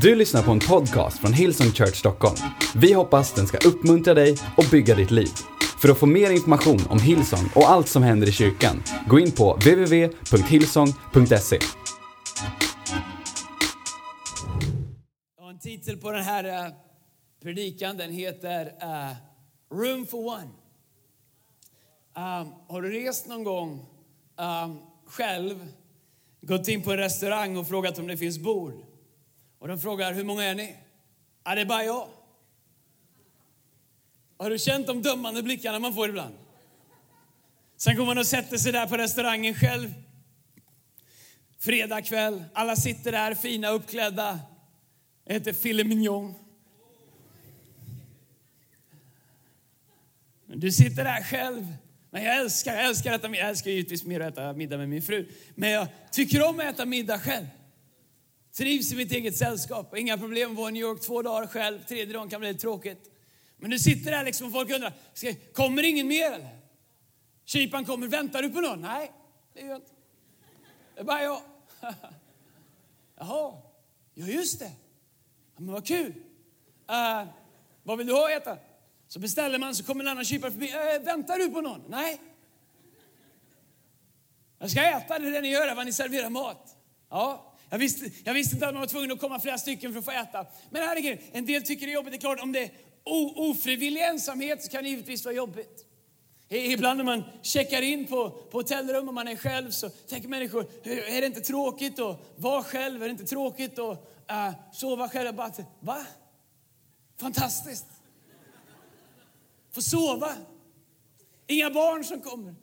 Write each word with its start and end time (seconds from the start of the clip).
Du 0.00 0.14
lyssnar 0.14 0.42
på 0.42 0.50
en 0.50 0.58
podcast 0.58 1.18
från 1.18 1.32
Hillsong 1.32 1.66
Church 1.66 1.96
Stockholm. 1.96 2.36
Vi 2.74 2.92
hoppas 2.92 3.34
den 3.34 3.46
ska 3.46 3.68
uppmuntra 3.68 4.14
dig 4.14 4.36
och 4.56 4.64
bygga 4.70 4.94
ditt 4.94 5.10
liv. 5.10 5.30
För 5.80 5.88
att 5.88 5.98
få 5.98 6.06
mer 6.06 6.30
information 6.30 6.80
om 6.90 7.00
Hillsong 7.00 7.50
och 7.54 7.70
allt 7.70 7.88
som 7.88 8.02
händer 8.02 8.28
i 8.28 8.32
kyrkan, 8.32 8.82
gå 9.08 9.18
in 9.18 9.32
på 9.32 9.54
www.hillsong.se. 9.54 11.58
En 15.50 15.58
titel 15.58 15.96
på 15.96 16.10
den 16.10 16.24
här 16.24 16.44
eh, 16.44 16.66
predikan. 17.42 17.96
Den 17.96 18.12
heter 18.12 18.66
uh, 18.66 19.12
Room 19.78 20.06
for 20.06 20.26
One. 20.26 20.48
Um, 22.16 22.52
har 22.68 22.82
du 22.82 22.90
rest 22.90 23.28
någon 23.28 23.44
gång 23.44 23.86
um, 24.36 24.78
själv, 25.06 25.68
gått 26.40 26.68
in 26.68 26.82
på 26.82 26.92
en 26.92 26.98
restaurang 26.98 27.56
och 27.56 27.68
frågat 27.68 27.98
om 27.98 28.06
det 28.06 28.16
finns 28.16 28.38
bord? 28.38 28.91
Och 29.62 29.68
de 29.68 29.80
frågar, 29.80 30.12
hur 30.12 30.24
många 30.24 30.44
är 30.44 30.54
ni? 30.54 30.76
Ja, 31.44 31.54
det 31.54 31.60
är 31.60 31.64
bara 31.64 31.84
jag. 31.84 32.08
Har 34.38 34.50
du 34.50 34.58
känt 34.58 34.86
de 34.86 35.02
dömande 35.02 35.42
blickarna 35.42 35.78
man 35.78 35.94
får 35.94 36.08
ibland? 36.08 36.34
Sen 37.76 37.96
går 37.96 38.06
man 38.06 38.18
och 38.18 38.26
sätter 38.26 38.56
sig 38.56 38.72
där 38.72 38.86
på 38.86 38.96
restaurangen 38.96 39.54
själv. 39.54 39.94
Fredag 41.58 42.02
kväll, 42.02 42.44
alla 42.52 42.76
sitter 42.76 43.12
där 43.12 43.34
fina 43.34 43.68
uppklädda. 43.68 44.40
Jag 45.24 45.34
heter 45.34 45.52
filet 45.52 45.86
mignon. 45.86 46.34
Du 50.46 50.72
sitter 50.72 51.04
där 51.04 51.22
själv. 51.22 51.66
Men 52.10 52.24
jag 52.24 52.36
älskar, 52.36 52.74
jag 52.74 52.86
älskar 52.86 53.12
att 53.12 53.20
äta 53.20 53.28
middag. 53.28 53.42
Jag 53.42 53.50
älskar 53.50 53.70
givetvis 53.70 54.04
mer 54.04 54.20
att 54.20 54.32
äta 54.32 54.52
middag 54.52 54.76
med 54.76 54.88
min 54.88 55.02
fru. 55.02 55.28
Men 55.54 55.70
jag 55.70 55.88
tycker 56.10 56.48
om 56.48 56.60
att 56.60 56.64
äta 56.64 56.84
middag 56.84 57.18
själv. 57.18 57.46
Trivs 58.56 58.92
i 58.92 58.96
mitt 58.96 59.12
eget 59.12 59.36
sällskap. 59.36 59.96
Inga 59.96 60.18
problem 60.18 60.50
att 60.50 60.56
vara 60.56 60.68
i 60.68 60.72
New 60.72 60.82
York 60.82 61.00
två 61.00 61.22
dagar 61.22 61.46
själv. 61.46 61.84
Tredje 61.84 62.14
dagen 62.14 62.28
kan 62.28 62.40
bli 62.40 62.48
lite 62.48 62.60
tråkigt. 62.60 63.10
Men 63.56 63.70
du 63.70 63.78
sitter 63.78 64.10
där 64.10 64.24
liksom 64.24 64.46
och 64.46 64.52
folk 64.52 64.70
undrar, 64.70 64.92
ska, 65.14 65.34
kommer 65.52 65.82
ingen 65.82 66.08
mer 66.08 66.32
eller? 66.32 66.58
Kypan 67.44 67.84
kommer, 67.84 68.06
väntar 68.06 68.42
du 68.42 68.50
på 68.50 68.60
någon? 68.60 68.80
Nej, 68.80 69.12
det 69.54 69.60
gör 69.60 69.68
jag 69.68 69.76
inte. 69.76 69.90
Det 70.94 71.00
är 71.00 71.04
bara 71.04 71.22
jag. 71.22 71.42
Jaha, 73.16 73.52
ja 74.14 74.26
just 74.26 74.58
det. 74.58 74.72
Ja, 75.54 75.60
men 75.60 75.72
vad 75.72 75.86
kul. 75.86 76.14
Uh, 76.90 77.28
vad 77.82 77.98
vill 77.98 78.06
du 78.06 78.12
ha 78.12 78.36
att 78.36 78.42
äta? 78.42 78.56
Så 79.08 79.18
beställer 79.18 79.58
man, 79.58 79.74
så 79.74 79.84
kommer 79.84 80.04
en 80.04 80.10
annan 80.10 80.24
kypare 80.24 80.50
förbi. 80.50 80.66
Uh, 80.66 81.04
väntar 81.04 81.38
du 81.38 81.50
på 81.50 81.60
någon? 81.60 81.82
Nej. 81.88 82.20
Jag 84.58 84.70
ska 84.70 84.82
äta, 84.82 85.18
det 85.18 85.28
är 85.28 85.32
det 85.32 85.40
ni 85.40 85.48
gör, 85.48 85.74
vad 85.74 85.86
ni 85.86 85.92
serverar 85.92 86.30
mat. 86.30 86.76
Ja, 87.10 87.51
jag 87.72 87.78
visste, 87.78 88.10
jag 88.24 88.34
visste 88.34 88.54
inte 88.56 88.68
att 88.68 88.74
man 88.74 88.80
var 88.80 88.88
tvungen 88.88 89.12
att 89.12 89.20
komma 89.20 89.40
flera 89.40 89.58
stycken 89.58 89.92
för 89.92 89.98
att 89.98 90.04
få 90.04 90.10
äta. 90.10 90.46
Men 90.70 90.82
herregud, 90.82 91.18
en 91.32 91.46
del 91.46 91.62
tycker 91.62 91.86
det 91.86 91.92
är 91.92 91.94
jobbigt. 91.94 92.12
Det 92.12 92.16
är 92.16 92.20
klart, 92.20 92.40
om 92.40 92.52
det 92.52 92.62
är 92.62 92.70
ofrivillig 93.04 94.02
ensamhet 94.02 94.64
så 94.64 94.70
kan 94.70 94.82
det 94.82 94.88
givetvis 94.88 95.24
vara 95.24 95.34
jobbigt. 95.34 95.86
Ibland 96.48 96.96
när 96.96 97.04
man 97.04 97.22
checkar 97.42 97.82
in 97.82 98.06
på, 98.06 98.30
på 98.30 98.58
hotellrum 98.58 99.08
och 99.08 99.14
man 99.14 99.28
är 99.28 99.36
själv 99.36 99.70
så 99.70 99.88
tänker 99.90 100.28
människor, 100.28 100.66
är 100.84 101.20
det 101.20 101.26
inte 101.26 101.40
tråkigt 101.40 101.98
att 101.98 102.32
vara 102.36 102.62
själv? 102.62 103.02
Är 103.02 103.06
det 103.06 103.12
inte 103.12 103.24
tråkigt 103.24 103.78
att 103.78 104.08
uh, 104.30 104.50
sova 104.72 105.08
själv? 105.08 105.26
Jag 105.26 105.34
bara, 105.34 105.52
va? 105.80 106.06
Fantastiskt! 107.20 107.86
Få 109.70 109.82
sova. 109.82 110.32
Inga 111.46 111.70
barn 111.70 112.04
som 112.04 112.20
kommer. 112.20 112.54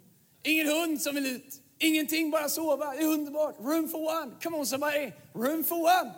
Ingen 0.43 0.67
hund 0.67 1.01
som 1.01 1.15
vill 1.15 1.25
ut. 1.25 1.58
Ingenting, 1.79 2.31
bara 2.31 2.49
sova. 2.49 2.95
Det 2.95 3.01
är 3.01 3.07
underbart. 3.07 3.55
Room 3.59 3.89
for 3.89 4.21
one. 4.21 4.31
Come 4.43 4.57
on 4.57 4.65
somebody. 4.65 5.11
Room 5.33 5.63
for 5.63 5.75
one. 5.75 6.11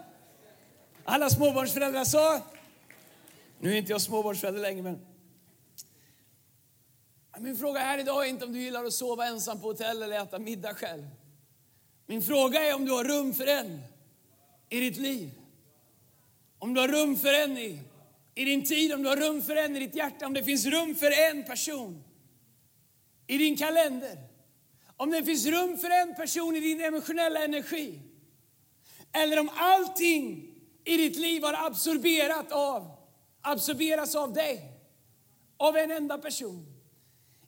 Alla 1.03 1.29
småbarnsföräldrar 1.29 2.05
sa, 2.05 2.41
nu 3.59 3.73
är 3.73 3.77
inte 3.77 3.91
jag 3.91 4.01
småbarnsförälder 4.01 4.61
längre 4.61 4.81
men 4.81 4.99
min 7.39 7.57
fråga 7.57 7.79
här 7.79 7.97
idag 7.97 8.25
är 8.25 8.29
inte 8.29 8.45
om 8.45 8.53
du 8.53 8.59
gillar 8.59 8.85
att 8.85 8.93
sova 8.93 9.25
ensam 9.25 9.61
på 9.61 9.67
hotell 9.67 10.01
eller 10.01 10.23
äta 10.23 10.39
middag 10.39 10.73
själv. 10.73 11.07
Min 12.05 12.21
fråga 12.21 12.63
är 12.63 12.75
om 12.75 12.85
du 12.85 12.91
har 12.91 13.03
rum 13.03 13.33
för 13.33 13.47
en 13.47 13.81
i 14.69 14.79
ditt 14.79 14.97
liv. 14.97 15.31
Om 16.59 16.73
du 16.73 16.81
har 16.81 16.87
rum 16.87 17.15
för 17.15 17.33
en 17.33 17.57
i, 17.57 17.81
i 18.35 18.45
din 18.45 18.63
tid, 18.63 18.93
om 18.93 19.03
du 19.03 19.09
har 19.09 19.15
rum 19.15 19.41
för 19.41 19.55
en 19.55 19.75
i 19.75 19.79
ditt 19.79 19.95
hjärta, 19.95 20.25
om 20.25 20.33
det 20.33 20.43
finns 20.43 20.65
rum 20.65 20.95
för 20.95 21.31
en 21.31 21.43
person 21.43 22.03
i 23.27 23.37
din 23.37 23.57
kalender. 23.57 24.17
Om 25.01 25.11
det 25.11 25.23
finns 25.23 25.45
rum 25.45 25.77
för 25.77 25.89
en 25.89 26.15
person 26.15 26.55
i 26.55 26.59
din 26.59 26.81
emotionella 26.81 27.43
energi. 27.43 27.99
Eller 29.11 29.39
om 29.39 29.49
allting 29.55 30.53
i 30.85 30.97
ditt 30.97 31.15
liv 31.15 31.43
har 31.43 31.67
absorberat 31.67 32.51
av, 32.51 32.91
absorberats 33.41 34.15
av 34.15 34.33
dig. 34.33 34.61
Av 35.57 35.77
en 35.77 35.91
enda 35.91 36.17
person. 36.17 36.65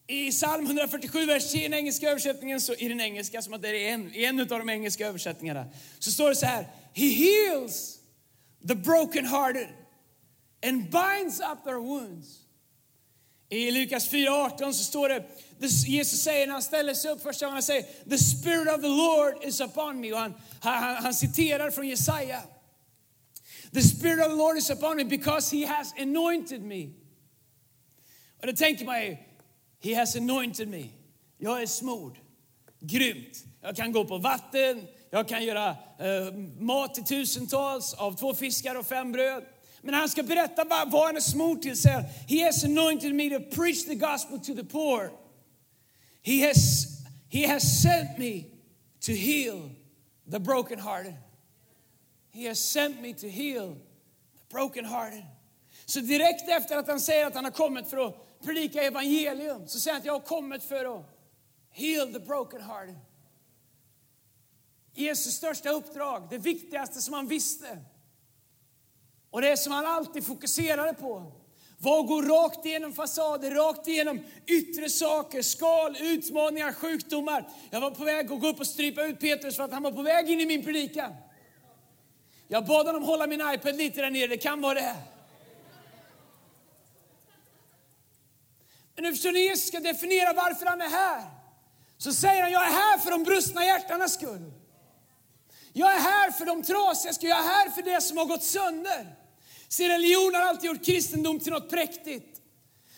I 0.08 0.31
psalm 0.31 0.66
147, 0.66 1.25
vers 1.25 1.52
10 1.52 1.59
i 1.59 1.63
den 1.63 1.74
engelska 1.74 2.09
översättningen, 2.09 2.62
så, 2.62 2.74
i 2.74 2.88
den 2.88 3.02
engelska, 3.02 3.42
som 3.42 3.53
att 3.53 3.62
det 3.62 3.69
är 3.69 3.94
en, 3.94 4.13
en 4.13 4.40
av 4.40 4.47
de 4.47 4.69
engelska 4.69 5.08
översättningarna, 5.08 5.66
så 6.00 6.12
står 6.12 6.30
det 6.30 6.36
så 6.36 6.46
här. 6.46 6.68
He 6.94 7.06
heals 7.06 8.00
the 8.68 8.75
broken 8.75 9.25
hearted 9.25 9.68
and 10.66 10.81
binds 10.81 11.40
up 11.40 11.63
their 11.63 11.80
wounds. 11.80 12.43
I 13.53 13.72
Lukas 13.72 14.12
4.18 14.12 14.72
så 14.72 14.84
står 14.84 15.09
det, 15.09 15.24
Jesus 15.88 16.22
säger 16.22 16.47
när 16.47 16.53
han 16.53 16.62
ställer 16.62 16.94
sig 16.94 17.12
upp 17.12 17.24
första 17.24 17.46
gången, 17.46 17.53
han 17.53 17.64
säger 17.64 17.84
The 18.09 18.18
spirit 18.18 18.75
of 18.75 18.81
the 18.81 18.88
Lord 18.88 19.44
is 19.44 19.62
upon 19.62 20.00
me. 20.00 20.14
Och 20.14 20.19
han, 20.19 20.34
han, 20.59 20.96
han 20.96 21.14
citerar 21.14 21.72
från 21.72 21.88
Jesaja. 21.88 22.42
The 23.74 23.81
spirit 23.81 24.19
of 24.19 24.31
the 24.31 24.38
Lord 24.38 24.58
is 24.58 24.69
upon 24.69 24.97
me 24.97 25.03
because 25.03 25.58
he 25.58 25.66
has 25.66 25.94
anointed 26.00 26.62
me. 26.62 26.90
Och 28.42 28.47
då 28.47 28.53
tänker 28.53 28.86
man 28.86 29.02
ju, 29.02 29.18
he 29.84 29.96
has 29.96 30.16
anointed 30.16 30.68
me. 30.68 30.84
Jag 31.38 31.62
är 31.62 31.68
smord. 31.68 32.18
Grymt. 32.80 33.44
Jag 33.62 33.75
kan 33.75 33.92
gå 33.92 34.06
på 34.06 34.18
vatten, 34.18 34.88
jag 35.09 35.28
kan 35.28 35.44
göra 35.44 35.69
eh, 36.00 36.34
mat 36.59 36.94
till 36.94 37.03
tusentals 37.03 37.94
av 37.94 38.18
två 38.18 38.34
fiskar 38.34 38.75
och 38.75 38.88
fem 38.88 39.12
bröd. 39.12 39.44
Men 39.86 39.94
han 39.94 40.10
ska 40.10 40.24
berätta 40.24 40.64
vad 40.86 41.06
han 41.06 41.16
är 41.16 41.22
smord 41.22 41.62
till. 41.62 41.78
Säger, 41.78 42.02
He 42.28 42.46
has 42.46 42.64
anointed 42.64 43.16
me 43.16 43.30
to 43.30 43.40
preach 43.56 43.86
the 43.86 43.96
gospel 43.96 44.40
to 44.40 44.56
the 44.56 44.64
poor. 44.64 45.12
He 46.22 46.48
has, 46.48 46.86
he 47.30 47.48
has 47.48 47.82
sent 47.82 48.18
me 48.18 48.44
to 49.00 49.12
heal 49.12 49.70
the 50.32 50.40
brokenhearted. 50.40 51.14
He 52.32 52.48
has 52.48 52.60
sent 52.60 53.02
me 53.02 53.14
to 53.14 53.28
heal 53.28 53.76
the 54.38 54.56
brokenhearted. 54.56 55.24
Så 55.86 56.00
direkt 56.00 56.50
efter 56.50 56.78
att 56.78 56.88
han 56.88 57.00
säger 57.00 57.28
att 57.28 57.36
han 57.36 57.44
har 57.44 57.52
kommit 57.52 57.88
för 57.88 58.08
att 58.08 58.42
predika 58.44 58.84
evangelium 58.84 59.68
så 59.68 59.80
säger 59.80 59.94
han 59.94 60.00
att 60.00 60.06
jag 60.06 60.14
har 60.14 60.20
kommit 60.20 60.64
för 60.64 61.00
att 61.00 61.06
heal 61.72 62.14
the 62.14 62.20
brokenhearted. 62.20 62.96
Jesus 64.94 65.34
största 65.34 65.70
uppdrag, 65.70 66.28
det 66.30 66.38
viktigaste 66.38 67.02
som 67.02 67.14
han 67.14 67.28
visste, 67.28 67.80
och 69.34 69.42
det 69.42 69.58
som 69.58 69.74
han 69.74 69.86
alltid 69.86 70.26
fokuserade 70.26 70.94
på 70.94 71.32
var 71.78 72.00
att 72.00 72.08
gå 72.08 72.22
rakt 72.22 72.66
igenom 72.66 72.94
fasader, 72.94 73.52
rakt 73.52 73.88
igenom 73.88 74.20
yttre 74.46 74.90
saker, 74.90 75.42
skal, 75.42 75.98
utmaningar, 76.00 76.74
sjukdomar. 76.74 77.50
Jag 77.70 77.82
var 77.82 77.92
på 77.92 78.04
väg 78.04 78.32
att 78.32 78.42
gå 78.42 78.48
upp 78.48 78.60
och 78.60 78.68
strypa 78.68 79.04
ut 79.04 79.20
Petrus 79.20 79.56
för 79.56 79.64
att 79.64 79.72
han 79.72 79.84
var 79.84 79.92
på 79.92 80.02
väg 80.02 80.30
in 80.30 80.40
i 80.42 80.46
min 80.46 80.64
predikan. 80.64 81.14
Jag 82.48 82.66
bad 82.66 82.86
honom 82.86 83.04
hålla 83.04 83.28
min 83.28 83.42
iPad 83.54 83.76
lite 83.76 84.02
där 84.02 84.10
nere, 84.10 84.28
det 84.28 84.38
kan 84.38 84.62
vara 84.62 84.74
det. 84.74 84.96
Men 88.96 89.04
nu 89.04 89.32
ni, 89.32 89.40
Jesus 89.40 89.68
ska 89.68 89.80
definiera 89.80 90.34
varför 90.34 90.66
han 90.66 90.82
är 90.82 90.90
här. 90.90 91.22
Så 91.98 92.14
säger 92.14 92.42
han, 92.42 92.52
jag 92.52 92.66
är 92.68 92.72
här 92.72 92.98
för 92.98 93.12
de 93.12 93.24
brustna 93.24 93.66
hjärtarnas 93.66 94.14
skull. 94.14 94.52
Jag 95.74 95.94
är 95.94 96.00
här 96.00 96.32
för 96.32 96.46
de 96.46 96.64
trasiga 96.64 97.14
skull, 97.14 97.30
jag 97.30 97.40
är 97.40 97.44
här 97.44 97.70
för 97.70 97.82
det 97.82 98.02
som 98.02 98.18
har 98.18 98.26
gått 98.26 98.44
sönder. 98.44 99.23
Se, 99.74 99.90
religion 99.90 100.36
har 100.36 100.42
alltid 100.42 100.68
gjort 100.70 100.86
kristendom 100.86 101.40
till 101.40 101.52
något 101.52 101.70
präktigt. 101.70 102.42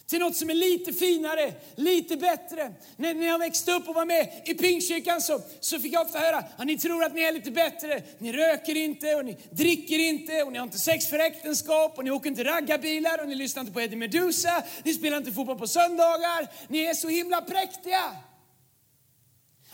Till 0.07 0.19
något 0.19 0.35
som 0.35 0.49
är 0.49 0.53
lite 0.53 0.93
finare, 0.93 1.53
lite 1.75 2.17
bättre. 2.17 2.73
När, 2.97 3.13
när 3.13 3.27
jag 3.27 3.39
växte 3.39 3.71
upp 3.71 3.87
och 3.87 3.95
var 3.95 4.05
med 4.05 4.41
i 4.45 4.53
Pingstkyrkan 4.53 5.21
så, 5.21 5.41
så 5.59 5.79
fick 5.79 5.93
jag 5.93 6.05
ofta 6.05 6.19
höra 6.19 6.37
att 6.57 6.67
ni 6.67 6.77
tror 6.77 7.03
att 7.03 7.13
ni 7.13 7.21
är 7.21 7.33
lite 7.33 7.51
bättre. 7.51 8.03
Ni 8.17 8.33
röker 8.33 8.75
inte 8.75 9.15
och 9.15 9.25
ni 9.25 9.37
dricker 9.51 9.99
inte 9.99 10.43
och 10.43 10.51
ni 10.51 10.57
har 10.57 10.65
inte 10.65 10.77
sex 10.77 11.07
för 11.07 11.19
äktenskap 11.19 11.97
och 11.97 12.03
ni 12.03 12.11
åker 12.11 12.29
inte 12.29 12.43
raggarbilar 12.43 13.21
och 13.21 13.27
ni 13.27 13.35
lyssnar 13.35 13.61
inte 13.61 13.73
på 13.73 13.81
Eddie 13.81 13.95
Meduza. 13.95 14.63
Ni 14.83 14.93
spelar 14.93 15.17
inte 15.17 15.31
fotboll 15.31 15.57
på 15.57 15.67
söndagar. 15.67 16.47
Ni 16.67 16.79
är 16.79 16.93
så 16.93 17.07
himla 17.07 17.41
präktiga. 17.41 18.15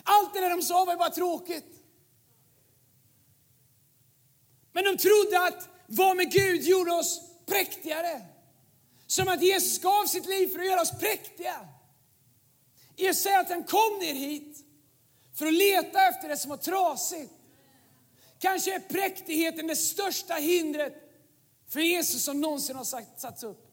Allt 0.04 0.34
det 0.34 0.40
där 0.40 0.50
de 0.50 0.62
sa 0.62 0.86
var 0.86 0.96
bara 0.96 1.10
tråkigt. 1.10 1.66
Men 4.74 4.84
de 4.84 4.98
trodde 4.98 5.46
att 5.48 5.71
var 5.92 6.16
med 6.16 6.32
Gud 6.32 6.64
gjorde 6.64 6.92
oss 6.92 7.22
präktigare. 7.46 8.22
Som 9.08 9.28
att 9.28 9.44
Jesus 9.44 9.80
gav 9.82 10.06
sitt 10.06 10.26
liv 10.26 10.48
för 10.48 10.60
att 10.60 10.66
göra 10.66 10.82
oss 10.82 11.00
präktiga. 11.00 11.68
Jesus 12.96 13.24
säger 13.24 13.40
att 13.40 13.50
han 13.50 13.64
kom 13.64 14.00
ner 14.02 14.14
hit 14.14 14.58
för 15.36 15.46
att 15.46 15.54
leta 15.54 16.08
efter 16.08 16.30
det 16.30 16.38
som 16.38 16.50
var 16.50 16.58
trasigt. 16.58 17.32
Kanske 18.40 18.76
är 18.76 18.80
präktigheten 18.80 19.68
det 19.68 19.76
största 19.76 20.34
hindret 20.34 20.94
för 21.70 21.80
Jesus 21.80 22.24
som 22.24 22.42
någonsin 22.42 22.76
har 22.76 22.84
satts 23.18 23.44
upp. 23.44 23.68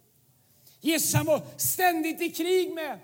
Jesus 0.81 1.15
han 1.15 1.27
var 1.27 1.43
ständigt 1.57 2.21
i 2.21 2.31
krig 2.31 2.75
med 2.75 2.99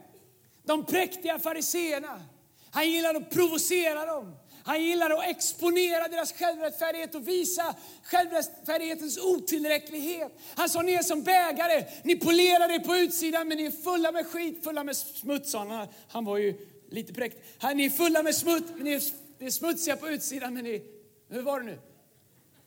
de 0.65 0.85
präktiga 0.85 1.39
fariseerna. 1.39 2.23
Han 2.71 2.91
gillade 2.91 3.19
att 3.19 3.31
provocera 3.31 4.07
dem. 4.07 4.37
Han 4.65 4.83
gillade 4.83 5.19
att 5.19 5.27
exponera 5.31 6.09
deras 6.09 6.33
självrättfärdighet 6.33 7.15
och 7.15 7.29
visa 7.29 7.75
självrättfärdighetens 8.03 9.19
otillräcklighet. 9.19 10.33
Han 10.55 10.69
sa, 10.69 10.83
ni 10.83 10.93
är 10.93 11.03
som 11.03 11.23
bägare, 11.23 11.85
ni 12.03 12.17
polerar 12.17 12.75
er 12.75 12.79
på 12.79 12.97
utsidan 12.97 13.49
men 13.49 13.57
ni 13.57 13.65
är 13.65 13.71
fulla 13.71 14.13
med 14.13 14.27
skit, 14.27 14.65
fulla 14.65 14.85
med 14.85 14.97
smuts. 14.97 15.55
Han, 15.55 15.89
han 16.09 16.25
var 16.25 16.39
ju 16.39 16.67
lite 16.91 17.13
präktig. 17.13 17.43
Ni 17.75 17.85
är 17.85 17.91
fulla 17.91 18.23
med 18.23 18.35
smuts, 18.35 18.71
men 18.75 18.85
ni 18.85 19.01
är 19.39 19.51
smutsiga 19.51 19.97
på 19.97 20.09
utsidan 20.09 20.55
men 20.55 20.65
ni, 20.65 20.83
hur 21.29 21.43
var 21.43 21.61
det 21.61 21.67
nu? 21.67 21.79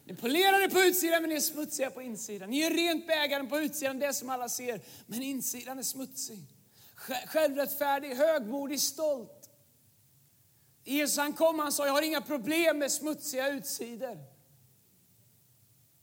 Ni 0.06 0.16
polerar 0.16 0.64
er 0.64 0.70
på 0.70 0.80
utsidan 0.80 1.22
men 1.22 1.30
ni 1.30 1.36
är 1.36 1.40
smutsiga 1.40 1.90
på 1.90 2.02
insidan. 2.02 2.50
Ni 2.50 2.62
är 2.62 2.72
rent 2.72 3.08
bägaren 3.08 3.48
på 3.48 3.60
utsidan, 3.60 4.00
det 4.00 4.14
som 4.14 4.30
alla 4.30 4.50
ser, 4.50 4.82
men 5.06 5.22
insidan 5.22 5.80
är 5.80 5.84
smutsig. 5.84 6.40
Självrättfärdig, 7.26 8.16
högmodig, 8.16 8.80
stolt. 8.80 9.47
Jesus 10.90 11.18
han 11.18 11.34
kom 11.34 11.60
han 11.60 11.72
sa, 11.72 11.86
jag 11.86 11.94
har 11.94 12.02
inga 12.02 12.22
problem 12.22 12.80
med 12.80 12.92
smutsiga 12.92 13.50
utsidor. 13.50 14.18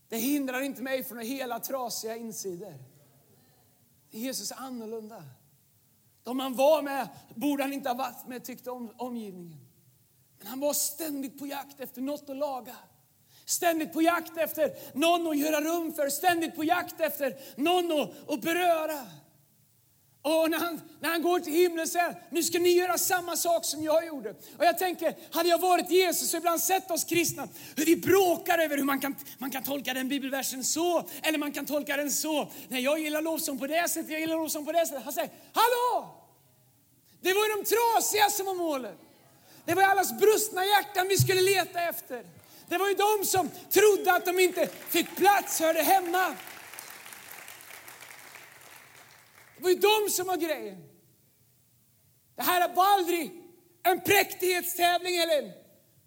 Det 0.09 0.17
hindrar 0.17 0.61
inte 0.61 0.83
mig 0.83 1.05
från 1.05 1.19
att 1.19 1.25
hela 1.25 1.61
trasiga 1.61 2.17
insidor. 2.17 2.75
Jesus 4.11 4.51
är 4.51 4.57
annorlunda. 4.57 5.25
De 6.23 6.41
han 6.41 6.55
var 6.55 6.83
med 6.83 7.09
borde 7.35 7.63
han 7.63 7.73
inte 7.73 7.89
ha 7.89 7.95
varit 7.95 8.27
med, 8.27 8.45
tyckte 8.45 8.71
om, 8.71 8.91
omgivningen. 8.97 9.67
Men 10.39 10.47
han 10.47 10.61
var 10.61 10.73
ständigt 10.73 11.39
på 11.39 11.47
jakt 11.47 11.81
efter 11.81 12.01
något 12.01 12.31
att 12.31 12.37
laga. 12.37 12.77
Ständigt 13.45 13.93
på 13.93 14.03
jakt 14.03 14.37
efter 14.37 14.99
någon 14.99 15.27
att 15.27 15.39
göra 15.39 15.61
rum 15.61 15.93
för, 15.93 16.09
ständigt 16.09 16.57
på 16.57 16.65
jakt 16.65 17.01
efter 17.01 17.39
någon 17.57 18.01
att, 18.01 18.31
att 18.31 18.41
beröra. 18.41 19.07
Och 20.25 20.51
när 20.51 20.59
han, 20.59 20.81
när 21.01 21.09
han 21.09 21.23
går 21.23 21.41
till 21.41 21.53
himlen 21.53 21.89
säger 21.89 22.23
nu 22.31 22.43
ska 22.43 22.59
ni 22.59 22.69
göra 22.69 22.99
samma 22.99 23.37
sak 23.37 23.65
som 23.65 23.83
jag 23.83 24.07
gjorde. 24.07 24.31
Och 24.31 24.65
jag 24.65 24.79
tänker, 24.79 25.15
hade 25.31 25.49
jag 25.49 25.59
varit 25.59 25.91
Jesus 25.91 26.35
och 26.35 26.39
ibland 26.39 26.61
sett 26.61 26.91
oss 26.91 27.05
kristna, 27.05 27.49
hur 27.77 27.85
vi 27.85 27.97
bråkar 27.97 28.59
över 28.59 28.77
hur 28.77 28.85
man 28.85 29.01
kan, 29.01 29.17
man 29.39 29.51
kan 29.51 29.63
tolka 29.63 29.95
den 29.95 30.09
bibelversen 30.09 30.65
så, 30.65 31.09
eller 31.23 31.39
man 31.39 31.53
kan 31.53 31.67
tolka 31.67 31.97
den 31.97 32.11
så. 32.11 32.51
Nej, 32.69 32.83
jag 32.83 32.99
gillar 32.99 33.23
lovsång 33.23 33.59
på 33.59 33.67
det 33.67 33.89
sättet, 33.89 34.11
jag 34.11 34.21
gillar 34.21 34.37
lovsång 34.37 34.65
på 34.65 34.73
det 34.73 34.87
sättet. 34.87 35.05
Han 35.05 35.13
säger, 35.13 35.31
hallå! 35.53 36.15
Det 37.21 37.33
var 37.33 37.47
ju 37.47 37.63
de 37.63 37.65
trasiga 37.65 38.31
som 38.31 38.47
var 38.47 38.55
målet. 38.55 38.99
Det 39.65 39.75
var 39.75 39.83
allas 39.83 40.19
brustna 40.19 40.65
hjärtan 40.65 41.09
vi 41.09 41.17
skulle 41.17 41.41
leta 41.41 41.81
efter. 41.81 42.27
Det 42.69 42.79
var 42.79 42.89
ju 42.89 42.95
de 42.95 43.27
som 43.27 43.51
trodde 43.71 44.13
att 44.13 44.25
de 44.25 44.39
inte 44.39 44.69
fick 44.89 45.17
plats, 45.17 45.61
hörde 45.61 45.83
hemma. 45.83 46.29
Det 46.29 46.35
var 49.65 49.71
ju 49.71 49.77
de 49.77 50.11
som 50.11 50.27
var 50.27 50.37
grejen. 50.37 50.89
Det 52.37 52.43
här 52.43 52.75
var 52.75 52.95
aldrig 52.95 53.43
en 53.83 54.01
präktighetstävling 54.01 55.17
eller 55.17 55.43
en 55.43 55.53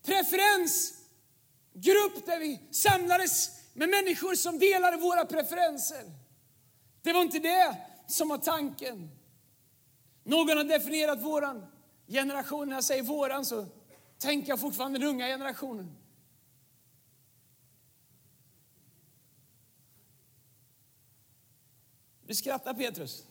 preferensgrupp 0.03 2.25
där 2.25 2.39
vi 2.39 2.61
samlades 2.71 3.51
med 3.73 3.89
människor 3.89 4.35
som 4.35 4.59
delade 4.59 4.97
våra 4.97 5.25
preferenser. 5.25 6.03
Det 7.01 7.13
var 7.13 7.21
inte 7.21 7.39
det 7.39 7.77
som 8.07 8.29
var 8.29 8.37
tanken. 8.37 9.09
Någon 10.23 10.57
har 10.57 10.63
definierat 10.63 11.21
våran 11.21 11.65
generation. 12.07 12.69
När 12.69 12.75
jag 12.75 12.83
säger 12.83 13.03
våran 13.03 13.45
så 13.45 13.65
tänker 14.17 14.49
jag 14.49 14.59
fortfarande 14.59 14.99
den 14.99 15.07
unga 15.07 15.27
generationen. 15.27 15.97
Du 22.27 22.35
skrattar 22.35 22.73
Petrus. 22.73 23.26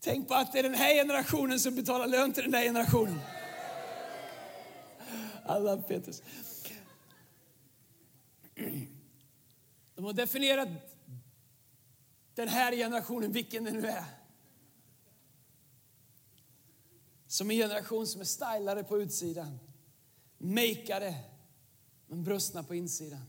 Tänk 0.00 0.28
på 0.28 0.34
att 0.34 0.52
det 0.52 0.58
är 0.58 0.62
den 0.62 0.74
här 0.74 0.94
generationen 0.94 1.60
som 1.60 1.74
betalar 1.74 2.06
lön 2.06 2.32
till 2.32 2.42
den 2.42 2.52
där 2.52 2.62
generationen. 2.62 3.20
Alla 5.44 5.76
Petrus. 5.76 6.22
De 9.94 10.04
har 10.04 10.12
definierat 10.12 10.68
den 12.34 12.48
här 12.48 12.72
generationen, 12.72 13.32
vilken 13.32 13.64
det 13.64 13.70
nu 13.70 13.86
är. 13.86 14.04
Som 17.26 17.50
en 17.50 17.56
generation 17.56 18.06
som 18.06 18.20
är 18.20 18.24
stylade 18.24 18.84
på 18.84 19.00
utsidan, 19.00 19.58
makeade, 20.38 21.14
men 22.06 22.24
brustna 22.24 22.62
på 22.62 22.74
insidan. 22.74 23.24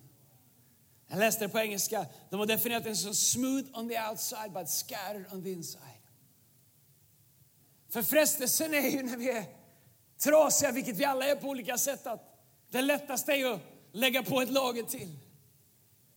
Jag 1.08 1.20
läste 1.20 1.46
det 1.46 1.50
på 1.50 1.60
engelska. 1.60 2.06
De 2.30 2.40
har 2.40 2.48
definierat 2.48 2.84
den 2.84 2.98
som 2.98 3.16
smooth 3.16 3.80
on 3.80 3.90
the 3.90 4.02
outside 4.10 4.52
but 4.54 4.70
scattered 4.70 5.26
on 5.34 5.44
the 5.44 5.52
inside. 5.52 5.91
För 7.94 8.02
frestelsen 8.02 8.74
är 8.74 8.90
ju 8.90 9.04
när 9.04 9.18
vi 9.18 9.30
är 9.30 9.44
trasiga, 10.24 10.72
vilket 10.72 10.98
vi 10.98 11.06
alla 11.06 11.26
är 11.26 11.36
på 11.36 11.48
olika 11.48 11.78
sätt, 11.78 12.08
att 12.08 12.22
det 12.70 12.82
lättaste 12.82 13.34
är 13.34 13.54
att 13.54 13.60
lägga 13.92 14.24
på 14.24 14.42
ett 14.42 14.52
lager 14.52 14.84
till. 14.84 15.18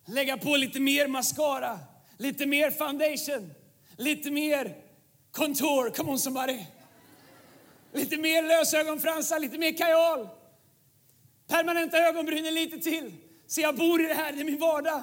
Lägga 0.06 0.37
på 0.37 0.56
lite 0.56 0.81
mer 0.81 1.09
mascara, 1.09 1.79
lite 2.19 2.47
mer 2.47 2.71
foundation, 2.71 3.55
lite 3.97 4.31
mer 4.31 4.76
contour, 5.32 5.91
come 5.91 6.11
on 6.11 6.19
somebody. 6.19 6.67
Lite 7.93 8.17
mer 8.17 8.43
lösögonfransar, 8.43 9.41
lite 9.41 9.59
mer 9.59 9.76
kajal. 9.76 10.29
Permanenta 11.47 11.99
ögonbrynen 11.99 12.55
lite 12.55 12.79
till. 12.79 13.12
Så 13.47 13.61
jag 13.61 13.76
bor 13.76 14.00
i 14.00 14.06
det 14.06 14.15
här, 14.15 14.32
det 14.32 14.41
är 14.41 14.44
min 14.44 14.59
vardag. 14.59 15.03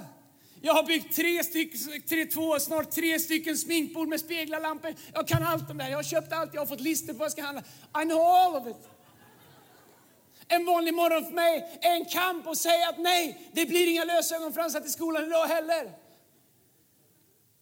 Jag 0.64 0.74
har 0.74 0.84
byggt 0.84 1.16
tre, 1.16 1.44
styck, 1.44 2.06
tre, 2.10 2.26
två, 2.26 2.60
snart 2.60 2.92
tre 2.92 3.20
stycken 3.20 3.58
sminkbord 3.58 4.08
med 4.08 4.20
speglarlampor. 4.20 4.96
Jag 5.14 5.28
kan 5.28 5.44
allt 5.44 5.70
om 5.70 5.78
det 5.78 5.84
här. 5.84 5.92
Jag 5.92 5.98
har 5.98 6.04
köpt 6.04 6.34
allt, 6.34 6.54
jag 6.54 6.62
har 6.62 6.66
fått 6.66 6.80
listor 6.80 7.14
på 7.14 7.20
vad 7.20 7.26
jag 7.26 7.32
ska 7.32 7.42
handla. 7.42 7.64
I 8.02 8.06
know 8.06 8.22
all 8.22 8.56
of 8.56 8.68
it. 8.68 8.90
En 10.48 10.66
vanlig 10.66 10.94
morgon 10.94 11.26
för 11.26 11.32
mig 11.32 11.80
är 11.82 11.96
en 11.96 12.06
kamp 12.06 12.48
att 12.48 12.58
säga 12.58 12.90
att 12.90 13.00
nej, 13.00 13.50
det 13.52 13.66
blir 13.66 13.88
inga 13.88 14.04
lösögonfransar 14.04 14.82
till 14.82 14.92
skolan 14.92 15.26
idag 15.26 15.46
heller. 15.46 15.92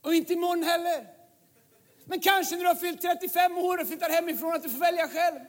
Och 0.01 0.13
inte 0.13 0.34
imorgon 0.34 0.63
heller. 0.63 1.07
Men 2.06 2.19
kanske 2.19 2.56
när 2.56 2.63
du 2.63 2.68
har 2.68 2.75
fyllt 2.75 3.01
35 3.01 3.57
år 3.57 3.81
och 3.81 3.88
flyttar 3.88 4.10
hemifrån 4.10 4.54
att 4.54 4.63
du 4.63 4.69
får 4.69 4.80
välja 4.80 5.07
själv. 5.07 5.40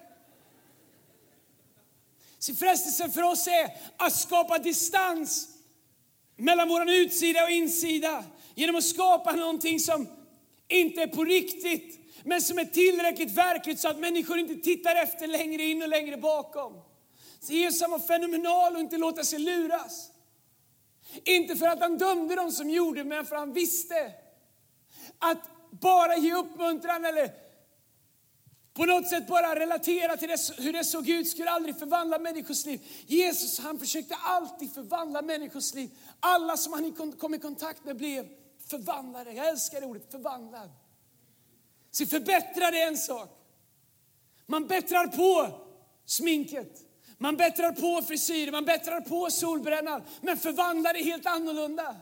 Så 2.39 2.55
frestelsen 2.55 3.11
för 3.11 3.23
oss 3.23 3.47
är 3.47 3.77
att 3.97 4.17
skapa 4.17 4.59
distans 4.59 5.49
mellan 6.41 6.69
vår 6.69 6.91
utsida 6.91 7.45
och 7.45 7.51
insida 7.51 8.25
genom 8.55 8.77
att 8.77 8.85
skapa 8.85 9.33
någonting 9.33 9.81
som 9.81 10.09
inte 10.69 11.03
är 11.03 11.07
på 11.07 11.25
riktigt 11.25 12.01
men 12.25 12.43
som 12.43 12.59
är 12.59 12.65
tillräckligt 12.65 13.31
verkligt 13.31 13.81
så 13.81 13.89
att 13.89 13.99
människor 13.99 14.39
inte 14.39 14.55
tittar 14.55 14.97
efter 14.97 15.27
längre 15.27 15.63
in 15.63 15.83
och 15.83 15.89
längre 15.89 16.17
bakom. 16.17 16.73
Så 17.41 17.53
Jesus 17.53 17.89
var 17.89 17.99
fenomenal 17.99 18.75
och 18.75 18.81
inte 18.81 18.97
låta 18.97 19.25
sig 19.25 19.39
luras. 19.39 20.11
Inte 21.25 21.57
för 21.57 21.67
att 21.67 21.81
han 21.81 21.99
dömde 21.99 22.35
dem 22.35 22.53
som 22.53 22.71
gjorde 22.71 23.05
men 23.05 23.27
för 23.27 23.37
att 23.37 23.41
han 23.41 23.53
visste 23.53 24.13
att 25.19 25.49
bara 25.71 26.17
ge 26.17 26.35
uppmuntran 26.35 27.05
eller 27.05 27.31
på 28.75 28.85
något 28.85 29.09
sätt 29.09 29.27
bara 29.27 29.61
relatera 29.61 30.17
till 30.17 30.29
det, 30.29 30.39
hur 30.59 30.73
det 30.73 30.85
såg 30.85 31.09
ut 31.09 31.29
skulle 31.29 31.51
aldrig 31.51 31.79
förvandla 31.79 32.19
människors 32.19 32.67
liv. 32.67 32.81
Jesus 33.07 33.59
han 33.59 33.79
försökte 33.79 34.15
alltid 34.15 34.75
förvandla 34.75 35.23
människors 35.23 35.75
liv. 35.75 35.91
Alla 36.21 36.57
som 36.57 36.73
han 36.73 37.13
kom 37.19 37.35
i 37.35 37.39
kontakt 37.39 37.85
med 37.85 37.97
blev 37.97 38.29
förvandlade. 38.67 39.33
Jag 39.33 39.49
älskar 39.49 39.81
det 39.81 39.87
ordet, 39.87 40.11
förvandlad. 40.11 40.71
Så 41.91 42.07
förbättrade 42.07 42.79
är 42.79 42.89
en 42.89 42.99
sak. 42.99 43.29
Man 44.47 44.67
bättrar 44.67 45.07
på 45.07 45.61
sminket. 46.05 46.87
Man 47.19 47.37
bättrar 47.37 47.73
på 47.73 48.07
frisyren, 48.07 48.53
man 48.53 48.65
bättrar 48.65 49.01
på 49.01 49.31
solbrännan. 49.31 50.03
Men 50.21 50.37
förvandlar 50.37 50.95
är 50.95 51.05
helt 51.05 51.27
annorlunda 51.27 51.97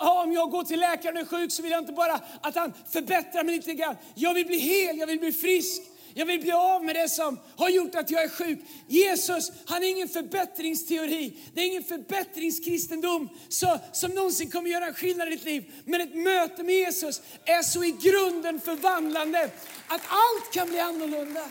ah, 0.00 0.22
om 0.22 0.32
jag 0.32 0.50
går 0.50 0.64
till 0.64 0.80
läkaren 0.80 1.16
och 1.16 1.22
är 1.22 1.26
sjuk 1.26 1.52
så 1.52 1.62
vill 1.62 1.70
jag 1.70 1.80
inte 1.80 1.92
bara 1.92 2.20
att 2.40 2.54
han 2.54 2.72
förbättrar 2.90 3.44
mig 3.44 3.54
lite 3.54 3.74
grann. 3.74 3.96
Jag 4.14 4.34
vill 4.34 4.46
bli 4.46 4.58
hel, 4.58 4.98
jag 4.98 5.06
vill 5.06 5.18
bli 5.18 5.32
frisk. 5.32 5.82
Jag 6.14 6.26
vill 6.26 6.40
bli 6.40 6.52
av 6.52 6.84
med 6.84 6.96
det 6.96 7.08
som 7.08 7.38
har 7.56 7.68
gjort 7.68 7.94
att 7.94 8.10
jag 8.10 8.22
är 8.22 8.28
sjuk. 8.28 8.58
Jesus, 8.86 9.52
han 9.66 9.82
är 9.82 9.88
ingen 9.88 10.08
förbättringsteori. 10.08 11.38
Det 11.54 11.60
är 11.60 11.66
ingen 11.66 11.84
förbättringskristendom 11.84 13.28
så, 13.48 13.78
som 13.92 14.10
någonsin 14.10 14.50
kommer 14.50 14.70
göra 14.70 14.86
en 14.86 14.94
skillnad 14.94 15.28
i 15.28 15.30
ditt 15.30 15.44
liv. 15.44 15.72
Men 15.84 16.00
ett 16.00 16.14
möte 16.14 16.62
med 16.62 16.74
Jesus 16.74 17.22
är 17.44 17.62
så 17.62 17.84
i 17.84 17.90
grunden 17.90 18.60
förvandlande 18.60 19.50
att 19.86 20.02
allt 20.08 20.52
kan 20.52 20.68
bli 20.68 20.80
annorlunda. 20.80 21.48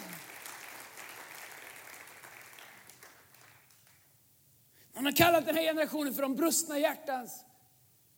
Man 4.95 5.05
har 5.05 5.11
kallat 5.11 5.45
den 5.45 5.55
här 5.55 5.63
generationen 5.63 6.13
för 6.13 6.21
de 6.21 6.35
brustna 6.35 6.79
hjärtans 6.79 7.31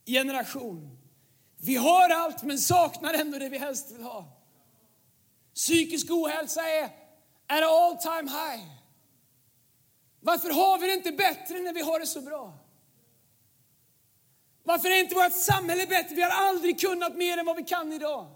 generation. 0.06 0.98
Vi 1.56 1.76
har 1.76 2.10
allt 2.10 2.42
men 2.42 2.58
saknar 2.58 3.14
ändå 3.14 3.38
det 3.38 3.48
vi 3.48 3.58
helst 3.58 3.90
vill 3.90 4.02
ha. 4.02 4.24
Psykisk 5.54 6.10
ohälsa 6.10 6.68
är 6.68 6.84
at 7.46 7.62
all 7.62 7.96
time 7.96 8.30
high. 8.30 8.64
Varför 10.20 10.50
har 10.50 10.78
vi 10.78 10.86
det 10.86 10.92
inte 10.92 11.12
bättre 11.12 11.58
när 11.58 11.72
vi 11.72 11.80
har 11.82 12.00
det 12.00 12.06
så 12.06 12.20
bra? 12.20 12.58
Varför 14.64 14.90
är 14.90 15.00
inte 15.00 15.14
vårt 15.14 15.32
samhälle 15.32 15.86
bättre? 15.86 16.14
Vi 16.14 16.22
har 16.22 16.30
aldrig 16.30 16.80
kunnat 16.80 17.16
mer 17.16 17.38
än 17.38 17.46
vad 17.46 17.56
vi 17.56 17.62
kan 17.62 17.92
idag. 17.92 18.26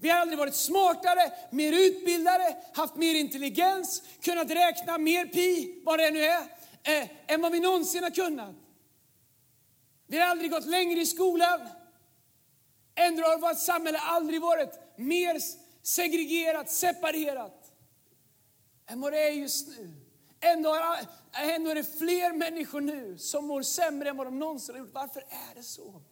Vi 0.00 0.10
har 0.10 0.20
aldrig 0.20 0.38
varit 0.38 0.54
smartare, 0.54 1.32
mer 1.50 1.72
utbildade, 1.72 2.56
haft 2.74 2.96
mer 2.96 3.14
intelligens, 3.14 4.02
kunnat 4.20 4.50
räkna 4.50 4.98
mer 4.98 5.26
pi, 5.26 5.80
vad 5.84 5.98
det 5.98 6.10
nu 6.10 6.24
är, 6.24 6.42
eh, 6.82 7.08
än 7.26 7.40
vad 7.40 7.52
vi 7.52 7.60
någonsin 7.60 8.02
har 8.02 8.10
kunnat. 8.10 8.54
Vi 10.10 10.18
har 10.18 10.26
aldrig 10.26 10.50
gått 10.50 10.66
längre 10.66 11.00
i 11.00 11.06
skolan. 11.06 11.60
Ändå 12.94 13.22
har 13.22 13.38
vårt 13.38 13.58
samhälle 13.58 13.98
aldrig 13.98 14.40
varit 14.40 14.80
mer 14.96 15.38
segregerat, 15.82 16.70
separerat 16.70 17.72
än 18.86 19.00
vad 19.00 19.12
det 19.12 19.28
är 19.28 19.32
just 19.32 19.68
nu. 19.68 19.94
Ändå, 20.40 20.68
har, 20.68 20.98
ändå 21.32 21.70
är 21.70 21.74
det 21.74 21.98
fler 21.98 22.32
människor 22.32 22.80
nu 22.80 23.18
som 23.18 23.46
mår 23.46 23.62
sämre 23.62 24.08
än 24.08 24.16
vad 24.16 24.26
de 24.26 24.38
någonsin 24.38 24.74
har 24.74 24.80
gjort. 24.80 24.94
Varför 24.94 25.20
är 25.20 25.54
det 25.54 25.62
så? 25.62 26.02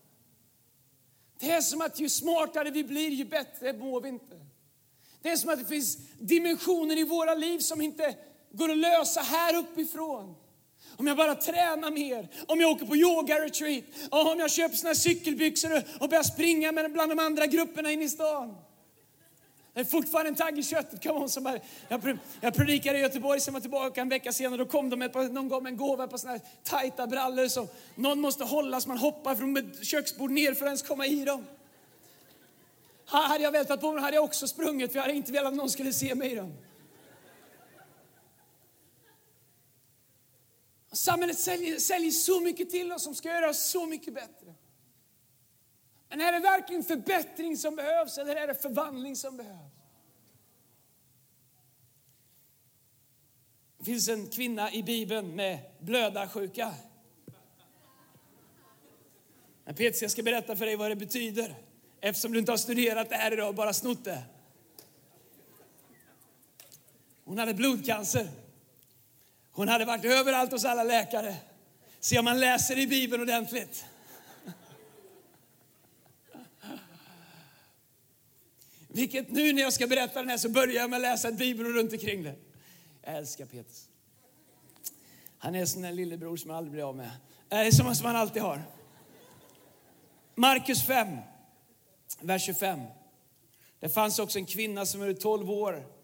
Det 1.38 1.50
är 1.50 1.60
som 1.60 1.80
att 1.80 2.00
ju 2.00 2.08
smartare 2.08 2.70
vi 2.70 2.84
blir, 2.84 3.10
ju 3.10 3.24
bättre 3.24 3.72
mår 3.72 4.00
vi 4.00 4.08
inte. 4.08 4.46
Det 5.22 5.30
är 5.30 5.36
som 5.36 5.50
att 5.50 5.58
det 5.58 5.64
finns 5.64 5.96
dimensioner 6.18 6.98
i 6.98 7.04
våra 7.04 7.34
liv 7.34 7.58
som 7.58 7.80
inte 7.80 8.14
går 8.50 8.70
att 8.70 8.78
lösa 8.78 9.20
här 9.20 9.56
uppifrån. 9.56 10.34
Om 10.98 11.06
jag 11.06 11.16
bara 11.16 11.34
tränar 11.34 11.90
mer, 11.90 12.28
om 12.46 12.60
jag 12.60 12.70
åker 12.70 12.86
på 12.86 12.96
yoga-retreat, 12.96 13.84
om 14.10 14.38
jag 14.38 14.50
köper 14.50 14.76
såna 14.76 14.94
cykelbyxor 14.94 15.82
och 16.00 16.08
börjar 16.08 16.22
springa 16.22 16.72
med 16.72 16.92
bland 16.92 17.10
de 17.10 17.18
andra 17.18 17.46
grupperna 17.46 17.90
inne 17.90 18.04
i 18.04 18.08
stan. 18.08 18.54
Det 19.74 19.80
är 19.80 19.84
fortfarande 19.84 20.28
en 20.28 20.34
tagg 20.34 20.58
i 20.58 20.62
köttet. 20.62 21.02
Come 21.02 21.20
on, 21.20 21.28
somebody. 21.28 21.58
jag, 21.88 22.18
jag 22.40 22.54
predikade 22.54 22.98
i 22.98 23.00
Göteborg, 23.00 23.40
sen 23.40 23.54
var 23.54 23.60
tillbaka 23.60 24.00
en 24.00 24.08
vecka 24.08 24.32
senare. 24.32 24.58
Då 24.58 24.64
kom 24.64 24.90
de 24.90 24.98
med 24.98 25.32
någon 25.32 25.48
gång 25.48 25.62
med 25.62 25.70
en 25.70 25.76
gåva 25.76 26.06
på 26.06 26.18
såna 26.18 26.32
här 26.32 26.40
tajta 26.62 27.06
brallor 27.06 27.48
som 27.48 27.68
någon 27.94 28.20
måste 28.20 28.44
hålla 28.44 28.80
så 28.80 28.88
man 28.88 28.98
hoppar 28.98 29.34
från 29.34 29.72
köksbord 29.82 30.30
ner 30.30 30.54
för 30.54 30.64
att 30.64 30.68
ens 30.68 30.82
komma 30.82 31.06
i 31.06 31.24
dem. 31.24 31.44
Hade 33.06 33.44
jag 33.44 33.52
vältat 33.52 33.80
på 33.80 33.92
mig 33.92 34.02
hade 34.02 34.14
jag 34.14 34.24
också 34.24 34.48
sprungit, 34.48 34.92
för 34.92 34.98
jag 34.98 35.02
hade 35.02 35.14
inte 35.14 35.32
velat 35.32 35.52
att 35.52 35.56
någon 35.56 35.70
skulle 35.70 35.92
se 35.92 36.14
mig 36.14 36.32
i 36.32 36.34
dem. 36.34 36.54
Samhället 41.06 41.38
säljer, 41.38 41.78
säljer 41.78 42.10
så 42.10 42.40
mycket 42.40 42.70
till 42.70 42.92
oss 42.92 43.02
som 43.02 43.14
ska 43.14 43.28
göra 43.28 43.50
oss 43.50 43.70
så 43.70 43.86
mycket 43.86 44.14
bättre. 44.14 44.54
Men 46.08 46.20
är 46.20 46.32
det 46.32 46.38
verkligen 46.38 46.84
förbättring 46.84 47.56
som 47.56 47.76
behövs 47.76 48.18
eller 48.18 48.36
är 48.36 48.46
det 48.46 48.54
förvandling 48.54 49.16
som 49.16 49.36
behövs? 49.36 49.72
Det 53.78 53.84
finns 53.84 54.08
en 54.08 54.26
kvinna 54.26 54.72
i 54.72 54.82
Bibeln 54.82 55.36
med 55.36 55.58
blödarsjuka. 55.78 56.74
Men 59.64 59.74
Petrus, 59.74 60.02
jag 60.02 60.10
ska 60.10 60.22
berätta 60.22 60.56
för 60.56 60.66
dig 60.66 60.76
vad 60.76 60.90
det 60.90 60.96
betyder 60.96 61.54
eftersom 62.00 62.32
du 62.32 62.38
inte 62.38 62.52
har 62.52 62.56
studerat 62.56 63.08
det 63.08 63.16
här 63.16 63.32
idag 63.32 63.48
och 63.48 63.54
bara 63.54 63.72
snott 63.72 64.04
det. 64.04 64.22
Hon 67.24 67.38
hade 67.38 67.54
blodcancer. 67.54 68.45
Hon 69.56 69.68
hade 69.68 69.84
varit 69.84 70.04
överallt 70.04 70.52
hos 70.52 70.64
alla 70.64 70.84
läkare. 70.84 71.36
Se 72.00 72.18
om 72.18 72.24
man 72.24 72.40
läser 72.40 72.78
i 72.78 72.86
Bibeln 72.86 73.22
ordentligt. 73.22 73.84
Vilket 78.88 79.30
nu 79.30 79.52
när 79.52 79.62
jag 79.62 79.72
ska 79.72 79.86
berätta 79.86 80.20
den 80.20 80.28
här 80.28 80.38
så 80.38 80.48
börjar 80.48 80.74
jag 80.74 80.90
med 80.90 80.96
att 80.96 81.02
läsa 81.02 81.32
Bibeln. 81.32 81.72
runt 81.72 81.92
omkring 81.92 82.22
det. 82.22 82.34
Jag 83.02 83.16
älskar 83.16 83.46
Petrus. 83.46 83.88
Han 85.38 85.54
är 85.54 85.66
som 85.66 85.84
en 85.84 85.96
lillebror 85.96 86.36
som 86.36 86.50
jag 86.50 86.56
aldrig 86.56 86.72
blir 86.72 86.88
av 86.88 86.96
med. 86.96 87.10
Äh, 87.50 87.70
som, 87.70 87.86
man 87.86 87.96
han 88.02 88.16
alltid 88.16 88.42
har. 88.42 88.62
Markus 90.34 90.86
5, 90.86 91.08
vers 92.20 92.42
25. 92.42 92.80
Det 93.80 93.88
fanns 93.88 94.18
också 94.18 94.38
en 94.38 94.46
kvinna 94.46 94.86
som 94.86 95.00
var 95.00 95.12
12 95.12 95.50
år 95.50 95.95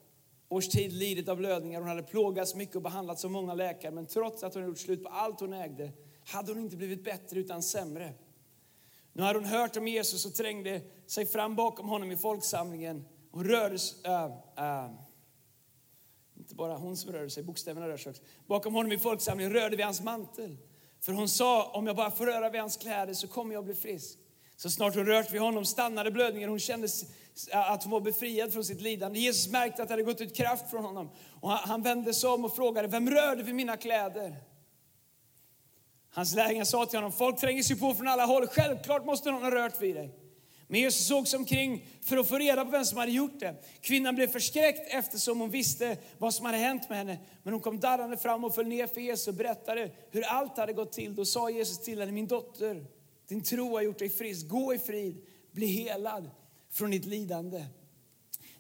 års 0.53 0.69
tid 0.69 0.93
lidit 0.93 1.29
av 1.29 1.37
blödningar. 1.37 1.81
Hon 1.81 1.89
hade 1.89 2.03
plågats 2.03 2.55
mycket 2.55 2.77
och 2.77 2.83
behandlats 2.83 3.25
av 3.25 3.31
många 3.31 3.55
läkare. 3.55 3.93
Men 3.93 4.07
trots 4.07 4.43
att 4.43 4.55
hon 4.55 4.65
gjort 4.65 4.79
slut 4.79 5.03
på 5.03 5.09
allt 5.09 5.41
hon 5.41 5.53
ägde 5.53 5.93
hade 6.25 6.53
hon 6.53 6.63
inte 6.63 6.77
blivit 6.77 7.05
bättre 7.05 7.41
utan 7.41 7.63
sämre. 7.63 8.13
Nu 9.13 9.23
hade 9.23 9.39
hon 9.39 9.49
hört 9.49 9.77
om 9.77 9.89
Jesus 9.89 10.27
och 10.27 10.35
trängde 10.35 10.81
sig 11.07 11.27
fram 11.27 11.55
bakom 11.55 11.89
honom 11.89 12.11
i 12.11 12.17
folksamlingen 12.17 13.05
Hon 13.33 13.45
rörde 13.45 13.79
äh, 14.05 14.25
äh, 14.57 14.91
inte 16.39 16.55
bara 16.55 16.77
hon 16.77 16.97
som 16.97 17.13
rörde 17.13 17.31
sig, 17.31 17.43
bokstäverna 17.43 17.89
rörde 17.89 17.99
sig 17.99 18.11
också. 18.11 18.23
Bakom 18.47 18.75
honom 18.75 18.93
i 18.93 18.99
folksamlingen 18.99 19.53
rörde 19.53 19.77
vi 19.77 19.83
hans 19.83 20.03
mantel. 20.03 20.57
För 21.01 21.13
hon 21.13 21.29
sa, 21.29 21.71
om 21.71 21.87
jag 21.87 21.97
bara 21.97 22.11
får 22.11 22.27
röra 22.27 22.51
vid 22.51 22.61
hans 22.61 22.77
kläder 22.77 23.15
så 23.15 23.29
kommer 23.29 23.55
jag 23.55 23.65
bli 23.65 23.75
frisk. 23.75 24.19
Så 24.57 24.71
snart 24.71 24.95
hon 24.95 25.07
rört 25.07 25.33
vid 25.33 25.41
honom 25.41 25.65
stannade 25.65 26.11
blödningen. 26.11 26.51
Hon 26.51 26.59
kände 26.59 26.89
att 27.53 27.83
hon 27.83 27.93
var 27.93 28.01
befriad 28.01 28.53
från 28.53 28.65
sitt 28.65 28.81
lidande. 28.81 29.19
Jesus 29.19 29.53
märkte 29.53 29.83
att 29.83 29.89
det 29.89 29.93
hade 29.93 30.03
gått 30.03 30.21
ut 30.21 30.37
kraft 30.37 30.71
från 30.71 30.85
honom. 30.85 31.11
Och 31.41 31.51
han 31.51 31.83
vände 31.83 32.15
sig 32.15 32.31
om 32.31 32.45
och 32.45 32.57
frågade, 32.57 32.89
vem 32.89 33.11
rörde 33.11 33.43
vid 33.43 33.55
mina 33.55 33.77
kläder? 33.77 34.37
Hans 36.11 36.35
lärjungar 36.35 36.65
sa 36.65 36.87
till 36.87 36.97
honom, 36.97 37.13
folk 37.13 37.41
tränger 37.41 37.63
sig 37.63 37.79
på 37.79 37.95
från 37.95 38.09
alla 38.09 38.27
håll, 38.27 38.47
självklart 38.47 39.05
måste 39.05 39.31
någon 39.31 39.43
ha 39.43 39.51
rört 39.51 39.83
vid 39.83 39.95
dig. 39.95 40.19
Men 40.67 40.81
Jesus 40.81 41.07
såg 41.07 41.29
sig 41.29 41.39
omkring 41.39 41.87
för 42.03 42.17
att 42.17 42.29
få 42.29 42.39
reda 42.39 42.65
på 42.65 42.71
vem 42.71 42.85
som 42.85 42.99
hade 42.99 43.13
gjort 43.13 43.41
det. 43.41 43.55
Kvinnan 43.81 44.15
blev 44.15 44.29
förskräckt 44.29 44.95
eftersom 44.95 45.41
hon 45.41 45.51
visste 45.51 45.97
vad 46.19 46.35
som 46.35 46.47
hade 46.47 46.59
hänt 46.59 46.89
med 46.89 46.99
henne. 46.99 47.19
Men 47.43 47.53
hon 47.53 47.63
kom 47.63 47.81
darrande 47.81 48.17
fram 48.17 48.45
och 48.45 48.55
föll 48.55 48.67
ner 48.67 48.87
för 48.87 49.01
Jesus 49.01 49.29
och 49.29 49.35
berättade 49.35 49.91
hur 50.11 50.23
allt 50.23 50.57
hade 50.57 50.73
gått 50.73 50.93
till. 50.93 51.15
Då 51.15 51.25
sa 51.25 51.51
Jesus 51.51 51.79
till 51.79 52.01
henne, 52.01 52.13
min 52.13 52.27
dotter, 52.27 52.87
din 53.29 53.43
tro 53.43 53.75
har 53.75 53.83
gjort 53.83 53.99
dig 53.99 54.09
frisk. 54.09 54.49
Gå 54.49 54.75
i 54.75 54.79
frid, 54.79 55.27
bli 55.53 55.67
helad 55.67 56.31
från 56.73 56.91
ditt 56.91 57.05
lidande. 57.05 57.65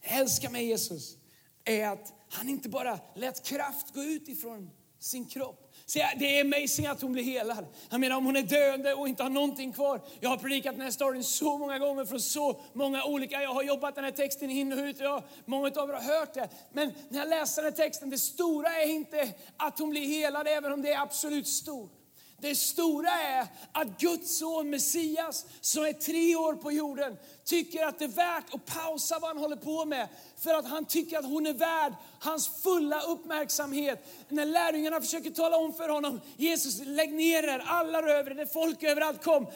Jag 0.00 0.18
älskar 0.18 0.50
med 0.50 0.64
Jesus 0.64 1.16
är 1.64 1.88
att 1.88 2.12
han 2.28 2.48
inte 2.48 2.68
bara 2.68 2.98
lät 3.14 3.46
kraft 3.46 3.94
gå 3.94 4.02
ut 4.02 4.28
ifrån 4.28 4.70
sin 4.98 5.24
kropp. 5.24 5.58
Så 5.86 5.98
det 6.18 6.38
är 6.38 6.44
amazing 6.44 6.86
att 6.86 7.02
hon 7.02 7.12
blir 7.12 7.22
helad. 7.22 7.66
Jag 7.90 8.00
menar 8.00 8.16
om 8.16 8.24
hon 8.24 8.36
är 8.36 8.42
döende 8.42 8.94
och 8.94 9.08
inte 9.08 9.22
har 9.22 9.30
någonting 9.30 9.72
kvar. 9.72 10.00
Jag 10.20 10.30
har 10.30 10.36
predikat 10.36 10.74
den 10.74 10.82
här 10.82 10.90
storyn 10.90 11.24
så 11.24 11.58
många 11.58 11.78
gånger 11.78 12.04
från 12.04 12.20
så 12.20 12.60
många 12.72 13.04
olika, 13.04 13.42
jag 13.42 13.54
har 13.54 13.62
jobbat 13.62 13.94
den 13.94 14.04
här 14.04 14.10
texten 14.10 14.50
in 14.50 14.72
och 14.72 14.78
ut 14.78 15.00
och 15.00 15.06
jag, 15.06 15.22
många 15.44 15.66
av 15.66 15.88
er 15.88 15.92
har 15.92 16.18
hört 16.18 16.34
det. 16.34 16.48
Men 16.72 16.92
när 17.08 17.18
jag 17.18 17.28
läser 17.28 17.62
den 17.62 17.72
här 17.72 17.76
texten, 17.76 18.10
det 18.10 18.18
stora 18.18 18.68
är 18.68 18.88
inte 18.88 19.32
att 19.56 19.78
hon 19.78 19.90
blir 19.90 20.06
helad 20.06 20.46
även 20.46 20.72
om 20.72 20.82
det 20.82 20.92
är 20.92 21.00
absolut 21.00 21.48
stort. 21.48 22.02
Det 22.42 22.54
stora 22.54 23.10
är 23.10 23.46
att 23.72 24.00
Guds 24.00 24.38
son 24.38 24.70
Messias, 24.70 25.46
som 25.60 25.84
är 25.84 25.92
tre 25.92 26.36
år 26.36 26.54
på 26.54 26.72
jorden, 26.72 27.16
tycker 27.44 27.86
att 27.86 27.98
det 27.98 28.04
är 28.04 28.08
värt 28.08 28.54
att 28.54 28.66
pausa 28.66 29.18
vad 29.18 29.30
han 29.30 29.38
håller 29.38 29.56
på 29.56 29.84
med. 29.84 30.08
För 30.38 30.54
att 30.54 30.68
han 30.68 30.84
tycker 30.84 31.18
att 31.18 31.24
hon 31.24 31.46
är 31.46 31.52
värd 31.52 31.92
hans 32.18 32.62
fulla 32.62 33.00
uppmärksamhet. 33.00 34.06
När 34.28 34.46
lärjungarna 34.46 35.00
försöker 35.00 35.30
tala 35.30 35.56
om 35.56 35.72
för 35.72 35.88
honom, 35.88 36.20
Jesus 36.36 36.80
lägg 36.84 37.12
ner 37.12 37.42
er, 37.42 37.62
alla 37.66 38.02
rör 38.02 38.24
det 38.24 38.46
folk 38.46 38.82
överallt 38.82 39.24
kom. 39.24 39.46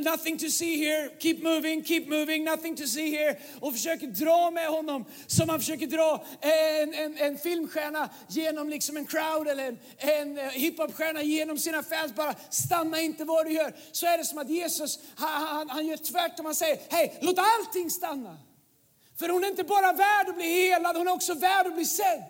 Nothing 0.00 0.38
to 0.38 0.48
see 0.50 0.76
here, 0.76 1.10
keep 1.18 1.36
moving, 1.42 1.84
keep 1.84 2.04
moving, 2.06 2.44
nothing 2.44 2.76
to 2.76 2.86
see 2.86 3.10
here. 3.10 3.38
Och 3.60 3.72
försöker 3.72 4.06
dra 4.06 4.50
med 4.50 4.68
honom 4.68 5.04
som 5.26 5.46
man 5.46 5.58
försöker 5.58 5.86
dra 5.86 6.24
en, 6.40 6.94
en, 6.94 7.18
en 7.18 7.38
filmstjärna 7.38 8.08
genom 8.28 8.68
liksom 8.68 8.96
en 8.96 9.06
crowd 9.06 9.48
eller 9.48 9.68
en, 9.68 9.78
en 9.98 10.38
eh, 10.38 10.44
hiphopstjärna 10.44 11.22
genom 11.22 11.58
sina 11.58 11.82
fans. 11.82 12.14
Bara 12.14 12.34
stanna 12.50 13.00
inte 13.00 13.24
vad 13.24 13.46
du 13.46 13.52
gör. 13.52 13.76
Så 13.92 14.06
är 14.06 14.18
det 14.18 14.24
som 14.24 14.38
att 14.38 14.50
Jesus, 14.50 14.98
han, 15.14 15.46
han, 15.46 15.70
han 15.70 15.86
gör 15.86 15.96
tvärtom. 15.96 16.46
Han 16.46 16.54
säger, 16.54 16.78
hej 16.88 17.17
låt 17.20 17.38
allting 17.38 17.90
stanna. 17.90 18.38
För 19.18 19.28
hon 19.28 19.44
är 19.44 19.48
inte 19.48 19.64
bara 19.64 19.92
värd 19.92 20.28
att 20.28 20.36
bli 20.36 20.46
helad, 20.46 20.96
hon 20.96 21.08
är 21.08 21.12
också 21.12 21.34
värd 21.34 21.66
att 21.66 21.74
bli 21.74 21.84
sedd. 21.84 22.24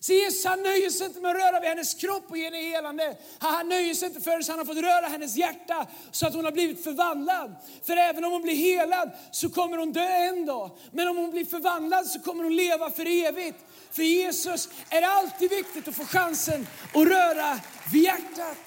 Så 0.00 0.12
Jesus 0.12 0.44
han 0.44 0.62
nöjer 0.62 0.90
sig 0.90 1.06
inte 1.06 1.20
med 1.20 1.30
att 1.30 1.36
röra 1.36 1.60
vid 1.60 1.68
hennes 1.68 1.94
kropp 1.94 2.30
och 2.30 2.38
ge 2.38 2.44
henne 2.44 2.56
helande. 2.56 3.16
Han 3.38 3.68
nöjer 3.68 3.94
sig 3.94 4.08
inte 4.08 4.20
förrän 4.20 4.42
han 4.48 4.58
har 4.58 4.64
fått 4.64 4.76
röra 4.76 5.06
hennes 5.06 5.36
hjärta 5.36 5.86
så 6.10 6.26
att 6.26 6.34
hon 6.34 6.44
har 6.44 6.52
blivit 6.52 6.84
förvandlad. 6.84 7.54
För 7.82 7.96
även 7.96 8.24
om 8.24 8.32
hon 8.32 8.42
blir 8.42 8.54
helad 8.54 9.10
så 9.32 9.50
kommer 9.50 9.78
hon 9.78 9.92
dö 9.92 10.08
en 10.08 10.46
dag. 10.46 10.70
Men 10.92 11.08
om 11.08 11.16
hon 11.16 11.30
blir 11.30 11.44
förvandlad 11.44 12.06
så 12.06 12.20
kommer 12.20 12.44
hon 12.44 12.56
leva 12.56 12.90
för 12.90 13.06
evigt. 13.26 13.58
För 13.90 14.02
Jesus 14.02 14.68
är 14.88 15.00
det 15.00 15.06
alltid 15.06 15.50
viktigt 15.50 15.88
att 15.88 15.94
få 15.96 16.04
chansen 16.04 16.66
att 16.94 17.08
röra 17.08 17.60
vid 17.92 18.02
hjärtat. 18.02 18.58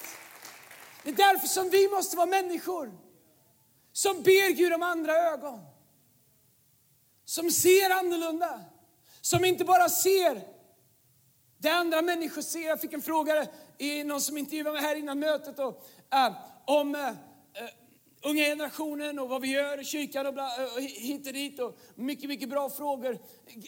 Det 1.04 1.10
är 1.10 1.14
därför 1.14 1.48
som 1.48 1.70
vi 1.70 1.88
måste 1.88 2.16
vara 2.16 2.26
människor 2.26 3.05
som 3.96 4.22
ber 4.22 4.50
Gud 4.50 4.72
om 4.72 4.82
andra 4.82 5.12
ögon 5.12 5.60
som 7.24 7.50
ser 7.50 7.90
annorlunda. 7.90 8.60
Som 9.20 9.44
inte 9.44 9.64
bara 9.64 9.88
ser 9.88 10.42
det 11.58 11.68
andra 11.68 12.02
människor 12.02 12.42
ser. 12.42 12.60
Jag 12.68 12.80
fick 12.80 12.92
en 12.92 13.02
fråga 13.02 13.46
i 13.78 14.04
någon 14.04 14.20
som 14.20 14.38
intervjuade 14.38 14.72
mig 14.72 14.82
här 14.82 14.96
innan 14.96 15.18
mötet 15.18 15.58
och, 15.58 15.84
eh, 16.12 16.26
äh, 16.26 16.32
om, 16.64 16.94
äh, 16.94 17.10
unga 18.22 18.44
generationen 18.44 19.18
och 19.18 19.28
vad 19.28 19.42
vi 19.42 19.48
gör 19.48 19.80
i 19.80 19.84
kyrkan 19.84 20.26
och, 20.26 20.34
bla, 20.34 20.50
och 20.74 20.82
hit 20.82 21.26
och 21.26 21.32
dit. 21.32 21.60
Och 21.60 21.78
mycket, 21.94 22.28
mycket 22.28 22.48
bra 22.48 22.70
frågor. 22.70 23.18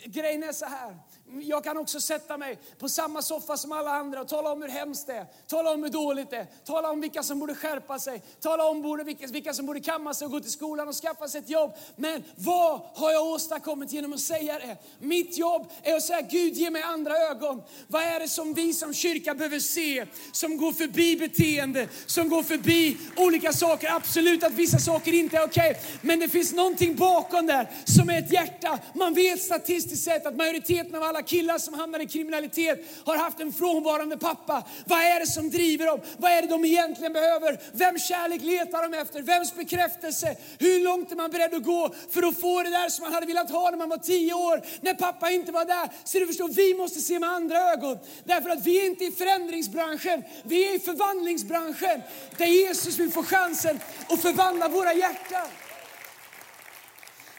Grejen 0.05 0.43
är 0.43 0.53
så 0.53 0.67
här, 0.67 0.97
jag 1.41 1.65
kan 1.65 1.79
också 1.79 2.01
sätta 2.01 2.39
mig 2.39 2.59
på 2.79 2.89
samma 2.89 3.23
soffa 3.23 3.57
som 3.57 3.73
alla 3.73 3.91
andra 3.91 4.21
och 4.21 4.29
tala 4.29 4.53
om 4.53 4.63
hur 4.63 4.69
hemskt 4.69 5.07
det 5.07 5.13
är, 5.13 5.27
tala 5.47 5.71
om 5.71 5.83
hur 5.83 5.91
dåligt 5.91 6.31
det 6.31 6.37
är, 6.37 6.47
tala 6.65 6.91
om 6.91 7.01
vilka 7.01 7.23
som 7.23 7.39
borde 7.39 7.55
skärpa 7.55 7.99
sig, 7.99 8.23
tala 8.41 8.65
om 8.65 9.05
vilka, 9.33 9.55
som 9.55 9.67
borde 9.67 9.81
kamma 9.81 10.15
sig 10.15 10.25
och 10.25 10.33
gå 10.33 10.41
till 10.41 10.51
skolan 10.51 10.89
och 10.89 10.95
skaffa 10.95 11.29
sig 11.29 11.41
ett 11.41 11.51
jobb. 11.51 11.73
Men 11.97 12.25
vad 12.37 12.81
har 12.95 13.11
jag 13.11 13.27
åstadkommit 13.27 13.93
genom 13.93 14.13
att 14.13 14.21
säga 14.21 14.59
det? 14.59 14.77
Mitt 14.99 15.39
jobb 15.39 15.71
är 15.83 15.95
att 15.95 16.03
säga 16.03 16.21
Gud 16.21 16.55
ge 16.55 16.71
mig 16.71 16.83
andra 16.83 17.17
ögon. 17.17 17.63
Vad 17.87 18.03
är 18.03 18.21
det 18.21 18.29
som 18.29 18.55
vi 18.55 18.73
som 18.73 18.95
kyrka 18.95 19.35
behöver 19.35 19.59
se, 19.59 20.07
som 20.33 20.57
går 20.57 20.73
förbi 20.73 21.17
beteende, 21.17 21.89
som 22.07 22.29
går 22.29 22.43
förbi 22.43 22.97
olika 23.17 23.53
saker. 23.53 23.93
Absolut 23.93 24.45
att 24.45 24.53
vissa 24.53 24.79
saker 24.79 25.13
inte 25.13 25.37
är 25.37 25.45
okej, 25.45 25.71
okay, 25.71 25.83
men 26.01 26.19
det 26.19 26.29
finns 26.29 26.53
någonting 26.53 26.97
bakom 26.97 27.47
där 27.47 27.71
som 27.85 28.11
är 28.11 28.19
ett 28.19 28.33
hjärta. 28.33 28.79
Man 28.95 29.15
vet 29.15 29.43
statistiskt 29.43 30.05
sett 30.05 30.27
att 30.27 30.37
majoriteten 30.37 30.95
av 30.95 31.03
alla 31.03 31.18
alla 31.19 31.27
killar 31.27 31.59
som 31.59 31.75
hamnar 31.75 32.01
i 32.01 32.07
kriminalitet 32.07 32.79
har 33.05 33.17
haft 33.17 33.41
en 33.41 33.53
frånvarande 33.53 34.19
pappa. 34.19 34.63
Vad 34.87 35.01
är 35.01 35.21
det 35.21 35.27
som 35.27 35.51
driver 35.51 35.87
dem? 35.87 36.01
Vad 36.19 36.31
är 36.33 36.43
det 36.43 36.49
de 36.49 36.65
egentligen 36.65 37.13
behöver? 37.13 37.61
Vems 37.73 38.09
kärlek 38.09 38.43
letar 38.43 38.91
de 38.91 38.99
efter? 38.99 39.23
Vems 39.23 39.55
bekräftelse? 39.55 40.37
Hur 40.59 40.85
långt 40.85 41.13
är 41.13 41.17
man 41.17 41.31
beredd 41.31 41.55
att 41.55 41.65
gå 41.65 41.95
för 42.11 42.23
att 42.23 42.41
få 42.41 42.63
det 42.63 42.71
där 42.71 42.89
som 42.89 43.03
man 43.03 43.13
hade 43.13 43.27
velat 43.27 43.51
ha 43.51 43.71
när 43.71 43.79
man 43.79 43.89
var 43.89 43.99
tio 43.99 44.35
år, 44.35 44.63
när 44.81 44.95
pappa 44.95 45.31
inte 45.31 45.53
var 45.53 45.65
där? 45.65 45.89
Så 46.05 46.19
du 46.19 46.27
förstår, 46.27 46.49
vi 46.49 46.75
måste 46.75 47.01
se 47.01 47.19
med 47.19 47.29
andra 47.29 47.73
ögon. 47.73 47.99
Därför 48.25 48.51
att 48.51 48.67
vi 48.67 48.81
är 48.81 48.87
inte 48.87 49.05
i 49.05 49.11
förändringsbranschen, 49.11 50.23
vi 50.45 50.69
är 50.69 50.75
i 50.75 50.79
förvandlingsbranschen. 50.79 52.03
Där 52.37 52.47
Jesus 52.47 52.99
vill 52.99 53.11
få 53.11 53.23
chansen 53.23 53.81
att 54.09 54.23
förvandla 54.23 54.69
våra 54.69 54.95
hjärtan. 54.95 55.47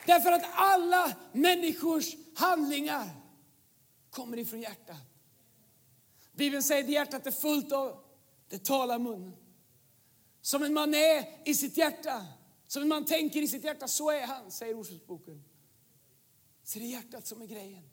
Därför 0.05 0.31
att 0.31 0.43
alla 0.53 1.11
människors 1.33 2.05
handlingar 2.35 3.18
kommer 4.09 4.39
ifrån 4.39 4.61
hjärtat. 4.61 4.97
Bibeln 6.31 6.63
säger 6.63 6.83
att 6.83 6.89
hjärtat 6.89 7.27
är 7.27 7.31
fullt 7.31 7.71
av, 7.71 8.03
det 8.49 8.65
talar 8.65 8.99
munnen. 8.99 9.35
Som 10.41 10.63
en 10.63 10.73
man 10.73 10.93
är 10.93 11.41
i 11.45 11.53
sitt 11.53 11.77
hjärta, 11.77 12.25
som 12.67 12.81
en 12.81 12.87
man 12.87 13.05
tänker 13.05 13.41
i 13.41 13.47
sitt 13.47 13.63
hjärta, 13.63 13.87
så 13.87 14.11
är 14.11 14.27
han, 14.27 14.51
säger 14.51 14.73
Ordspråksboken. 14.73 15.43
Så 16.63 16.79
det 16.79 16.85
är 16.85 16.89
hjärtat 16.89 17.27
som 17.27 17.41
är 17.41 17.45
grejen. 17.45 17.89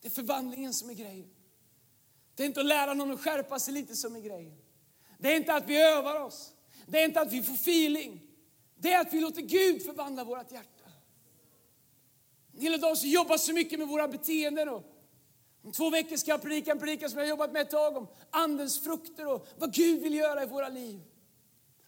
Det 0.00 0.08
är 0.08 0.12
förvandlingen 0.12 0.74
som 0.74 0.90
är 0.90 0.94
grejen. 0.94 1.30
Det 2.34 2.42
är 2.42 2.46
inte 2.46 2.60
att 2.60 2.66
lära 2.66 2.94
någon 2.94 3.10
att 3.10 3.20
skärpa 3.20 3.58
sig 3.58 3.74
lite 3.74 3.96
som 3.96 4.16
är 4.16 4.20
grejen. 4.20 4.58
Det 5.18 5.32
är 5.32 5.36
inte 5.36 5.54
att 5.54 5.68
vi 5.68 5.82
övar 5.82 6.20
oss. 6.20 6.52
Det 6.86 7.00
är 7.00 7.04
inte 7.04 7.20
att 7.20 7.32
vi 7.32 7.42
får 7.42 7.54
feeling. 7.54 8.20
Det 8.76 8.92
är 8.92 9.00
att 9.00 9.12
vi 9.12 9.20
låter 9.20 9.42
Gud 9.42 9.82
förvandla 9.82 10.24
vårt 10.24 10.52
hjärta. 10.52 10.90
En 12.52 12.60
hel 12.60 12.80
dag 12.80 12.92
oss 12.92 13.04
jobbar 13.04 13.36
så 13.36 13.52
mycket 13.52 13.78
med 13.78 13.88
våra 13.88 14.08
beteenden 14.08 14.68
och 14.68 14.99
om 15.62 15.72
två 15.72 15.90
veckor 15.90 16.16
ska 16.16 16.30
jag 16.30 16.42
predika 16.42 16.72
en 16.72 16.78
predikan 16.78 17.10
som 17.10 17.18
jag 17.18 17.26
har 17.26 17.30
jobbat 17.30 17.52
med 17.52 17.62
ett 17.62 17.70
tag 17.70 17.96
om 17.96 18.08
andens 18.30 18.84
frukter 18.84 19.26
och 19.26 19.46
vad 19.58 19.74
Gud 19.74 20.02
vill 20.02 20.14
göra 20.14 20.42
i 20.42 20.46
våra 20.46 20.68
liv. 20.68 21.00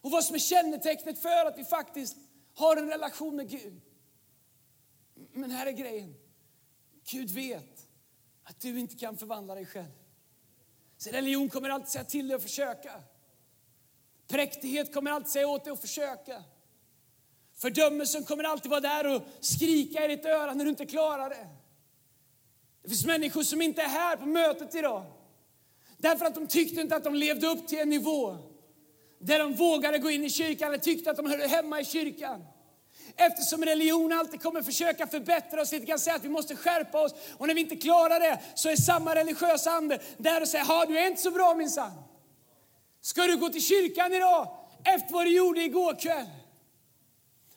Och 0.01 0.11
vad 0.11 0.25
som 0.25 0.35
är 0.35 0.39
kännetecknet 0.39 1.23
för 1.23 1.47
att 1.47 1.59
vi 1.59 1.65
faktiskt 1.65 2.17
har 2.55 2.77
en 2.77 2.89
relation 2.89 3.37
med 3.37 3.51
Gud. 3.51 3.81
Men 5.33 5.51
här 5.51 5.67
är 5.67 5.73
grejen. 5.73 6.15
Gud 7.11 7.31
vet 7.31 7.89
att 8.45 8.61
du 8.61 8.79
inte 8.79 8.97
kan 8.97 9.17
förvandla 9.17 9.55
dig 9.55 9.67
själv. 9.67 9.93
Så 10.97 11.11
religion 11.11 11.49
kommer 11.49 11.71
alltid 11.71 11.89
säga 11.89 12.05
till 12.05 12.29
dig 12.29 12.35
att 12.35 12.43
försöka. 12.43 13.03
Präktighet 14.29 14.95
kommer 14.95 15.11
alltid 15.11 15.31
säga 15.31 15.49
åt 15.49 15.65
dig 15.65 15.73
att 15.73 15.81
försöka. 15.81 16.45
Fördömelsen 17.55 18.25
kommer 18.25 18.45
alltid 18.45 18.71
vara 18.71 18.81
där 18.81 19.17
och 19.17 19.23
skrika 19.41 20.05
i 20.05 20.09
ditt 20.09 20.25
öra 20.25 20.55
när 20.55 20.65
du 20.65 20.71
inte 20.71 20.87
klarar 20.87 21.31
det. 21.31 21.49
Det 22.83 22.89
finns 22.89 23.07
människor 23.07 23.43
som 23.43 23.63
inte 23.63 23.83
är 23.83 23.89
här 23.89 24.17
på 24.17 24.27
mötet 24.27 24.75
idag. 24.75 25.05
Därför 25.97 26.27
att 26.27 26.35
de 26.35 26.47
tyckte 26.47 26.81
inte 26.81 26.97
att 26.97 27.05
de 27.05 27.15
levde 27.15 27.47
upp 27.47 27.69
till 27.69 27.79
en 27.79 27.91
nivå 27.91 28.37
där 29.19 29.39
de 29.39 29.55
vågade 29.55 29.99
gå 29.99 30.11
in 30.11 30.25
i 30.25 30.31
kyrkan 30.31 30.69
eller 30.69 30.79
tyckte 30.79 31.11
att 31.11 31.17
de 31.17 31.27
hörde 31.27 31.47
hemma 31.47 31.81
i 31.81 31.85
kyrkan. 31.85 32.45
Eftersom 33.17 33.65
religion 33.65 34.13
alltid 34.13 34.43
kommer 34.43 34.63
försöka 34.63 35.07
förbättra 35.07 35.63
oss, 35.63 35.73
lite 35.73 35.87
kan 35.87 35.99
säga 35.99 36.17
att 36.17 36.25
vi 36.25 36.29
måste 36.29 36.57
skärpa 36.57 37.03
oss. 37.03 37.15
Och 37.39 37.47
när 37.47 37.55
vi 37.55 37.61
inte 37.61 37.77
klarar 37.77 38.21
det 38.21 38.41
så 38.55 38.69
är 38.69 38.77
samma 38.77 39.15
religiösa 39.15 39.71
ande 39.71 39.99
där 40.19 40.41
och 40.41 40.49
säger, 40.49 40.65
ha 40.65 40.87
du 40.87 40.99
är 40.99 41.07
inte 41.07 41.23
så 41.23 41.31
bra 41.31 41.55
minsann. 41.55 41.93
Ska 43.01 43.23
du 43.23 43.37
gå 43.37 43.49
till 43.49 43.63
kyrkan 43.63 44.13
idag 44.13 44.57
efter 44.85 45.13
vad 45.13 45.27
du 45.27 45.37
gjorde 45.37 45.63
igår 45.63 45.95
kväll? 46.01 46.27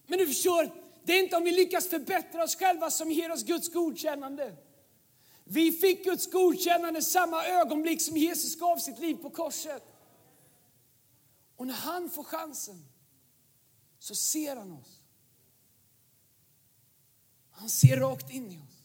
Men 0.07 0.19
du 0.19 0.27
förstår, 0.27 0.69
det 1.03 1.13
är 1.13 1.19
inte 1.23 1.35
om 1.35 1.43
vi 1.43 1.51
lyckas 1.51 1.89
förbättra 1.89 2.43
oss 2.43 2.55
själva 2.55 2.91
som 2.91 3.11
ger 3.11 3.31
oss 3.31 3.43
Guds 3.43 3.73
godkännande. 3.73 4.53
Vi 5.47 5.71
fick 5.71 6.03
Guds 6.03 6.31
godkännande 6.31 7.01
samma 7.01 7.45
ögonblick 7.45 8.01
som 8.01 8.17
Jesus 8.17 8.55
gav 8.60 8.77
sitt 8.77 8.99
liv 8.99 9.15
på 9.15 9.29
korset. 9.29 9.84
Och 11.55 11.67
när 11.67 11.73
han 11.73 12.10
får 12.10 12.23
chansen 12.23 12.86
så 13.99 14.15
ser 14.15 14.55
han 14.55 14.71
oss. 14.71 15.01
Han 17.51 17.69
ser 17.69 17.97
rakt 17.97 18.29
in 18.29 18.51
i 18.51 18.58
oss. 18.58 18.84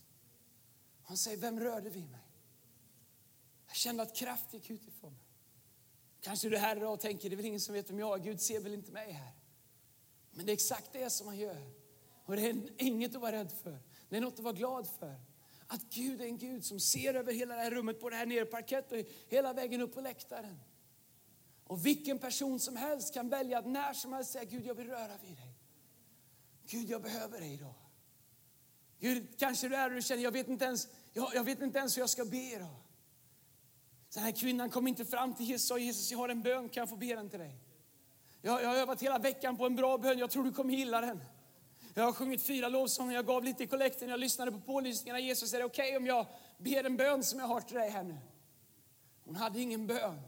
Han 1.02 1.16
säger, 1.16 1.36
vem 1.36 1.60
rörde 1.60 1.90
vid 1.90 2.10
mig? 2.10 2.26
Jag 3.66 3.76
kände 3.76 4.02
att 4.02 4.16
kraft 4.16 4.54
gick 4.54 4.70
utifrån 4.70 5.12
mig. 5.12 5.26
Kanske 6.20 6.48
du 6.48 6.56
är 6.56 6.60
här 6.60 6.76
idag 6.76 6.92
och 6.92 7.00
tänker, 7.00 7.30
det 7.30 7.34
är 7.34 7.36
väl 7.36 7.46
ingen 7.46 7.60
som 7.60 7.74
vet 7.74 7.90
om 7.90 7.98
jag 7.98 8.20
är, 8.20 8.24
Gud 8.24 8.40
ser 8.40 8.60
väl 8.60 8.74
inte 8.74 8.92
mig 8.92 9.12
här. 9.12 9.34
Men 10.30 10.46
det 10.46 10.52
är 10.52 10.54
exakt 10.54 10.92
det 10.92 11.10
som 11.10 11.26
han 11.26 11.38
gör. 11.38 11.72
Och 12.24 12.36
det 12.36 12.42
är 12.42 12.82
inget 12.82 13.14
att 13.14 13.20
vara 13.20 13.32
rädd 13.32 13.52
för. 13.52 13.82
Det 14.08 14.16
är 14.16 14.20
något 14.20 14.34
att 14.34 14.40
vara 14.40 14.54
glad 14.54 14.88
för 14.98 15.29
att 15.72 15.82
Gud 15.90 16.20
är 16.20 16.24
en 16.24 16.38
Gud 16.38 16.64
som 16.64 16.80
ser 16.80 17.14
över 17.14 17.32
hela 17.32 17.54
det 17.54 17.60
här 17.60 17.70
rummet, 17.70 18.00
både 18.00 18.16
här 18.16 18.26
nere 18.26 18.44
på 18.44 18.50
parkett 18.50 18.92
och 18.92 18.98
hela 19.28 19.52
vägen 19.52 19.80
upp 19.80 19.94
på 19.94 20.00
läktaren. 20.00 20.60
Och 21.64 21.86
vilken 21.86 22.18
person 22.18 22.60
som 22.60 22.76
helst 22.76 23.14
kan 23.14 23.28
välja 23.28 23.58
att 23.58 23.66
när 23.66 23.92
som 23.92 24.12
helst 24.12 24.32
säga 24.32 24.44
Gud, 24.44 24.66
jag 24.66 24.74
vill 24.74 24.86
röra 24.86 25.16
vid 25.22 25.36
dig. 25.36 25.54
Gud, 26.66 26.90
jag 26.90 27.02
behöver 27.02 27.40
dig 27.40 27.54
idag. 27.54 27.74
Gud, 29.00 29.38
kanske 29.38 29.68
du 29.68 29.74
är 29.74 29.88
och 29.88 29.94
du 29.94 30.02
känner, 30.02 30.22
jag 30.22 30.32
vet 30.32 30.48
inte 30.48 30.64
ens, 30.64 30.88
jag, 31.12 31.34
jag 31.34 31.44
vet 31.44 31.62
inte 31.62 31.78
ens 31.78 31.96
hur 31.96 32.02
jag 32.02 32.10
ska 32.10 32.24
be 32.24 32.54
idag. 32.54 32.76
Den 34.14 34.22
här 34.22 34.32
kvinnan 34.32 34.70
kom 34.70 34.88
inte 34.88 35.04
fram 35.04 35.34
till 35.34 35.46
Jesus 35.46 35.70
och 35.70 35.74
sa, 35.74 35.78
Jesus, 35.78 36.10
jag 36.10 36.18
har 36.18 36.28
en 36.28 36.42
bön, 36.42 36.68
kan 36.68 36.80
jag 36.80 36.88
få 36.88 36.96
be 36.96 37.14
den 37.14 37.30
till 37.30 37.38
dig? 37.38 37.58
Jag, 38.42 38.62
jag 38.62 38.68
har 38.68 38.76
övat 38.76 39.02
hela 39.02 39.18
veckan 39.18 39.56
på 39.56 39.66
en 39.66 39.76
bra 39.76 39.98
bön, 39.98 40.18
jag 40.18 40.30
tror 40.30 40.44
du 40.44 40.52
kommer 40.52 40.74
gilla 40.74 41.00
den. 41.00 41.20
Jag 41.94 42.04
har 42.04 42.12
sjungit 42.12 42.42
fyra 42.42 42.68
lovsånger, 42.68 43.14
jag 43.14 43.26
gav 43.26 43.44
lite 43.44 43.62
i 43.62 43.66
kollekten, 43.66 44.08
jag 44.08 44.20
lyssnade 44.20 44.52
på 44.52 44.60
pålysningarna. 44.60 45.20
Jesus, 45.20 45.54
är 45.54 45.58
det 45.58 45.64
okej 45.64 45.88
okay 45.88 45.96
om 45.96 46.06
jag 46.06 46.26
ber 46.58 46.84
en 46.84 46.96
bön 46.96 47.24
som 47.24 47.38
jag 47.38 47.46
har 47.46 47.60
till 47.60 47.76
dig 47.76 47.90
här 47.90 48.02
nu? 48.02 48.16
Hon 49.24 49.36
hade 49.36 49.60
ingen 49.60 49.86
bön. 49.86 50.20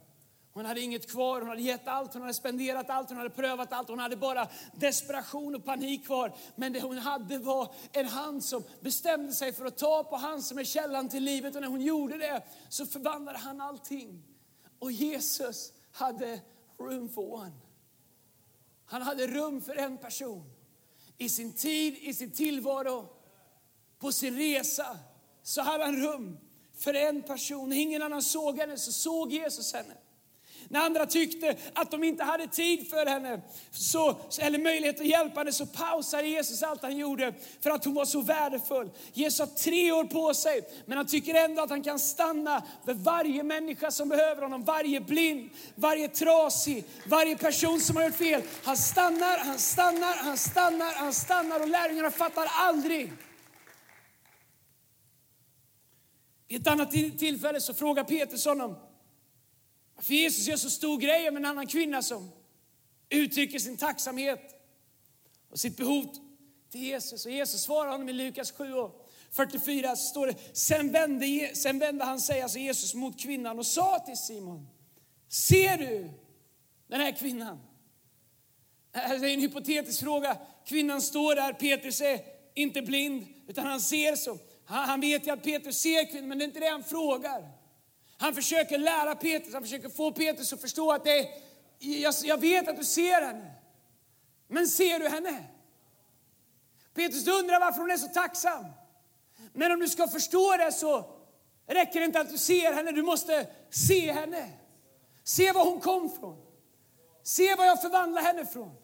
Hon 0.53 0.65
hade 0.65 0.81
inget 0.81 1.11
kvar, 1.11 1.41
hon 1.41 1.49
hade 1.49 1.63
gett 1.63 1.89
allt, 1.89 2.13
hon 2.13 2.23
hade 2.23 2.35
spenderat 2.35 2.91
allt, 2.91 3.09
hon 3.09 3.19
hade 3.19 3.31
prövat 3.31 3.73
allt. 3.73 3.89
Hon 3.89 3.99
hade 3.99 4.17
bara 4.17 4.49
desperation 4.75 5.55
och 5.55 5.65
panik 5.65 6.07
kvar. 6.07 6.35
Men 6.57 6.73
det 6.73 6.81
hon 6.81 6.99
hade 6.99 7.39
var 7.39 7.75
en 7.93 8.07
hand 8.07 8.45
som 8.45 8.65
bestämde 8.81 9.33
sig 9.33 9.53
för 9.53 9.67
att 9.67 9.79
ta 9.79 10.05
på 10.05 10.17
han 10.17 10.43
som 10.43 10.59
är 10.59 10.65
källan 10.65 11.09
till 11.09 11.25
livet. 11.25 11.55
Och 11.55 11.61
när 11.61 11.69
hon 11.69 11.81
gjorde 11.81 12.19
det 12.19 12.43
så 12.69 12.87
förvandlade 12.87 13.39
han 13.39 13.61
allting. 13.61 14.23
Och 14.79 14.93
Jesus 14.93 15.73
hade 15.93 16.41
room 16.79 17.09
for 17.09 17.35
one. 17.35 17.53
Han 18.85 19.03
hade 19.03 19.27
rum 19.27 19.61
för 19.61 19.77
en 19.77 19.99
person 19.99 20.52
i 21.23 21.29
sin 21.29 21.53
tid, 21.53 21.97
i 22.01 22.15
sin 22.15 22.31
tillvaro, 22.31 23.09
på 23.99 24.13
sin 24.13 24.37
resa, 24.37 24.99
så 25.43 25.63
hade 25.63 25.85
han 25.85 26.03
rum 26.03 26.39
för 26.75 26.95
en 26.95 27.23
person. 27.23 27.73
Ingen 27.73 28.03
annan 28.03 28.23
såg 28.23 28.59
henne 28.59 28.79
så 28.79 28.93
såg 28.93 29.33
Jesus 29.33 29.73
henne. 29.73 29.95
När 30.73 30.81
andra 30.81 31.07
tyckte 31.07 31.57
att 31.75 31.91
de 31.91 32.05
inte 32.05 32.25
hade 32.25 32.47
tid 32.47 32.91
för 32.91 33.07
henne, 33.07 33.41
så, 33.71 34.17
eller 34.39 34.59
möjlighet 34.59 35.01
att 35.01 35.07
hjälpa 35.07 35.41
henne, 35.41 35.53
så 35.53 35.67
pausade 35.67 36.29
Jesus 36.29 36.63
allt 36.63 36.83
han 36.83 36.97
gjorde 36.97 37.35
för 37.61 37.71
att 37.71 37.85
hon 37.85 37.95
var 37.95 38.05
så 38.05 38.21
värdefull. 38.21 38.91
Jesus 39.13 39.39
har 39.41 39.47
tre 39.47 39.93
år 39.93 40.05
på 40.05 40.35
sig, 40.35 40.61
men 40.87 40.97
han 40.97 41.07
tycker 41.07 41.35
ändå 41.35 41.63
att 41.63 41.71
han 41.71 41.83
kan 41.83 41.99
stanna 41.99 42.63
för 42.85 42.95
varje 42.95 43.43
människa 43.43 43.91
som 43.91 44.09
behöver 44.09 44.43
honom. 44.43 44.65
Varje 44.65 45.01
blind, 45.01 45.51
varje 45.75 46.09
trasig, 46.09 46.85
varje 47.07 47.37
person 47.37 47.81
som 47.81 47.97
har 47.97 48.05
gjort 48.05 48.15
fel. 48.15 48.43
Han 48.65 48.77
stannar, 48.77 49.39
han 49.39 49.59
stannar, 49.59 50.17
han 50.17 50.37
stannar, 50.37 50.93
han 50.95 51.13
stannar 51.13 51.61
och 51.61 51.69
lärjungarna 51.69 52.11
fattar 52.11 52.47
aldrig. 52.51 53.13
I 56.49 56.57
ett 56.57 56.67
annat 56.67 56.91
tillfälle 56.91 57.61
så 57.61 57.75
frågar 57.75 58.05
Petrus 58.05 58.45
honom, 58.45 58.77
för 60.03 60.15
Jesus 60.15 60.47
gör 60.47 60.57
så 60.57 60.71
stor 60.71 60.99
grej 60.99 61.29
om 61.29 61.37
en 61.37 61.45
annan 61.45 61.67
kvinna 61.67 62.03
som 62.03 62.31
uttrycker 63.11 63.59
sin 63.59 63.77
tacksamhet 63.77 64.41
och 65.51 65.61
sitt 65.61 65.77
behov 65.77 66.07
till 66.71 66.83
Jesus. 66.83 67.27
Och 67.27 67.33
Jesus 67.33 67.63
svarar 67.63 67.91
honom 67.91 68.09
i 68.09 68.13
Lukas 68.13 68.53
7 68.53 68.73
och 68.75 69.09
44 69.31 69.97
så 69.97 70.09
står 70.09 70.27
det, 70.27 70.35
sen 70.53 70.93
vände, 70.93 71.51
sen 71.55 71.79
vände 71.79 72.05
han 72.05 72.21
sig, 72.21 72.43
alltså 72.43 72.59
Jesus, 72.59 72.95
mot 72.95 73.21
kvinnan 73.21 73.59
och 73.59 73.67
sa 73.67 73.99
till 73.99 74.17
Simon, 74.17 74.69
ser 75.29 75.77
du 75.79 76.11
den 76.87 77.01
här 77.01 77.13
kvinnan? 77.13 77.59
Det 78.93 78.99
är 78.99 79.25
en 79.25 79.41
hypotetisk 79.41 80.01
fråga. 80.01 80.37
Kvinnan 80.67 81.03
står 81.03 81.35
där, 81.35 81.53
Petrus 81.53 82.01
är 82.01 82.21
inte 82.55 82.83
blind, 82.83 83.27
utan 83.49 83.67
han 83.67 83.81
ser 83.81 84.17
så. 84.17 84.39
Han, 84.65 84.89
han 84.89 85.01
vet 85.01 85.27
ju 85.27 85.31
att 85.31 85.43
Petrus 85.43 85.81
ser 85.81 86.11
kvinnan, 86.11 86.29
men 86.29 86.39
det 86.39 86.45
är 86.45 86.47
inte 86.47 86.61
det 86.61 86.69
han 86.69 86.85
frågar. 86.85 87.62
Han 88.23 88.35
försöker 88.35 88.79
lära 88.79 89.15
Petrus, 89.15 89.55
han 89.55 89.63
försöker 89.63 89.89
få 89.89 90.13
Petrus 90.13 90.53
att 90.53 90.61
förstå 90.61 90.93
att 90.93 91.05
det 91.05 91.19
är, 91.19 91.29
jag, 91.79 92.15
jag 92.25 92.41
vet 92.41 92.69
att 92.69 92.77
du 92.77 92.85
ser 92.85 93.23
henne. 93.23 93.53
Men 94.49 94.69
ser 94.69 94.99
du 94.99 95.09
henne? 95.09 95.45
Petrus 96.95 97.29
undrar 97.29 97.61
varför 97.61 97.81
hon 97.81 97.91
är 97.91 97.97
så 97.97 98.09
tacksam. 98.09 98.65
Men 99.53 99.73
om 99.73 99.81
du 99.81 99.89
ska 99.89 100.09
förstå 100.09 100.57
det 100.57 100.73
så 100.73 101.05
räcker 101.67 102.01
det 102.01 102.07
inte 102.07 102.21
att 102.21 102.31
du 102.31 102.39
ser 102.39 102.73
henne, 102.73 102.93
du 102.93 103.03
måste 103.03 103.47
se 103.71 104.13
henne. 104.13 104.51
Se 105.25 105.53
var 105.53 105.65
hon 105.65 105.81
kom 105.81 106.11
från. 106.11 106.43
Se 107.23 107.55
var 107.55 107.65
jag 107.65 107.83
förvandlade 107.83 108.27
henne 108.27 108.47
från. 108.47 108.75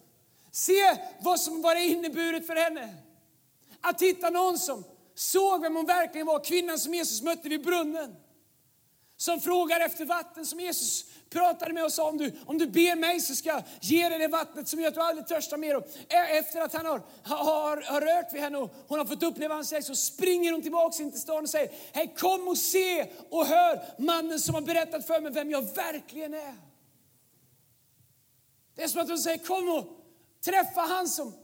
Se 0.53 0.97
vad 1.21 1.41
som 1.41 1.63
var 1.63 1.77
inneburit 1.77 2.47
för 2.47 2.57
henne. 2.57 2.95
Att 3.81 4.03
hitta 4.03 4.31
någon 4.31 4.59
som 4.59 4.85
såg 5.15 5.63
vem 5.63 5.77
hon 5.77 5.87
verkligen 5.87 6.27
var, 6.27 6.45
kvinnan 6.45 6.79
som 6.79 6.95
Jesus 6.95 7.23
mötte 7.23 7.49
vid 7.49 7.65
brunnen. 7.65 8.17
Som 9.21 9.41
frågar 9.41 9.81
efter 9.81 10.05
vatten, 10.05 10.47
som 10.47 10.61
Jesus 10.61 11.05
pratade 11.31 11.73
med 11.73 11.85
och 11.85 11.93
sa 11.93 12.09
om 12.09 12.19
du, 12.19 12.33
om 12.47 12.59
du 12.59 12.67
ber 12.67 12.97
mig 12.97 13.21
så 13.21 13.35
ska 13.35 13.49
jag 13.49 13.63
ge 13.81 14.09
dig 14.09 14.19
det 14.19 14.29
vattnet 14.29 14.69
som 14.69 14.81
gör 14.81 14.89
att 14.89 14.95
du 14.95 15.01
aldrig 15.01 15.27
törstar 15.27 15.57
mer. 15.57 15.77
Och 15.77 15.87
efter 16.09 16.61
att 16.61 16.73
han 16.73 16.87
har, 16.87 17.03
har, 17.23 17.83
har 17.83 18.01
rört 18.01 18.33
vid 18.33 18.41
henne 18.41 18.59
och 18.59 18.75
hon 18.89 18.99
har 18.99 19.07
fått 19.07 19.23
uppleva 19.23 19.55
hans 19.55 19.71
kärlek 19.71 19.87
så 19.87 19.95
springer 19.95 20.53
hon 20.53 20.63
tillbaka 20.63 21.03
in 21.03 21.11
till 21.11 21.21
stan 21.21 21.43
och 21.43 21.51
säger, 21.51 21.73
hej 21.93 22.15
kom 22.19 22.49
och 22.49 22.59
se 22.59 23.11
och 23.31 23.47
hör 23.47 23.83
mannen 23.99 24.41
som 24.41 24.55
har 24.55 24.63
berättat 24.63 25.07
för 25.07 25.21
mig 25.21 25.33
vem 25.33 25.51
jag 25.51 25.75
verkligen 25.75 26.35
är. 26.35 26.55
Det 28.75 28.83
är 28.83 28.89
som 28.89 29.03
att 29.03 29.09
hon 29.09 29.19
säger, 29.19 29.39
kom 29.39 29.69
och 29.69 29.87
träffa 30.45 30.81
han 30.81 31.09
som 31.09 31.35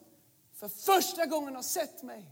för 0.55 0.69
första 0.69 1.27
gången 1.27 1.55
har 1.55 1.63
sett 1.63 2.03
mig. 2.03 2.25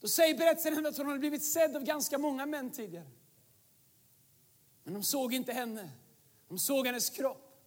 Då 0.00 0.08
säger 0.08 0.38
berättelsen 0.38 0.86
att 0.86 0.96
hon 0.96 1.06
har 1.06 1.18
blivit 1.18 1.44
sedd 1.44 1.76
av 1.76 1.84
ganska 1.84 2.18
många 2.18 2.46
män 2.46 2.70
tidigare. 2.70 3.06
Men 4.90 5.00
de 5.00 5.06
såg 5.06 5.34
inte 5.34 5.52
henne. 5.52 5.90
De 6.48 6.58
såg 6.58 6.86
hennes 6.86 7.10
kropp. 7.10 7.62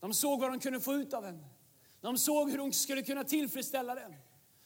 De 0.00 0.14
såg 0.14 0.40
vad 0.40 0.50
de 0.50 0.60
kunde 0.60 0.80
få 0.80 0.94
ut 0.94 1.14
av 1.14 1.24
henne. 1.24 1.44
De 2.00 2.18
såg 2.18 2.50
hur 2.50 2.58
hon 2.58 2.72
skulle 2.72 3.02
kunna 3.02 3.24
tillfredsställa 3.24 3.94
den. 3.94 4.14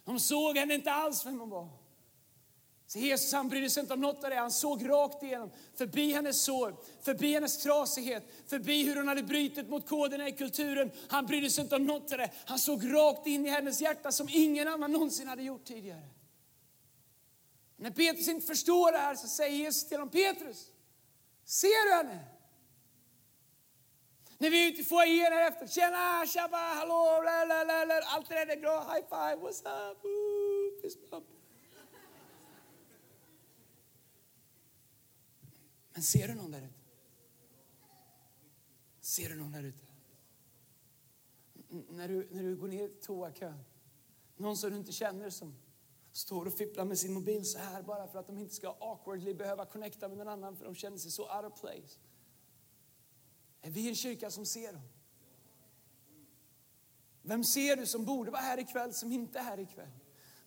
De 0.04 0.20
såg 0.20 0.56
henne 0.56 0.74
inte 0.74 0.92
alls 0.92 1.26
vem 1.26 1.40
hon 1.40 1.50
var. 1.50 1.68
Så 2.86 2.98
Jesus 2.98 3.32
han 3.32 3.48
brydde 3.48 3.70
sig 3.70 3.80
inte 3.80 3.94
om 3.94 4.00
något 4.00 4.24
av 4.24 4.30
det. 4.30 4.36
Han 4.36 4.50
såg 4.50 4.88
rakt 4.88 5.22
igenom, 5.22 5.50
förbi 5.74 6.12
hennes 6.12 6.42
sår, 6.42 6.76
förbi 7.02 7.34
hennes 7.34 7.58
trasighet, 7.58 8.24
förbi 8.46 8.82
hur 8.82 8.96
hon 8.96 9.08
hade 9.08 9.22
brutit 9.22 9.68
mot 9.68 9.88
koderna 9.88 10.28
i 10.28 10.32
kulturen. 10.32 10.90
Han 11.08 11.26
brydde 11.26 11.50
sig 11.50 11.64
inte 11.64 11.76
om 11.76 11.86
något 11.86 12.12
av 12.12 12.18
det. 12.18 12.30
Han 12.44 12.58
såg 12.58 12.94
rakt 12.94 13.26
in 13.26 13.46
i 13.46 13.48
hennes 13.48 13.80
hjärta 13.80 14.12
som 14.12 14.28
ingen 14.30 14.68
annan 14.68 14.92
någonsin 14.92 15.28
hade 15.28 15.42
gjort 15.42 15.64
tidigare. 15.64 16.08
När 17.76 17.90
Petrus 17.90 18.28
inte 18.28 18.46
förstår 18.46 18.92
det 18.92 18.98
här 18.98 19.14
så 19.14 19.28
säger 19.28 19.56
Jesus 19.56 19.88
till 19.88 19.96
honom, 19.96 20.10
Petrus, 20.10 20.71
ser 21.44 21.86
du 21.86 21.94
henne? 21.94 22.24
När 24.38 24.50
vi 24.50 24.64
är 24.64 24.72
ute 24.72 24.80
i 24.80 24.84
foajén 24.84 25.32
här 25.32 25.48
efter, 25.48 25.66
tjena, 25.66 26.26
tjabba, 26.26 26.56
hallå, 26.56 27.22
la, 27.24 28.02
allt 28.06 28.28
det 28.28 28.34
där 28.34 28.56
är 28.56 28.60
bra, 28.60 28.80
high 28.80 29.08
five, 29.08 29.36
what's 29.36 29.90
up, 29.90 30.04
Ooh, 30.04 30.82
fist 30.82 31.10
bump. 31.10 31.26
Men 35.92 36.02
ser 36.02 36.28
du 36.28 36.34
någon 36.34 36.50
där 36.50 36.62
ute? 36.62 36.80
Ser 39.00 39.28
du 39.28 39.34
någon 39.34 39.52
där 39.52 39.62
ute? 39.62 39.86
När 41.88 42.08
du, 42.08 42.28
när 42.30 42.42
du 42.42 42.56
går 42.56 42.68
ner 42.68 42.88
i 42.88 42.88
toakön, 42.88 43.64
någon 44.36 44.56
som 44.56 44.70
du 44.70 44.76
inte 44.76 44.92
känner 44.92 45.30
som 45.30 45.61
står 46.12 46.46
och 46.46 46.52
fipplar 46.52 46.84
med 46.84 46.98
sin 46.98 47.12
mobil 47.12 47.44
så 47.44 47.58
här 47.58 47.82
bara 47.82 48.08
för 48.08 48.18
att 48.18 48.26
de 48.26 48.38
inte 48.38 48.54
ska 48.54 48.76
awkwardly 48.80 49.34
behöva 49.34 49.64
connecta 49.64 50.08
med 50.08 50.18
någon 50.18 50.28
annan 50.28 50.56
för 50.56 50.64
de 50.64 50.74
känner 50.74 50.98
sig 50.98 51.10
så 51.10 51.22
out 51.22 51.52
of 51.52 51.60
place. 51.60 51.98
Är 53.62 53.70
vi 53.70 53.88
en 53.88 53.94
kyrka 53.94 54.30
som 54.30 54.46
ser 54.46 54.72
dem? 54.72 54.82
Vem 57.22 57.44
ser 57.44 57.76
du 57.76 57.86
som 57.86 58.04
borde 58.04 58.30
vara 58.30 58.42
här 58.42 58.58
ikväll 58.58 58.92
som 58.92 59.12
inte 59.12 59.38
är 59.38 59.42
här 59.42 59.60
ikväll? 59.60 59.90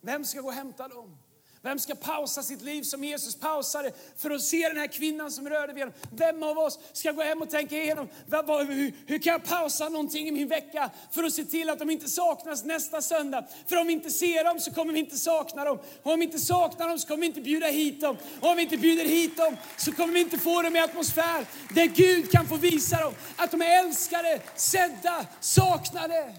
Vem 0.00 0.24
ska 0.24 0.40
gå 0.40 0.48
och 0.48 0.54
hämta 0.54 0.88
dem? 0.88 1.18
Vem 1.66 1.78
ska 1.78 1.94
pausa 1.94 2.42
sitt 2.42 2.62
liv 2.62 2.82
som 2.82 3.04
Jesus 3.04 3.34
pausade 3.34 3.92
för 4.16 4.30
att 4.30 4.42
se 4.42 4.68
den 4.68 4.76
här 4.76 4.86
kvinnan 4.86 5.30
som 5.30 5.48
rörde 5.48 5.72
vid 5.72 5.82
honom? 5.82 5.98
Vem 6.10 6.42
av 6.42 6.58
oss 6.58 6.78
ska 6.92 7.12
gå 7.12 7.22
hem 7.22 7.42
och 7.42 7.50
tänka 7.50 7.76
igenom, 7.76 8.08
hur, 8.30 8.92
hur 9.06 9.18
kan 9.18 9.32
jag 9.32 9.44
pausa 9.44 9.88
någonting 9.88 10.28
i 10.28 10.32
min 10.32 10.48
vecka 10.48 10.90
för 11.10 11.24
att 11.24 11.32
se 11.32 11.44
till 11.44 11.70
att 11.70 11.78
de 11.78 11.90
inte 11.90 12.08
saknas 12.08 12.64
nästa 12.64 13.02
söndag? 13.02 13.44
För 13.66 13.76
om 13.76 13.86
vi 13.86 13.92
inte 13.92 14.10
ser 14.10 14.44
dem 14.44 14.60
så 14.60 14.74
kommer 14.74 14.92
vi 14.92 14.98
inte 14.98 15.16
sakna 15.16 15.64
dem. 15.64 15.78
Och 16.02 16.12
om 16.12 16.18
vi 16.18 16.24
inte 16.24 16.38
saknar 16.38 16.88
dem 16.88 16.98
så 16.98 17.08
kommer 17.08 17.20
vi 17.20 17.26
inte 17.26 17.40
bjuda 17.40 17.66
hit 17.66 18.00
dem. 18.00 18.16
Och 18.40 18.48
om 18.48 18.56
vi 18.56 18.62
inte 18.62 18.76
bjuder 18.76 19.04
hit 19.04 19.36
dem 19.36 19.56
så 19.76 19.92
kommer 19.92 20.14
vi 20.14 20.20
inte 20.20 20.38
få 20.38 20.62
dem 20.62 20.76
i 20.76 20.80
atmosfär 20.80 21.46
där 21.74 21.86
Gud 21.86 22.30
kan 22.30 22.48
få 22.48 22.56
visa 22.56 23.00
dem 23.00 23.14
att 23.36 23.50
de 23.50 23.62
är 23.62 23.84
älskade, 23.84 24.40
sedda, 24.56 25.26
saknade. 25.40 26.34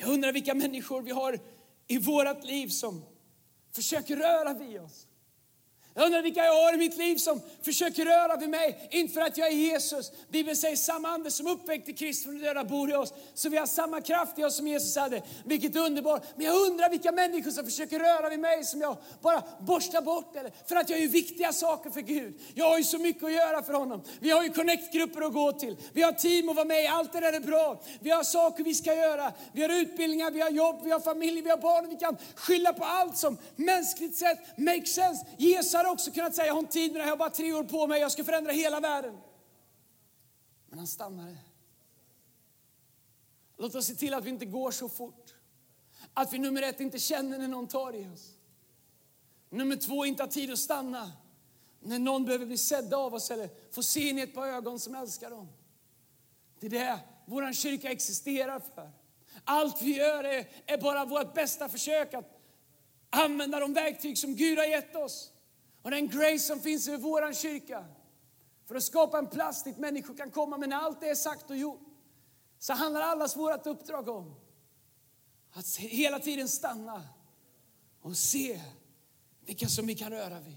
Jag 0.00 0.08
undrar 0.08 0.32
vilka 0.32 0.54
människor 0.54 1.02
vi 1.02 1.10
har 1.10 1.38
i 1.86 1.98
vårt 1.98 2.44
liv 2.44 2.68
som 2.68 3.04
försöker 3.72 4.16
röra 4.16 4.54
vid 4.54 4.80
oss. 4.80 5.07
Jag 5.94 6.06
undrar 6.06 6.22
vilka 6.22 6.44
jag 6.44 6.54
har 6.54 6.74
i 6.74 6.76
mitt 6.76 6.96
liv 6.96 7.16
som 7.16 7.40
försöker 7.62 8.04
röra 8.04 8.36
vid 8.36 8.48
mig. 8.48 8.88
Inte 8.90 9.14
för 9.14 9.20
att 9.20 9.38
jag 9.38 9.48
är 9.48 9.52
Jesus. 9.52 10.12
Bibeln 10.28 10.56
säger 10.56 10.76
samma 10.76 11.08
ande 11.08 11.30
som 11.30 11.46
uppväckte 11.46 11.92
Kristus 11.92 12.24
från 12.24 12.38
de 12.38 12.44
döda 12.44 12.64
bor 12.64 12.90
i 12.90 12.94
oss. 12.94 13.12
Så 13.34 13.48
vi 13.48 13.56
har 13.56 13.66
samma 13.66 14.00
kraft 14.00 14.38
i 14.38 14.44
oss 14.44 14.56
som 14.56 14.68
Jesus 14.68 14.96
hade. 14.96 15.22
Vilket 15.44 15.76
underbart. 15.76 16.22
Men 16.36 16.46
jag 16.46 16.56
undrar 16.66 16.90
vilka 16.90 17.12
människor 17.12 17.50
som 17.50 17.64
försöker 17.64 17.98
röra 17.98 18.28
vid 18.28 18.38
mig 18.38 18.64
som 18.64 18.80
jag 18.80 18.96
bara 19.22 19.42
borstar 19.60 20.02
bort. 20.02 20.36
Eller, 20.36 20.52
för 20.66 20.76
att 20.76 20.90
jag 20.90 21.00
gör 21.00 21.08
viktiga 21.08 21.52
saker 21.52 21.90
för 21.90 22.00
Gud. 22.00 22.40
Jag 22.54 22.64
har 22.64 22.78
ju 22.78 22.84
så 22.84 22.98
mycket 22.98 23.24
att 23.24 23.32
göra 23.32 23.62
för 23.62 23.72
honom. 23.72 24.02
Vi 24.20 24.30
har 24.30 24.42
ju 24.42 24.50
connect-grupper 24.50 25.26
att 25.26 25.32
gå 25.32 25.52
till. 25.52 25.76
Vi 25.92 26.02
har 26.02 26.12
team 26.12 26.48
att 26.48 26.56
vara 26.56 26.66
med 26.66 26.84
i. 26.84 26.86
Allt 26.86 27.12
det 27.12 27.20
där 27.20 27.32
är 27.32 27.40
bra. 27.40 27.82
Vi 28.00 28.10
har 28.10 28.22
saker 28.22 28.64
vi 28.64 28.74
ska 28.74 28.94
göra. 28.94 29.32
Vi 29.52 29.62
har 29.62 29.68
utbildningar, 29.68 30.30
vi 30.30 30.40
har 30.40 30.50
jobb, 30.50 30.80
vi 30.84 30.90
har 30.90 31.00
familj, 31.00 31.40
vi 31.42 31.50
har 31.50 31.58
barn. 31.58 31.88
Vi 31.88 31.96
kan 31.96 32.16
skylla 32.34 32.72
på 32.72 32.84
allt 32.84 33.16
som 33.16 33.38
mänskligt 33.56 34.16
sett 34.16 34.58
makes 34.58 34.94
sense. 34.94 35.26
Jesus 35.36 35.74
hade 35.88 36.00
också 36.00 36.10
kunnat 36.10 36.34
säga, 36.34 36.46
jag 36.46 36.54
har 36.54 36.60
inte 36.60 36.72
tid 36.72 36.92
med 36.92 37.00
det 37.00 37.04
här, 37.04 37.10
jag 37.10 37.12
har 37.12 37.18
bara 37.18 37.30
tre 37.30 37.52
år 37.52 37.64
på 37.64 37.86
mig, 37.86 38.00
jag 38.00 38.12
ska 38.12 38.24
förändra 38.24 38.52
hela 38.52 38.80
världen. 38.80 39.18
Men 40.68 40.78
han 40.78 40.88
stannade. 40.88 41.36
Låt 43.56 43.74
oss 43.74 43.86
se 43.86 43.94
till 43.94 44.14
att 44.14 44.24
vi 44.24 44.30
inte 44.30 44.46
går 44.46 44.70
så 44.70 44.88
fort. 44.88 45.34
Att 46.14 46.32
vi 46.32 46.38
nummer 46.38 46.62
ett 46.62 46.80
inte 46.80 46.98
känner 46.98 47.38
när 47.38 47.48
någon 47.48 47.66
tar 47.66 47.96
i 47.96 48.08
oss. 48.08 48.34
Nummer 49.50 49.76
två, 49.76 50.06
inte 50.06 50.22
har 50.22 50.28
tid 50.28 50.52
att 50.52 50.58
stanna. 50.58 51.12
När 51.80 51.98
någon 51.98 52.24
behöver 52.24 52.46
bli 52.46 52.58
sedd 52.58 52.94
av 52.94 53.14
oss 53.14 53.30
eller 53.30 53.50
få 53.70 53.82
se 53.82 54.08
in 54.08 54.18
i 54.18 54.22
ett 54.22 54.34
par 54.34 54.46
ögon 54.46 54.80
som 54.80 54.94
älskar 54.94 55.30
dem. 55.30 55.48
Det 56.60 56.66
är 56.66 56.70
det 56.70 57.00
vår 57.26 57.52
kyrka 57.52 57.90
existerar 57.90 58.60
för. 58.74 58.90
Allt 59.44 59.82
vi 59.82 59.96
gör 59.96 60.24
är, 60.24 60.48
är 60.66 60.78
bara 60.78 61.04
vårt 61.04 61.34
bästa 61.34 61.68
försök 61.68 62.14
att 62.14 62.40
använda 63.10 63.60
de 63.60 63.72
verktyg 63.72 64.18
som 64.18 64.34
Gud 64.34 64.58
har 64.58 64.64
gett 64.64 64.96
oss. 64.96 65.32
Och 65.88 65.92
den 65.92 66.08
grace 66.08 66.38
som 66.38 66.60
finns 66.60 66.88
i 66.88 66.96
vår 66.96 67.32
kyrka. 67.32 67.84
För 68.64 68.74
att 68.74 68.82
skapa 68.82 69.18
en 69.18 69.26
plats 69.26 69.62
dit 69.62 69.78
människor 69.78 70.16
kan 70.16 70.30
komma. 70.30 70.58
Men 70.58 70.70
när 70.70 70.76
allt 70.76 71.00
det 71.00 71.08
är 71.08 71.14
sagt 71.14 71.50
och 71.50 71.56
gjort 71.56 71.80
så 72.58 72.72
handlar 72.72 73.00
allas 73.00 73.36
vårt 73.36 73.66
uppdrag 73.66 74.08
om 74.08 74.34
att 75.52 75.76
hela 75.76 76.18
tiden 76.18 76.48
stanna 76.48 77.08
och 78.00 78.16
se 78.16 78.60
vilka 79.40 79.68
som 79.68 79.86
vi 79.86 79.94
kan 79.94 80.10
röra 80.10 80.40
vid. 80.40 80.56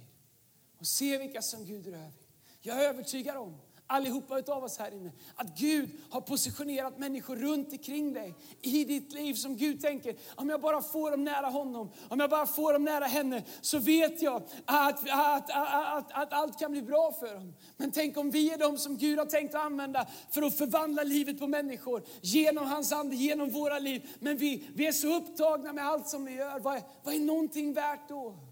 Och 0.80 0.88
se 0.88 1.18
vilka 1.18 1.42
som 1.42 1.66
Gud 1.66 1.88
rör 1.88 2.06
vid. 2.06 2.28
Jag 2.62 2.84
är 2.84 2.90
övertygad 2.90 3.38
om 3.38 3.62
allihopa 3.92 4.54
av 4.54 4.64
oss 4.64 4.78
här 4.78 4.94
inne. 4.94 5.12
Att 5.36 5.58
Gud 5.58 5.90
har 6.10 6.22
positionerat 6.22 6.98
människor 6.98 7.36
runt 7.36 7.72
omkring 7.72 8.14
dig 8.14 8.36
i 8.62 8.86
ditt 8.86 9.14
liv 9.14 9.34
som 9.34 9.58
Gud 9.58 9.82
tänker, 9.82 10.16
om 10.36 10.50
jag 10.50 10.62
bara 10.62 10.82
får 10.82 11.12
dem 11.12 11.24
nära 11.24 11.48
honom, 11.48 11.92
om 12.10 12.20
jag 12.20 12.30
bara 12.30 12.46
får 12.46 12.74
dem 12.74 12.84
nära 12.84 13.06
henne, 13.06 13.44
så 13.62 13.80
vet 13.80 14.22
jag 14.22 14.44
att, 14.66 15.10
att, 15.10 15.50
att, 15.50 16.12
att, 16.12 16.34
allt 16.34 16.60
kan 16.60 16.72
bli 16.72 16.82
bra 16.82 17.12
för 17.20 17.34
dem. 17.34 17.54
Men 17.78 17.92
tänk 17.92 18.18
om 18.18 18.32
vi 18.32 18.54
är 18.54 18.58
de 18.58 18.78
som 18.78 18.98
Gud 18.98 19.20
har 19.20 19.26
tänkt 19.26 19.56
att 19.56 19.62
använda 19.62 20.08
för 20.30 20.42
att 20.42 20.58
förvandla 20.58 21.04
livet 21.04 21.40
på 21.40 21.48
människor 21.48 22.04
genom 22.22 22.68
hans 22.68 22.92
ande, 22.92 23.16
genom 23.16 23.50
våra 23.50 23.80
liv. 23.80 24.10
Men 24.20 24.38
vi, 24.38 24.68
vi 24.76 24.88
är 24.88 24.92
så 24.92 25.16
upptagna 25.16 25.74
med 25.74 25.88
allt 25.88 26.08
som 26.08 26.26
vi 26.26 26.36
gör. 26.36 26.60
Vad 26.60 26.76
är, 26.76 26.82
vad 27.04 27.16
är 27.16 27.20
någonting 27.20 27.74
värt 27.74 28.10
då? 28.10 28.51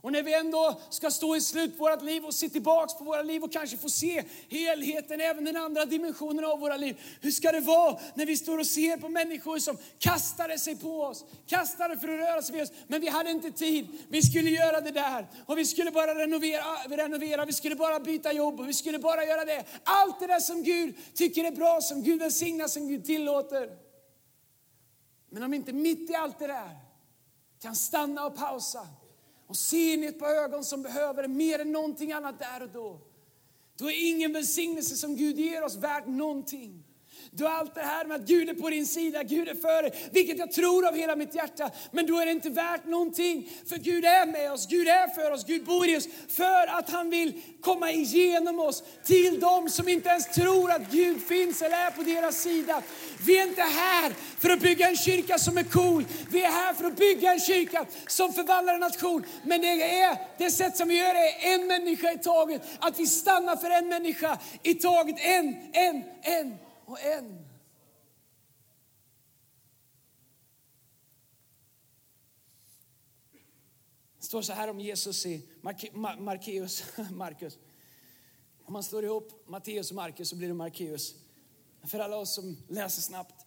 Och 0.00 0.12
när 0.12 0.22
vi 0.22 0.34
ändå 0.34 0.80
ska 0.90 1.10
stå 1.10 1.36
i 1.36 1.40
slut 1.40 1.78
på 1.78 1.84
vårt 1.84 2.02
liv 2.02 2.24
och 2.24 2.34
se 2.34 2.48
tillbaks 2.48 2.94
på 2.94 3.04
våra 3.04 3.22
liv 3.22 3.44
och 3.44 3.52
kanske 3.52 3.76
få 3.76 3.88
se 3.88 4.24
helheten, 4.48 5.20
även 5.20 5.44
den 5.44 5.56
andra 5.56 5.84
dimensionen 5.84 6.44
av 6.44 6.60
våra 6.60 6.76
liv. 6.76 7.00
Hur 7.20 7.30
ska 7.30 7.52
det 7.52 7.60
vara 7.60 7.98
när 8.14 8.26
vi 8.26 8.36
står 8.36 8.58
och 8.58 8.66
ser 8.66 8.96
på 8.96 9.08
människor 9.08 9.58
som 9.58 9.76
kastade 9.98 10.58
sig 10.58 10.76
på 10.76 11.02
oss, 11.02 11.24
kastade 11.46 11.98
för 11.98 12.08
att 12.08 12.18
röra 12.18 12.42
sig 12.42 12.54
vid 12.54 12.62
oss, 12.62 12.72
men 12.86 13.00
vi 13.00 13.08
hade 13.08 13.30
inte 13.30 13.50
tid. 13.50 13.88
Vi 14.08 14.22
skulle 14.22 14.50
göra 14.50 14.80
det 14.80 14.90
där 14.90 15.26
och 15.46 15.58
vi 15.58 15.64
skulle 15.64 15.90
bara 15.90 16.14
renovera, 16.14 16.64
renovera, 16.88 17.44
vi 17.44 17.52
skulle 17.52 17.76
bara 17.76 18.00
byta 18.00 18.32
jobb 18.32 18.60
och 18.60 18.68
vi 18.68 18.74
skulle 18.74 18.98
bara 18.98 19.24
göra 19.24 19.44
det. 19.44 19.64
Allt 19.84 20.20
det 20.20 20.26
där 20.26 20.40
som 20.40 20.62
Gud 20.62 20.94
tycker 21.14 21.44
är 21.44 21.52
bra, 21.52 21.80
som 21.80 22.02
Gud 22.02 22.18
välsignar, 22.18 22.68
som 22.68 22.88
Gud 22.88 23.04
tillåter. 23.04 23.68
Men 25.30 25.42
om 25.42 25.54
inte 25.54 25.72
mitt 25.72 26.10
i 26.10 26.14
allt 26.14 26.38
det 26.38 26.46
där 26.46 26.78
kan 27.62 27.76
stanna 27.76 28.26
och 28.26 28.36
pausa 28.36 28.86
och 29.48 29.56
ser 29.56 30.04
i 30.04 30.06
ett 30.06 30.18
par 30.18 30.44
ögon 30.44 30.64
som 30.64 30.82
behöver 30.82 31.22
det 31.22 31.28
mer 31.28 31.58
än 31.58 31.72
någonting 31.72 32.12
annat 32.12 32.38
där 32.38 32.62
och 32.62 32.68
då. 32.68 33.00
Då 33.78 33.90
är 33.90 34.10
ingen 34.10 34.32
välsignelse 34.32 34.96
som 34.96 35.16
Gud 35.16 35.38
ger 35.38 35.64
oss 35.64 35.76
värt 35.76 36.06
någonting. 36.06 36.84
Du 37.30 37.44
har 37.44 37.50
allt 37.50 37.74
det 37.74 37.80
här 37.80 38.04
med 38.04 38.20
att 38.20 38.26
Gud 38.26 38.48
är 38.48 38.54
på 38.54 38.70
din 38.70 38.86
sida, 38.86 39.22
Gud 39.22 39.48
är 39.48 39.54
för 39.54 39.82
dig, 39.82 40.08
vilket 40.12 40.38
jag 40.38 40.52
tror 40.52 40.86
av 40.86 40.96
hela 40.96 41.16
mitt 41.16 41.34
hjärta. 41.34 41.70
Men 41.90 42.06
då 42.06 42.18
är 42.18 42.26
det 42.26 42.32
inte 42.32 42.50
värt 42.50 42.86
någonting, 42.86 43.50
för 43.66 43.76
Gud 43.76 44.04
är 44.04 44.26
med 44.26 44.52
oss, 44.52 44.66
Gud 44.66 44.88
är 44.88 45.14
för 45.14 45.30
oss, 45.30 45.44
Gud 45.44 45.64
bor 45.64 45.88
i 45.88 45.96
oss, 45.96 46.08
för 46.28 46.66
att 46.66 46.90
han 46.90 47.10
vill 47.10 47.42
komma 47.60 47.90
igenom 47.90 48.60
oss 48.60 48.82
till 49.04 49.40
dem 49.40 49.68
som 49.68 49.88
inte 49.88 50.08
ens 50.08 50.34
tror 50.34 50.70
att 50.70 50.90
Gud 50.90 51.22
finns 51.22 51.62
eller 51.62 51.76
är 51.76 51.90
på 51.90 52.02
deras 52.02 52.42
sida. 52.42 52.82
Vi 53.26 53.38
är 53.38 53.42
inte 53.48 53.62
här 53.62 54.12
för 54.38 54.50
att 54.50 54.60
bygga 54.60 54.88
en 54.88 54.96
kyrka 54.96 55.38
som 55.38 55.58
är 55.58 55.64
cool, 55.64 56.04
vi 56.30 56.42
är 56.42 56.50
här 56.50 56.74
för 56.74 56.84
att 56.84 56.96
bygga 56.96 57.32
en 57.32 57.40
kyrka 57.40 57.86
som 58.06 58.32
förvandlar 58.32 58.74
en 58.74 58.80
nation. 58.80 59.24
Men 59.44 59.60
det 59.60 60.00
är 60.00 60.16
det 60.38 60.50
sätt 60.50 60.76
som 60.76 60.88
vi 60.88 60.98
gör 60.98 61.14
det 61.14 61.48
är 61.48 61.54
en 61.54 61.66
människa 61.66 62.12
i 62.12 62.18
taget, 62.18 62.62
att 62.78 63.00
vi 63.00 63.06
stannar 63.06 63.56
för 63.56 63.70
en 63.70 63.88
människa 63.88 64.38
i 64.62 64.74
taget, 64.74 65.16
en, 65.20 65.56
en, 65.72 66.04
en 66.22 66.67
och 66.88 67.00
en. 67.00 67.48
Det 74.18 74.24
står 74.24 74.42
så 74.42 74.52
här 74.52 74.70
om 74.70 74.80
Jesus 74.80 75.26
i 75.26 75.48
Markeus, 76.18 76.84
Markus. 77.10 77.58
Om 78.64 78.72
man 78.72 78.82
slår 78.82 79.04
ihop 79.04 79.44
Matteus 79.46 79.90
och 79.90 79.96
Markus 79.96 80.28
så 80.28 80.36
blir 80.36 80.48
det 80.48 80.54
Markeus. 80.54 81.14
För 81.82 81.98
alla 81.98 82.16
oss 82.16 82.34
som 82.34 82.56
läser 82.68 83.02
snabbt. 83.02 83.46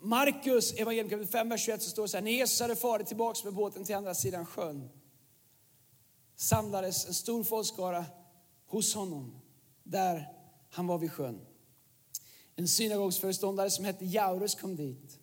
Markus 0.00 0.72
evangelium 0.72 1.08
kapitel 1.08 1.32
5, 1.32 1.48
vers 1.48 1.64
21 1.64 1.82
så 1.82 1.90
står 1.90 2.02
det 2.02 2.08
så 2.08 2.16
här. 2.16 2.24
När 2.24 2.30
Jesus 2.30 2.60
hade 2.60 2.76
farit 2.76 3.06
tillbaka 3.06 3.40
med 3.44 3.54
båten 3.54 3.84
till 3.84 3.94
andra 3.94 4.14
sidan 4.14 4.46
sjön 4.46 4.90
samlades 6.36 7.06
en 7.06 7.14
stor 7.14 7.44
folkskara 7.44 8.04
hos 8.66 8.94
honom 8.94 9.40
där 9.82 10.28
han 10.70 10.86
var 10.86 10.98
vid 10.98 11.12
sjön. 11.12 11.47
En 12.58 12.68
synagogsföreståndare 12.68 13.70
som 13.70 13.84
hette 13.84 14.04
Jaurus 14.04 14.54
kom 14.54 14.76
dit. 14.76 15.18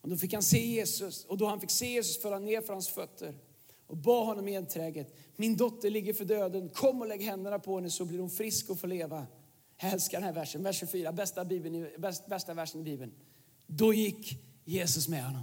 Och 0.00 0.08
då 0.08 0.16
fick 0.16 0.32
han 0.32 0.42
se 0.42 0.66
Jesus 0.66 1.24
och 1.24 1.38
då 1.38 1.46
han 1.46 1.60
fick 1.60 1.70
se 1.70 1.92
Jesus 1.92 2.22
föll 2.22 2.32
han 2.32 2.44
ner 2.44 2.60
för 2.60 2.72
hans 2.72 2.88
fötter 2.88 3.34
och 3.86 3.96
bad 3.96 4.26
honom 4.26 4.48
enträget. 4.48 5.14
Min 5.36 5.56
dotter 5.56 5.90
ligger 5.90 6.14
för 6.14 6.24
döden, 6.24 6.68
kom 6.68 7.00
och 7.00 7.08
lägg 7.08 7.22
händerna 7.22 7.58
på 7.58 7.76
henne 7.76 7.90
så 7.90 8.04
blir 8.04 8.18
hon 8.18 8.30
frisk 8.30 8.70
och 8.70 8.80
får 8.80 8.88
leva. 8.88 9.26
Jag 9.80 9.92
älskar 9.92 10.18
den 10.18 10.26
här 10.26 10.32
versen, 10.32 10.62
vers 10.62 10.78
24, 10.78 11.12
bästa, 11.12 11.44
Bibeln, 11.44 11.88
bästa 12.28 12.54
versen 12.54 12.80
i 12.80 12.84
Bibeln. 12.84 13.12
Då 13.66 13.94
gick 13.94 14.38
Jesus 14.64 15.08
med 15.08 15.24
honom. 15.24 15.42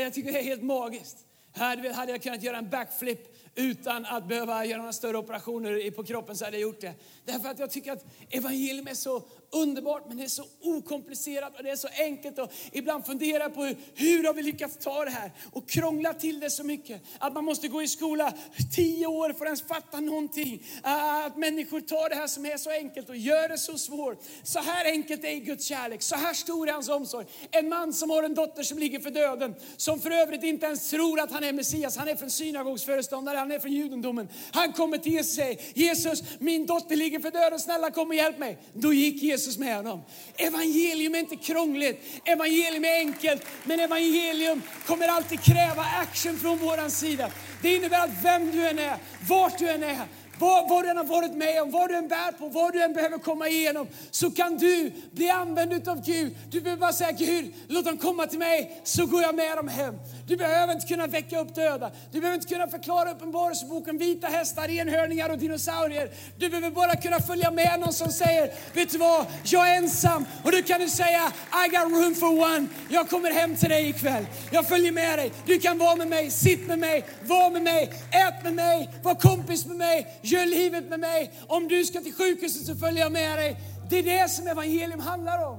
Jag 0.00 0.14
tycker 0.14 0.32
det 0.32 0.38
är 0.38 0.44
helt 0.44 0.62
magiskt. 0.62 1.16
Hade 1.52 2.12
jag 2.12 2.22
kunnat 2.22 2.42
göra 2.42 2.58
en 2.58 2.70
backflip 2.70 3.43
utan 3.54 4.06
att 4.06 4.28
behöva 4.28 4.64
göra 4.64 4.78
några 4.78 4.92
större 4.92 5.18
operationer 5.18 5.90
på 5.90 6.04
kroppen 6.04 6.36
så 6.36 6.44
hade 6.44 6.56
jag 6.56 6.62
gjort 6.62 6.80
det. 6.80 6.94
Därför 7.24 7.48
att 7.48 7.58
jag 7.58 7.70
tycker 7.70 7.92
att 7.92 8.04
evangelium 8.30 8.86
är 8.86 8.94
så 8.94 9.22
underbart 9.50 10.04
men 10.08 10.16
det 10.16 10.24
är 10.24 10.28
så 10.28 10.44
okomplicerat 10.62 11.56
och 11.56 11.62
det 11.62 11.70
är 11.70 11.76
så 11.76 11.88
enkelt. 11.98 12.38
Och 12.38 12.52
ibland 12.72 13.06
funderar 13.06 13.40
jag 13.40 13.54
på 13.54 13.64
hur, 13.64 13.76
hur 13.94 14.24
har 14.24 14.34
vi 14.34 14.42
lyckats 14.42 14.76
ta 14.76 15.04
det 15.04 15.10
här 15.10 15.32
och 15.52 15.68
krångla 15.68 16.14
till 16.14 16.40
det 16.40 16.50
så 16.50 16.64
mycket. 16.64 17.02
Att 17.18 17.32
man 17.32 17.44
måste 17.44 17.68
gå 17.68 17.82
i 17.82 17.88
skola 17.88 18.32
tio 18.76 19.06
år 19.06 19.32
för 19.32 19.44
att 19.44 19.48
ens 19.48 19.62
fatta 19.62 20.00
någonting. 20.00 20.62
Ah, 20.82 21.24
att 21.24 21.36
människor 21.36 21.80
tar 21.80 22.08
det 22.08 22.14
här 22.14 22.26
som 22.26 22.46
är 22.46 22.56
så 22.56 22.70
enkelt 22.70 23.08
och 23.08 23.16
gör 23.16 23.48
det 23.48 23.58
så 23.58 23.78
svårt. 23.78 24.22
Så 24.42 24.58
här 24.58 24.84
enkelt 24.84 25.24
är 25.24 25.34
Guds 25.34 25.64
kärlek, 25.64 26.02
så 26.02 26.16
här 26.16 26.34
stor 26.34 26.68
är 26.68 26.72
hans 26.72 26.88
omsorg. 26.88 27.26
En 27.50 27.68
man 27.68 27.92
som 27.92 28.10
har 28.10 28.22
en 28.22 28.34
dotter 28.34 28.62
som 28.62 28.78
ligger 28.78 29.00
för 29.00 29.10
döden, 29.10 29.54
som 29.76 30.00
för 30.00 30.10
övrigt 30.10 30.42
inte 30.42 30.66
ens 30.66 30.90
tror 30.90 31.20
att 31.20 31.32
han 31.32 31.44
är 31.44 31.52
Messias. 31.52 31.96
Han 31.96 32.08
är 32.08 32.16
från 32.16 32.30
synagogsföreståndare, 32.30 33.43
han 33.44 33.52
är 33.52 33.58
från 33.58 33.72
judendomen. 33.72 34.28
Han 34.52 34.72
kommer 34.72 34.98
till 34.98 35.12
Jesus 35.12 35.30
och 35.30 35.44
säger, 35.44 35.58
Jesus 35.74 36.22
min 36.38 36.66
dotter 36.66 36.96
ligger 36.96 37.20
för 37.20 37.30
döden, 37.30 37.58
snälla 37.58 37.90
kom 37.90 38.08
och 38.08 38.14
hjälp 38.14 38.38
mig. 38.38 38.58
Då 38.72 38.92
gick 38.92 39.22
Jesus 39.22 39.58
med 39.58 39.76
honom. 39.76 40.02
Evangelium 40.36 41.14
är 41.14 41.18
inte 41.18 41.36
krångligt, 41.36 42.04
evangelium 42.24 42.84
är 42.84 42.98
enkelt, 42.98 43.42
men 43.64 43.80
evangelium 43.80 44.62
kommer 44.86 45.08
alltid 45.08 45.40
kräva 45.40 45.82
action 45.82 46.38
från 46.38 46.58
vår 46.58 46.88
sida. 46.88 47.30
Det 47.62 47.76
innebär 47.76 48.04
att 48.04 48.24
vem 48.24 48.50
du 48.50 48.68
än 48.68 48.78
är, 48.78 48.96
vart 49.28 49.58
du 49.58 49.68
än 49.68 49.82
är, 49.82 50.06
vad, 50.38 50.68
vad 50.68 50.84
du 50.84 50.90
än 50.90 50.96
har 50.96 51.04
varit 51.04 51.34
med 51.34 51.62
om, 51.62 51.70
vad 51.70 51.88
du 51.88 51.96
än 51.96 52.08
bär 52.08 52.32
på, 52.32 52.48
vad 52.48 52.72
du 52.72 52.82
än 52.82 52.92
behöver 52.92 53.18
komma 53.18 53.48
igenom, 53.48 53.88
så 54.10 54.30
kan 54.30 54.56
du 54.56 54.92
bli 55.12 55.30
använd 55.30 55.88
av 55.88 56.04
Gud. 56.04 56.36
Du 56.50 56.60
behöver 56.60 56.80
bara 56.80 56.92
säga 56.92 57.12
Gud, 57.12 57.54
låt 57.68 57.84
dem 57.84 57.98
komma 57.98 58.26
till 58.26 58.38
mig, 58.38 58.80
så 58.84 59.06
går 59.06 59.22
jag 59.22 59.34
med 59.34 59.56
dem 59.56 59.68
hem. 59.68 59.94
Du 60.26 60.36
behöver 60.36 60.72
inte 60.74 60.86
kunna 60.86 61.06
väcka 61.06 61.40
upp 61.40 61.54
döda. 61.54 61.90
Du 62.10 62.20
behöver 62.20 62.34
inte 62.34 62.54
kunna 62.54 62.68
förklara 62.68 63.10
Uppenbarelseboken, 63.10 63.98
vita 63.98 64.26
hästar, 64.26 64.70
enhörningar 64.70 65.30
och 65.30 65.38
dinosaurier. 65.38 66.10
Du 66.36 66.48
behöver 66.48 66.70
bara 66.70 66.96
kunna 66.96 67.20
följa 67.20 67.50
med 67.50 67.80
någon 67.80 67.92
som 67.92 68.12
säger, 68.12 68.50
vet 68.72 68.90
du 68.92 68.98
vad, 68.98 69.26
jag 69.44 69.70
är 69.70 69.76
ensam. 69.76 70.24
Och 70.44 70.52
då 70.52 70.62
kan 70.62 70.80
du 70.80 70.88
säga, 70.88 71.32
I 71.66 71.68
got 71.68 72.02
room 72.02 72.14
for 72.14 72.54
one. 72.54 72.66
Jag 72.88 73.10
kommer 73.10 73.30
hem 73.30 73.56
till 73.56 73.68
dig 73.68 73.88
ikväll. 73.88 74.26
Jag 74.50 74.68
följer 74.68 74.92
med 74.92 75.18
dig. 75.18 75.32
Du 75.46 75.58
kan 75.58 75.78
vara 75.78 75.96
med 75.96 76.08
mig, 76.08 76.30
sitt 76.30 76.66
med 76.66 76.78
mig, 76.78 77.04
var 77.22 77.50
med 77.50 77.62
mig, 77.62 77.92
ät 78.10 78.44
med 78.44 78.54
mig, 78.54 78.90
var 79.02 79.14
kompis 79.14 79.66
med 79.66 79.76
mig, 79.76 80.18
gör 80.22 80.46
livet 80.46 80.88
med 80.88 81.00
mig. 81.00 81.32
Om 81.46 81.68
du 81.68 81.84
ska 81.84 82.00
till 82.00 82.14
sjukhuset 82.14 82.66
så 82.66 82.74
följer 82.74 83.02
jag 83.02 83.12
med 83.12 83.38
dig. 83.38 83.56
Det 83.90 83.98
är 83.98 84.02
det 84.02 84.28
som 84.28 84.46
evangelium 84.46 85.00
handlar 85.00 85.48
om. 85.48 85.58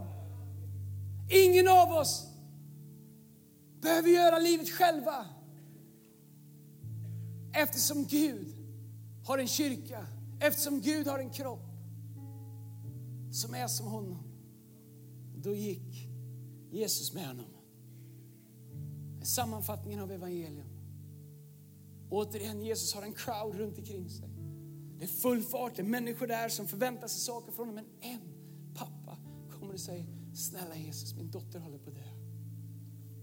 Ingen 1.29 1.67
av 1.67 1.91
oss 1.91 2.34
behöver 3.85 4.09
göra 4.09 4.39
livet 4.39 4.69
själva. 4.69 5.25
Eftersom 7.53 8.05
Gud 8.05 8.55
har 9.25 9.37
en 9.37 9.47
kyrka, 9.47 10.07
eftersom 10.41 10.81
Gud 10.81 11.07
har 11.07 11.19
en 11.19 11.29
kropp 11.29 11.65
som 13.31 13.53
är 13.53 13.67
som 13.67 13.87
honom. 13.87 14.23
Då 15.37 15.55
gick 15.55 16.09
Jesus 16.71 17.13
med 17.13 17.27
honom. 17.27 17.45
Sammanfattningen 19.23 19.99
av 19.99 20.11
evangelium. 20.11 20.67
Återigen, 22.09 22.61
Jesus 22.61 22.93
har 22.93 23.01
en 23.01 23.13
crowd 23.13 23.55
runt 23.55 23.77
omkring 23.77 24.09
sig. 24.09 24.29
Det 24.97 25.03
är 25.03 25.07
full 25.07 25.43
fart, 25.43 25.75
det 25.75 25.81
är 25.81 25.83
människor 25.83 26.27
där 26.27 26.49
som 26.49 26.67
förväntar 26.67 27.07
sig 27.07 27.21
saker 27.21 27.51
från 27.51 27.67
honom. 27.67 27.85
Men 28.01 28.11
en 28.11 28.21
pappa 28.75 29.17
kommer 29.51 29.73
och 29.73 29.79
säger, 29.79 30.05
snälla 30.35 30.75
Jesus, 30.75 31.13
min 31.13 31.31
dotter 31.31 31.59
håller 31.59 31.77
på 31.77 31.89
att 31.89 31.95
dö. 31.95 32.14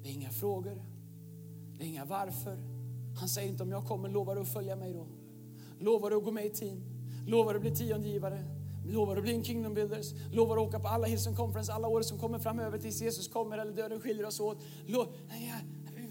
Det 0.02 0.08
är 0.08 0.12
inga 0.12 0.30
frågor, 0.30 0.82
det 1.78 1.84
är 1.84 1.88
inga 1.88 2.04
varför. 2.04 2.58
Han 3.16 3.28
säger 3.28 3.48
inte 3.48 3.62
om 3.62 3.70
jag 3.70 3.84
kommer, 3.84 4.08
lovar 4.08 4.34
du 4.34 4.40
att 4.40 4.52
följa 4.52 4.76
mig 4.76 4.92
då? 4.92 5.06
Lovar 5.78 6.10
du 6.10 6.16
att 6.16 6.24
gå 6.24 6.30
med 6.30 6.46
i 6.46 6.50
team? 6.50 6.82
Lovar 7.26 7.52
du 7.52 7.56
att 7.56 7.62
bli 7.62 7.76
tiondegivare? 7.76 8.44
Lovar 8.86 9.14
du 9.14 9.20
att 9.20 9.24
bli 9.24 9.34
en 9.34 9.44
Kingdom 9.44 9.74
Builders? 9.74 10.12
Lovar 10.32 10.56
du 10.56 10.62
att 10.62 10.68
åka 10.68 10.80
på 10.80 10.88
alla 10.88 11.06
Hillsong 11.06 11.36
Conference 11.36 11.72
alla 11.72 11.88
år 11.88 12.02
som 12.02 12.18
kommer 12.18 12.38
framöver 12.38 12.78
tills 12.78 13.02
Jesus 13.02 13.28
kommer 13.28 13.58
eller 13.58 13.72
döden 13.72 14.00
skiljer 14.00 14.26
oss 14.26 14.40
åt? 14.40 14.58
Lo 14.86 15.06
Nej, 15.28 15.52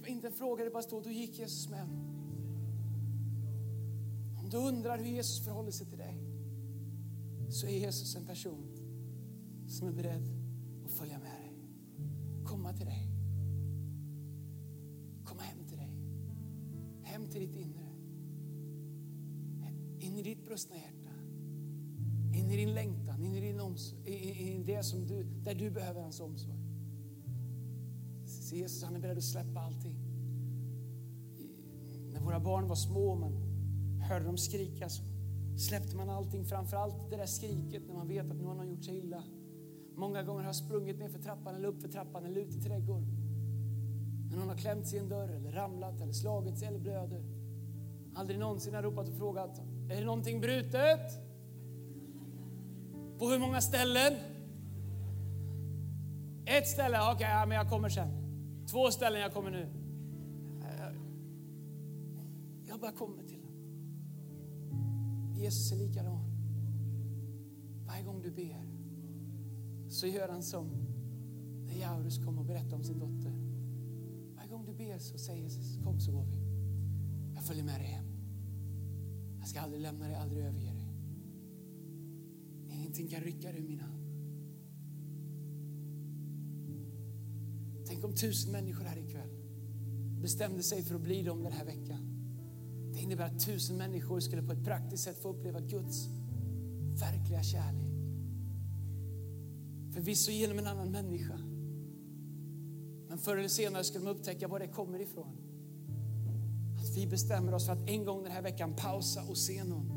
inte 0.07 0.27
en 0.27 0.33
fråga, 0.33 0.63
det 0.63 0.69
bara 0.69 0.83
stod, 0.83 1.03
då 1.03 1.09
gick 1.09 1.39
Jesus 1.39 1.69
med. 1.69 1.83
Om 4.39 4.49
du 4.49 4.57
undrar 4.57 4.97
hur 4.97 5.05
Jesus 5.05 5.45
förhåller 5.45 5.71
sig 5.71 5.87
till 5.87 5.97
dig 5.97 6.17
så 7.49 7.67
är 7.67 7.71
Jesus 7.71 8.15
en 8.15 8.25
person 8.25 8.67
som 9.67 9.87
är 9.87 9.91
beredd 9.91 10.29
att 10.85 10.91
följa 10.91 11.19
med 11.19 11.31
dig, 11.31 11.53
komma 12.45 12.73
till 12.73 12.85
dig. 12.85 13.10
Hem 17.21 17.29
till 17.29 17.41
ditt 17.41 17.55
inre. 17.55 17.87
In 19.99 20.17
i 20.17 20.21
ditt 20.21 20.45
brustna 20.45 20.75
hjärta. 20.75 21.11
In 22.33 22.51
i 22.51 22.55
din 22.55 22.73
längtan, 22.73 23.23
in 23.23 23.35
i, 23.35 23.41
din 23.41 23.59
omsorg, 23.59 23.99
in 24.07 24.61
i 24.61 24.63
det 24.63 24.83
som 24.83 25.07
du, 25.07 25.23
där 25.23 25.55
du 25.55 25.69
behöver 25.69 26.01
hans 26.01 26.19
omsorg. 26.19 26.57
Så 28.25 28.55
Jesus 28.55 28.83
han 28.83 28.95
är 28.95 28.99
beredd 28.99 29.17
att 29.17 29.23
släppa 29.23 29.59
allting. 29.59 29.95
När 32.13 32.21
våra 32.21 32.39
barn 32.39 32.67
var 32.67 32.75
små 32.75 33.11
och 33.11 33.17
man 33.17 33.33
hörde 34.01 34.25
dem 34.25 34.37
skrika 34.37 34.89
så 34.89 35.03
släppte 35.57 35.95
man 35.95 36.09
allting, 36.09 36.45
framförallt 36.45 37.09
det 37.09 37.17
där 37.17 37.25
skriket 37.25 37.87
när 37.87 37.93
man 37.93 38.07
vet 38.07 38.31
att 38.31 38.41
någon 38.41 38.57
har 38.57 38.65
gjort 38.65 38.83
sig 38.83 38.97
illa. 38.97 39.23
Många 39.95 40.23
gånger 40.23 40.39
har 40.39 40.47
jag 40.47 40.55
sprungit 40.55 40.99
ner 40.99 41.09
för 41.09 41.19
trappan 41.19 41.55
eller 41.55 41.67
upp 41.67 41.81
för 41.81 41.89
trappan 41.89 42.25
eller 42.25 42.41
ut 42.41 42.55
i 42.55 42.61
trädgården. 42.61 43.20
När 44.31 44.37
någon 44.37 44.49
har 44.49 44.57
klämt 44.57 44.87
sig 44.87 44.99
i 44.99 45.01
en 45.01 45.09
dörr 45.09 45.29
eller 45.29 45.51
ramlat 45.51 46.01
eller 46.01 46.13
slagit 46.13 46.57
sig 46.57 46.67
eller 46.67 46.79
blöder. 46.79 47.23
Aldrig 48.15 48.39
någonsin 48.39 48.73
har 48.73 48.83
ropat 48.83 49.07
och 49.07 49.17
frågat, 49.17 49.61
är 49.89 49.95
det 49.95 50.05
någonting 50.05 50.41
brutet? 50.41 51.11
På 53.19 53.29
hur 53.29 53.39
många 53.39 53.61
ställen? 53.61 54.13
Ett 56.45 56.67
ställe, 56.67 56.97
okej, 56.97 57.15
okay, 57.15 57.29
ja, 57.29 57.45
men 57.45 57.57
jag 57.57 57.69
kommer 57.69 57.89
sen. 57.89 58.09
Två 58.71 58.91
ställen, 58.91 59.21
jag 59.21 59.33
kommer 59.33 59.51
nu. 59.51 59.67
Jag 62.67 62.79
bara 62.79 62.91
kommer 62.91 63.23
till 63.23 63.41
honom. 63.41 63.51
Jesus 65.35 65.71
är 65.71 65.75
likadan. 65.75 66.19
Varje 67.87 68.03
gång 68.03 68.21
du 68.21 68.31
ber 68.31 68.65
så 69.89 70.07
gör 70.07 70.29
han 70.29 70.43
som 70.43 70.67
när 71.65 71.73
Jaurus 71.73 72.25
kom 72.25 72.39
och 72.39 72.45
berättade 72.45 72.75
om 72.75 72.83
sin 72.83 72.99
dotter. 72.99 73.40
Ber 74.81 74.99
så 74.99 75.17
säger 75.17 75.43
Jesus, 75.43 75.77
kom 75.83 75.99
så 75.99 76.11
går 76.11 76.25
vi. 76.25 76.37
Jag 77.35 77.43
följer 77.43 77.63
med 77.63 77.79
dig 77.79 77.87
hem. 77.87 78.05
Jag 79.39 79.47
ska 79.47 79.59
aldrig 79.59 79.81
lämna 79.81 80.07
dig, 80.07 80.15
aldrig 80.15 80.43
överge 80.43 80.73
dig. 80.73 80.93
Ingenting 82.69 83.07
kan 83.07 83.21
rycka 83.21 83.51
dig 83.51 83.61
ur 83.61 83.67
min 83.67 83.79
hand. 83.79 84.01
Tänk 87.87 88.03
om 88.03 88.15
tusen 88.15 88.51
människor 88.51 88.83
här 88.83 88.97
ikväll 88.97 89.29
bestämde 90.21 90.63
sig 90.63 90.83
för 90.83 90.95
att 90.95 91.01
bli 91.01 91.23
dem 91.23 91.43
den 91.43 91.51
här 91.51 91.65
veckan. 91.65 92.07
Det 92.93 92.99
innebär 92.99 93.25
att 93.25 93.39
tusen 93.39 93.77
människor 93.77 94.19
skulle 94.19 94.43
på 94.43 94.51
ett 94.51 94.63
praktiskt 94.63 95.03
sätt 95.03 95.17
få 95.21 95.29
uppleva 95.29 95.59
Guds 95.59 96.07
verkliga 96.99 97.43
kärlek. 97.43 97.91
Förvisso 99.93 100.31
genom 100.31 100.59
en 100.59 100.67
annan 100.67 100.91
människa. 100.91 101.50
Men 103.11 103.17
förr 103.17 103.37
eller 103.37 103.49
senare 103.49 103.83
skulle 103.83 104.05
de 104.05 104.11
upptäcka 104.11 104.47
var 104.47 104.59
det 104.59 104.67
kommer 104.67 104.99
ifrån. 105.01 105.37
Att 106.79 106.97
vi 106.97 107.07
bestämmer 107.07 107.53
oss 107.53 107.65
för 107.65 107.73
att 107.73 107.89
en 107.89 108.05
gång 108.05 108.23
den 108.23 108.31
här 108.31 108.41
veckan 108.41 108.73
pausa 108.75 109.23
och 109.29 109.37
se 109.37 109.63
någon 109.63 109.91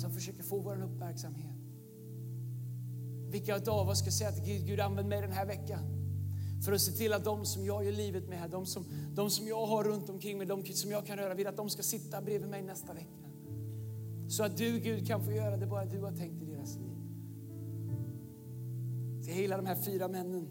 som 0.00 0.12
försöker 0.12 0.42
få 0.42 0.60
vår 0.60 0.82
uppmärksamhet. 0.82 1.56
Vilka 3.30 3.70
av 3.70 3.88
oss 3.88 3.98
ska 3.98 4.10
säga 4.10 4.30
att 4.30 4.46
Gud, 4.46 4.66
Gud 4.66 4.80
använd 4.80 5.08
mig 5.08 5.20
den 5.20 5.32
här 5.32 5.46
veckan 5.46 5.82
för 6.64 6.72
att 6.72 6.80
se 6.80 6.92
till 6.92 7.12
att 7.12 7.24
de 7.24 7.46
som 7.46 7.64
jag 7.64 7.84
gör 7.84 7.92
livet 7.92 8.28
med, 8.28 8.50
de 8.50 8.66
som, 8.66 8.84
de 9.14 9.30
som 9.30 9.46
jag 9.46 9.66
har 9.66 9.84
runt 9.84 10.08
omkring 10.08 10.38
mig, 10.38 10.46
de 10.46 10.64
som 10.64 10.90
jag 10.90 11.06
kan 11.06 11.16
röra 11.16 11.34
vid, 11.34 11.46
att 11.46 11.56
de 11.56 11.70
ska 11.70 11.82
sitta 11.82 12.22
bredvid 12.22 12.48
mig 12.48 12.62
nästa 12.62 12.92
vecka. 12.94 13.28
Så 14.28 14.44
att 14.44 14.56
du 14.56 14.78
Gud 14.78 15.06
kan 15.06 15.24
få 15.24 15.32
göra 15.32 15.56
det 15.56 15.66
bara 15.66 15.84
du 15.84 16.00
har 16.00 16.12
tänkt 16.12 16.42
i 16.42 16.44
deras 16.44 16.76
liv. 16.76 16.96
Till 19.24 19.34
hela 19.34 19.56
de 19.56 19.66
här 19.66 19.76
fyra 19.82 20.08
männen 20.08 20.48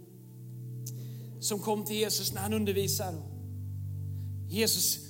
som 1.45 1.59
kom 1.59 1.85
till 1.85 1.95
Jesus 1.95 2.33
när 2.33 2.41
han 2.41 2.53
undervisar. 2.53 3.13
Jesus 4.49 5.04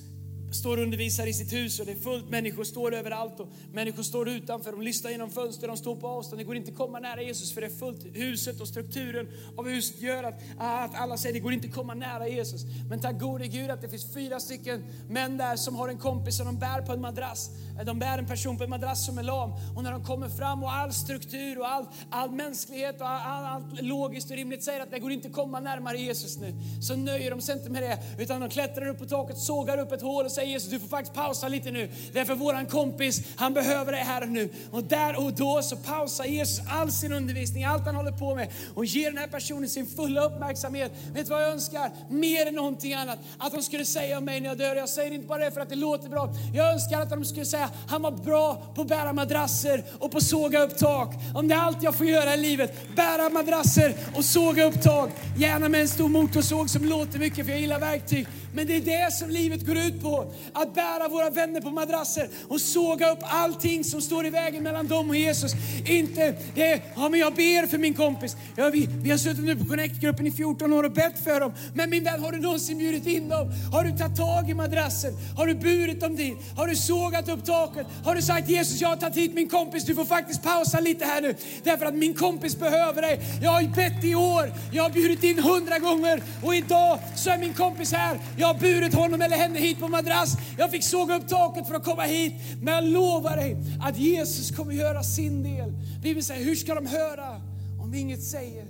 står 0.56 0.76
och 0.76 0.82
undervisar 0.82 1.26
i 1.26 1.32
sitt 1.32 1.52
hus 1.52 1.80
och 1.80 1.86
det 1.86 1.92
är 1.92 1.96
fullt, 1.96 2.30
människor 2.30 2.64
står 2.64 2.94
överallt 2.94 3.40
och 3.40 3.48
människor 3.72 4.02
står 4.02 4.28
utanför, 4.28 4.72
de 4.72 4.82
lyssnar 4.82 5.10
genom 5.10 5.30
fönster, 5.30 5.68
de 5.68 5.76
står 5.76 5.96
på 5.96 6.08
avstånd. 6.08 6.40
Det 6.40 6.44
går 6.44 6.56
inte 6.56 6.70
att 6.70 6.76
komma 6.76 6.98
nära 7.00 7.22
Jesus 7.22 7.52
för 7.52 7.60
det 7.60 7.66
är 7.66 7.70
fullt. 7.70 8.06
Huset 8.12 8.60
och 8.60 8.68
strukturen 8.68 9.28
av 9.56 9.68
huset 9.68 10.00
gör 10.00 10.24
att, 10.24 10.40
att 10.58 10.94
alla 10.94 11.16
säger 11.16 11.32
det 11.34 11.40
går 11.40 11.52
inte 11.52 11.68
att 11.68 11.74
komma 11.74 11.94
nära 11.94 12.28
Jesus. 12.28 12.62
Men 12.90 13.00
tack 13.00 13.20
gode 13.20 13.46
Gud 13.46 13.70
att 13.70 13.80
det 13.80 13.88
finns 13.88 14.14
fyra 14.14 14.40
stycken 14.40 14.84
män 15.08 15.36
där 15.36 15.56
som 15.56 15.76
har 15.76 15.88
en 15.88 15.98
kompis 15.98 16.36
som 16.36 16.46
de 16.46 16.58
bär 16.58 16.82
på 16.82 16.92
en 16.92 17.00
madrass. 17.00 17.50
De 17.86 17.98
bär 17.98 18.18
en 18.18 18.26
person 18.26 18.58
på 18.58 18.64
en 18.64 18.70
madrass 18.70 19.06
som 19.06 19.18
är 19.18 19.22
lam 19.22 19.50
och 19.76 19.82
när 19.82 19.92
de 19.92 20.04
kommer 20.04 20.28
fram 20.28 20.62
och 20.62 20.72
all 20.72 20.92
struktur 20.92 21.58
och 21.58 21.68
all, 21.68 21.86
all 22.10 22.30
mänsklighet 22.30 23.00
och 23.00 23.08
all, 23.08 23.44
allt 23.44 23.82
logiskt 23.82 24.30
och 24.30 24.36
rimligt 24.36 24.64
säger 24.64 24.80
att 24.80 24.90
det 24.90 24.98
går 24.98 25.12
inte 25.12 25.28
att 25.28 25.34
komma 25.34 25.60
närmare 25.60 25.98
Jesus 25.98 26.38
nu. 26.38 26.54
Så 26.82 26.96
nöjer 26.96 27.30
de 27.30 27.40
sig 27.40 27.56
inte 27.56 27.70
med 27.70 27.82
det 27.82 27.98
utan 28.18 28.40
de 28.40 28.50
klättrar 28.50 28.86
upp 28.86 28.98
på 28.98 29.04
taket, 29.04 29.38
sågar 29.38 29.78
upp 29.78 29.92
ett 29.92 30.02
hål 30.02 30.24
och 30.24 30.32
säger 30.32 30.45
Jesus 30.46 30.70
du 30.70 30.78
får 30.80 30.88
faktiskt 30.88 31.14
pausa 31.14 31.48
lite 31.48 31.70
nu. 31.70 31.88
Därför 32.12 32.34
våran 32.34 32.66
kompis, 32.66 33.20
han 33.36 33.54
behöver 33.54 33.92
dig 33.92 34.00
här 34.00 34.22
och 34.22 34.28
nu. 34.28 34.48
Och 34.70 34.84
där 34.84 35.24
och 35.24 35.32
då 35.32 35.62
så 35.62 35.76
pausar 35.76 36.24
Jesus 36.24 36.60
all 36.68 36.92
sin 36.92 37.12
undervisning, 37.12 37.64
allt 37.64 37.86
han 37.86 37.96
håller 37.96 38.12
på 38.12 38.34
med 38.34 38.48
och 38.74 38.84
ger 38.84 39.10
den 39.10 39.18
här 39.18 39.26
personen 39.26 39.68
sin 39.68 39.86
fulla 39.86 40.24
uppmärksamhet. 40.24 40.92
Vet 41.12 41.26
du 41.26 41.30
vad 41.30 41.42
jag 41.42 41.50
önskar? 41.50 41.90
Mer 42.10 42.46
än 42.46 42.54
någonting 42.54 42.94
annat. 42.94 43.18
Att 43.38 43.52
de 43.52 43.62
skulle 43.62 43.84
säga 43.84 44.18
om 44.18 44.24
mig 44.24 44.40
när 44.40 44.48
jag 44.48 44.58
dör. 44.58 44.76
Jag 44.76 44.88
säger 44.88 45.12
inte 45.12 45.26
bara 45.26 45.44
det 45.44 45.50
för 45.50 45.60
att 45.60 45.68
det 45.68 45.74
låter 45.74 46.08
bra. 46.08 46.28
Jag 46.54 46.72
önskar 46.72 47.00
att 47.00 47.10
de 47.10 47.24
skulle 47.24 47.46
säga, 47.46 47.70
han 47.88 48.02
var 48.02 48.10
bra 48.10 48.72
på 48.74 48.80
att 48.80 48.88
bära 48.88 49.12
madrasser 49.12 49.84
och 49.98 50.10
på 50.10 50.18
att 50.18 50.24
såga 50.24 50.62
upp 50.62 50.78
tak. 50.78 51.14
Om 51.34 51.48
det 51.48 51.54
är 51.54 51.58
allt 51.58 51.82
jag 51.82 51.94
får 51.94 52.06
göra 52.06 52.34
i 52.34 52.36
livet, 52.36 52.96
bära 52.96 53.28
madrasser 53.28 53.94
och 54.16 54.24
såga 54.24 54.64
upp 54.64 54.82
tak. 54.82 55.10
Gärna 55.36 55.68
med 55.68 55.80
en 55.80 55.88
stor 55.88 56.08
motorsåg 56.08 56.70
som 56.70 56.84
låter 56.84 57.18
mycket 57.18 57.44
för 57.44 57.52
jag 57.52 57.60
gillar 57.60 57.80
verktyg. 57.80 58.26
Men 58.56 58.66
det 58.66 58.76
är 58.76 58.80
det 58.80 59.12
som 59.12 59.30
livet 59.30 59.66
går 59.66 59.76
ut 59.76 60.02
på. 60.02 60.32
Att 60.52 60.74
bära 60.74 61.08
våra 61.08 61.30
vänner 61.30 61.60
på 61.60 61.70
madrasser 61.70 62.28
och 62.48 62.60
såga 62.60 63.12
upp 63.12 63.18
allting 63.22 63.84
som 63.84 64.00
står 64.00 64.26
i 64.26 64.30
vägen 64.30 64.62
mellan 64.62 64.88
dem 64.88 65.10
och 65.10 65.16
Jesus. 65.16 65.52
Inte, 65.86 66.34
det, 66.54 66.82
ja 66.96 67.08
men 67.08 67.20
jag 67.20 67.34
ber 67.34 67.66
för 67.66 67.78
min 67.78 67.94
kompis. 67.94 68.36
Ja, 68.56 68.70
vi, 68.70 68.88
vi 69.02 69.10
har 69.10 69.18
suttit 69.18 69.44
nu 69.44 69.56
på 69.56 69.64
Connect-gruppen 69.64 70.26
i 70.26 70.30
14 70.30 70.72
år 70.72 70.84
och 70.84 70.92
bett 70.92 71.24
för 71.24 71.40
dem. 71.40 71.52
Men 71.74 71.90
min 71.90 72.04
vän, 72.04 72.20
har 72.20 72.32
du 72.32 72.38
någonsin 72.38 72.78
bjudit 72.78 73.06
in 73.06 73.28
dem? 73.28 73.48
Har 73.72 73.84
du 73.84 73.90
tagit 73.90 74.16
tag 74.16 74.50
i 74.50 74.54
madrassen? 74.54 75.12
Har 75.36 75.46
du 75.46 75.54
burit 75.54 76.00
dem 76.00 76.16
dit? 76.16 76.36
Har 76.56 76.66
du 76.66 76.76
sågat 76.76 77.28
upp 77.28 77.44
taket? 77.44 77.86
Har 78.04 78.14
du 78.14 78.22
sagt 78.22 78.48
Jesus, 78.48 78.80
jag 78.80 78.88
har 78.88 78.96
tagit 78.96 79.16
hit 79.16 79.34
min 79.34 79.48
kompis, 79.48 79.84
du 79.84 79.94
får 79.94 80.04
faktiskt 80.04 80.42
pausa 80.42 80.80
lite 80.80 81.04
här 81.04 81.20
nu. 81.20 81.34
Därför 81.64 81.86
att 81.86 81.94
min 81.94 82.14
kompis 82.14 82.58
behöver 82.58 83.02
dig. 83.02 83.20
Jag 83.42 83.50
har 83.50 83.62
bett 83.62 84.04
i 84.04 84.14
år, 84.14 84.52
jag 84.72 84.82
har 84.82 84.90
bjudit 84.90 85.24
in 85.24 85.38
hundra 85.38 85.78
gånger 85.78 86.22
och 86.44 86.54
idag 86.54 86.98
så 87.16 87.30
är 87.30 87.38
min 87.38 87.54
kompis 87.54 87.92
här. 87.92 88.18
Jag 88.38 88.45
har 88.46 88.54
burit 88.54 88.94
honom 88.94 89.22
eller 89.22 89.36
henne 89.36 89.58
hit 89.58 89.78
på 89.78 89.88
madrass. 89.88 90.36
Jag 90.58 90.70
fick 90.70 90.84
såga 90.84 91.16
upp 91.16 91.28
taket 91.28 91.68
för 91.68 91.74
att 91.74 91.84
komma 91.84 92.02
hit. 92.02 92.32
Men 92.62 92.74
jag 92.74 92.84
lovar 92.84 93.36
dig 93.36 93.56
att 93.82 93.98
Jesus 93.98 94.56
kommer 94.56 94.72
göra 94.72 95.02
sin 95.02 95.42
del. 95.42 95.72
Bibeln 96.02 96.24
säger, 96.24 96.44
hur 96.44 96.54
ska 96.54 96.74
de 96.74 96.86
höra 96.86 97.40
om 97.82 97.90
vi 97.90 97.98
inget 97.98 98.22
säger? 98.22 98.64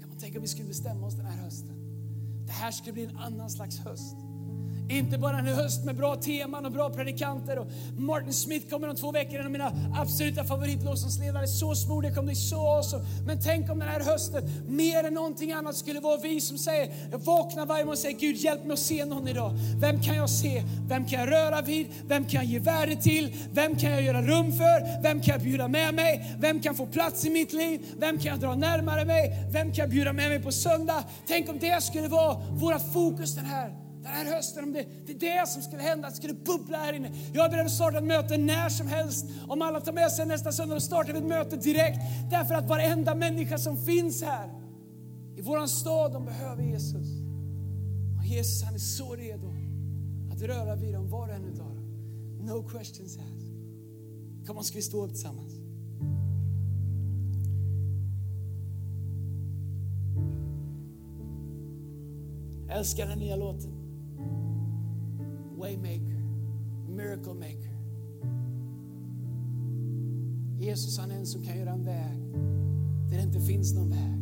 Kan 0.00 0.08
man 0.08 0.18
tänka 0.18 0.38
om 0.38 0.42
vi 0.42 0.48
skulle 0.48 0.68
bestämma 0.68 1.06
oss 1.06 1.14
den 1.14 1.26
här 1.26 1.44
hösten? 1.44 1.76
Det 2.46 2.52
här 2.52 2.70
skulle 2.70 2.92
bli 2.92 3.04
en 3.04 3.16
annan 3.16 3.50
slags 3.50 3.78
höst. 3.78 4.29
Inte 4.90 5.18
bara 5.18 5.38
en 5.38 5.46
höst 5.46 5.84
med 5.84 5.96
bra 5.96 6.16
teman 6.16 6.66
och 6.66 6.72
bra 6.72 6.90
predikanter. 6.90 7.58
Och 7.58 7.66
Martin 7.96 8.32
Smith 8.32 8.70
kommer 8.70 8.88
om 8.88 8.96
två 8.96 9.12
veckor, 9.12 9.38
en 9.38 9.46
av 9.46 9.52
mina 9.52 9.72
absoluta 9.96 10.44
favoritlovsångsledare. 10.44 11.46
Så 11.46 11.74
smord, 11.74 12.02
det 12.04 12.10
kommer 12.10 12.26
bli 12.26 12.34
så 12.34 12.76
awesome. 12.76 13.04
Men 13.26 13.40
tänk 13.44 13.70
om 13.70 13.78
den 13.78 13.88
här 13.88 14.00
hösten, 14.00 14.42
mer 14.68 15.04
än 15.04 15.14
någonting 15.14 15.52
annat, 15.52 15.76
skulle 15.76 16.00
vara 16.00 16.16
vi 16.16 16.40
som 16.40 16.58
säger, 16.58 16.92
jag 17.10 17.18
vaknar 17.18 17.66
varje 17.66 17.84
morgon 17.84 17.92
och 17.92 17.98
säger, 17.98 18.18
Gud 18.18 18.36
hjälp 18.36 18.64
mig 18.64 18.72
att 18.72 18.78
se 18.78 19.04
någon 19.04 19.28
idag. 19.28 19.52
Vem 19.80 20.02
kan 20.02 20.16
jag 20.16 20.30
se? 20.30 20.62
Vem 20.88 21.04
kan 21.04 21.20
jag 21.20 21.30
röra 21.30 21.62
vid? 21.62 21.86
Vem 22.06 22.24
kan 22.24 22.40
jag 22.40 22.44
ge 22.44 22.58
värde 22.58 22.96
till? 22.96 23.36
Vem 23.52 23.76
kan 23.76 23.90
jag 23.90 24.02
göra 24.02 24.22
rum 24.22 24.52
för? 24.52 25.02
Vem 25.02 25.20
kan 25.20 25.32
jag 25.32 25.42
bjuda 25.42 25.68
med 25.68 25.94
mig? 25.94 26.36
Vem 26.38 26.60
kan 26.60 26.74
få 26.74 26.86
plats 26.86 27.24
i 27.24 27.30
mitt 27.30 27.52
liv? 27.52 27.80
Vem 27.98 28.18
kan 28.18 28.30
jag 28.30 28.40
dra 28.40 28.54
närmare 28.54 29.04
mig? 29.04 29.48
Vem 29.52 29.72
kan 29.72 29.82
jag 29.82 29.90
bjuda 29.90 30.12
med 30.12 30.28
mig 30.28 30.42
på 30.42 30.52
söndag? 30.52 31.04
Tänk 31.26 31.48
om 31.48 31.58
det 31.58 31.82
skulle 31.82 32.08
vara 32.08 32.36
våra 32.50 32.78
fokus 32.78 33.34
den 33.34 33.44
här 33.44 33.89
den 34.10 34.26
här 34.26 34.34
hösten, 34.34 34.64
om 34.64 34.72
det, 34.72 34.86
det 35.06 35.12
är 35.12 35.40
det 35.40 35.48
som 35.48 35.62
skulle 35.62 35.82
hända, 35.82 36.08
att 36.08 36.14
det 36.14 36.16
skulle 36.16 36.34
bubbla 36.34 36.78
här 36.78 36.92
inne. 36.92 37.10
Jag 37.34 37.44
är 37.44 37.50
beredd 37.50 37.66
att 37.66 37.72
starta 37.72 37.98
ett 37.98 38.04
möte 38.04 38.38
när 38.38 38.68
som 38.68 38.86
helst. 38.86 39.26
Om 39.48 39.62
alla 39.62 39.80
tar 39.80 39.92
med 39.92 40.12
sig 40.12 40.26
nästa 40.26 40.52
söndag, 40.52 40.74
då 40.74 40.80
startar 40.80 41.12
vi 41.12 41.18
ett 41.18 41.24
möte 41.24 41.56
direkt. 41.56 41.98
Därför 42.30 42.54
att 42.54 42.68
varenda 42.68 43.14
människa 43.14 43.58
som 43.58 43.76
finns 43.76 44.22
här 44.22 44.50
i 45.36 45.42
våran 45.42 45.68
stad, 45.68 46.12
de 46.12 46.24
behöver 46.24 46.62
Jesus. 46.62 47.08
Och 48.18 48.24
Jesus 48.24 48.62
han 48.62 48.74
är 48.74 48.78
så 48.78 49.14
redo 49.14 49.54
att 50.32 50.42
röra 50.42 50.76
vid 50.76 50.94
dem, 50.94 51.10
var 51.10 51.28
och 51.28 51.34
en 51.34 51.44
utav 51.44 51.74
dem. 51.74 51.80
No 52.46 52.68
questions 52.68 53.18
asked. 53.18 54.46
Kom 54.46 54.58
on, 54.58 54.64
ska 54.64 54.76
vi 54.76 54.82
stå 54.82 55.04
upp 55.04 55.10
tillsammans? 55.10 55.52
Jag 62.68 62.78
älskar 62.78 63.06
den 63.06 63.18
nya 63.18 63.36
låten. 63.36 63.79
Waymaker, 65.60 66.22
miracle 66.88 67.34
maker. 67.34 67.70
Jesus 70.58 70.98
han 70.98 71.10
är 71.10 71.14
en 71.14 71.26
som 71.26 71.42
kan 71.42 71.58
göra 71.58 71.70
en 71.70 71.84
väg 71.84 72.18
där 73.10 73.16
det 73.16 73.22
inte 73.22 73.40
finns 73.40 73.74
någon 73.74 73.90
väg. 73.90 74.20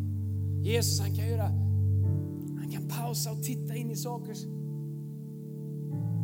Jesus 0.66 1.00
han 1.00 1.14
kan 1.14 1.28
göra, 1.28 1.44
han 2.58 2.68
kan 2.72 2.88
pausa 2.88 3.32
och 3.32 3.42
titta 3.42 3.76
in 3.76 3.90
i 3.90 3.96
saker 3.96 4.34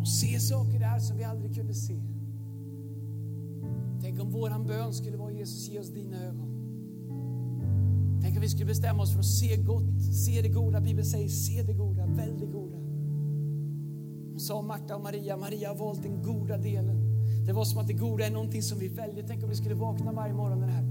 och 0.00 0.08
se 0.08 0.40
saker 0.40 0.78
där 0.78 0.98
som 0.98 1.16
vi 1.16 1.24
aldrig 1.24 1.54
kunde 1.54 1.74
se. 1.74 2.00
Tänk 4.00 4.20
om 4.20 4.30
våran 4.30 4.66
bön 4.66 4.92
skulle 4.92 5.16
vara 5.16 5.32
Jesus 5.32 5.68
ge 5.68 5.78
oss 5.78 5.88
dina 5.88 6.24
ögon. 6.24 6.54
Tänk 8.22 8.36
om 8.36 8.42
vi 8.42 8.48
skulle 8.48 8.66
bestämma 8.66 9.02
oss 9.02 9.12
för 9.12 9.18
att 9.18 9.26
se 9.26 9.56
gott, 9.56 10.02
se 10.26 10.42
det 10.42 10.48
goda. 10.48 10.80
Bibeln 10.80 11.06
säger 11.06 11.28
se 11.28 11.62
det 11.62 11.72
goda, 11.72 12.06
välj 12.06 12.38
det 12.40 12.46
goda. 12.46 12.63
Sa 14.44 14.62
Marta 14.62 14.96
och 14.96 15.02
Maria, 15.02 15.36
Maria 15.36 15.68
har 15.68 15.76
valt 15.76 16.02
den 16.02 16.22
goda 16.22 16.58
delen. 16.58 16.96
Det 17.46 17.52
var 17.52 17.64
som 17.64 17.78
att 17.78 17.86
det 17.86 17.92
goda 17.92 18.26
är 18.26 18.30
någonting 18.30 18.62
som 18.62 18.78
vi 18.78 18.88
väljer. 18.88 19.24
Tänk 19.28 19.42
om 19.42 19.48
vi 19.48 19.56
skulle 19.56 19.74
vakna 19.74 20.12
varje 20.12 20.34
morgon 20.34 20.60
den 20.60 20.68
här 20.68 20.84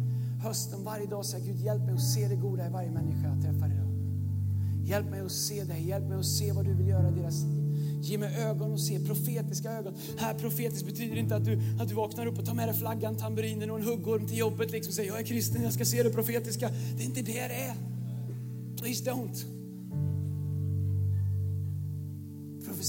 hösten, 0.44 0.84
varje 0.84 1.06
dag 1.06 1.20
och 1.20 1.26
säga 1.26 1.46
Gud 1.46 1.60
hjälp 1.60 1.82
mig 1.86 1.94
att 1.94 2.02
se 2.02 2.28
det 2.28 2.36
goda 2.36 2.68
i 2.68 2.70
varje 2.70 2.92
människa 2.92 3.28
jag 3.28 3.42
träffar 3.42 3.68
idag. 3.68 3.88
Hjälp 4.86 5.10
mig 5.10 5.20
att 5.20 5.32
se 5.32 5.64
dig, 5.64 5.88
hjälp 5.88 6.10
mig 6.10 6.18
att 6.18 6.26
se 6.26 6.52
vad 6.52 6.66
du 6.66 6.74
vill 6.74 6.88
göra 6.88 7.10
i 7.10 7.12
deras 7.12 7.44
liv. 7.44 7.64
Ge 8.02 8.18
mig 8.18 8.36
ögon 8.36 8.74
att 8.74 8.80
se, 8.80 9.00
profetiska 9.00 9.72
ögon. 9.72 9.94
Här 10.18 10.34
profetiskt 10.34 10.86
betyder 10.86 11.16
inte 11.16 11.36
att 11.36 11.46
du, 11.46 11.60
att 11.80 11.90
du 11.90 11.96
vaknar 11.96 12.26
upp 12.26 12.40
och 12.40 12.46
tar 12.46 12.54
med 12.54 12.68
dig 12.68 12.76
flaggan, 12.76 13.16
tamburinen 13.16 13.72
och 13.72 13.80
en 13.80 13.86
huggorm 13.86 14.28
till 14.28 14.38
jobbet 14.38 14.72
liksom 14.72 14.92
och 14.92 14.96
säger 14.96 15.10
jag 15.10 15.20
är 15.20 15.24
kristen, 15.24 15.64
jag 15.64 15.74
ska 15.74 15.86
se 15.86 16.04
det 16.04 16.10
profetiska. 16.10 16.70
Det 16.98 17.04
är 17.04 17.06
inte 17.06 17.22
det 17.22 17.48
det 17.48 17.64
är. 17.64 17.76
Please 18.78 19.12
don't. 19.12 19.53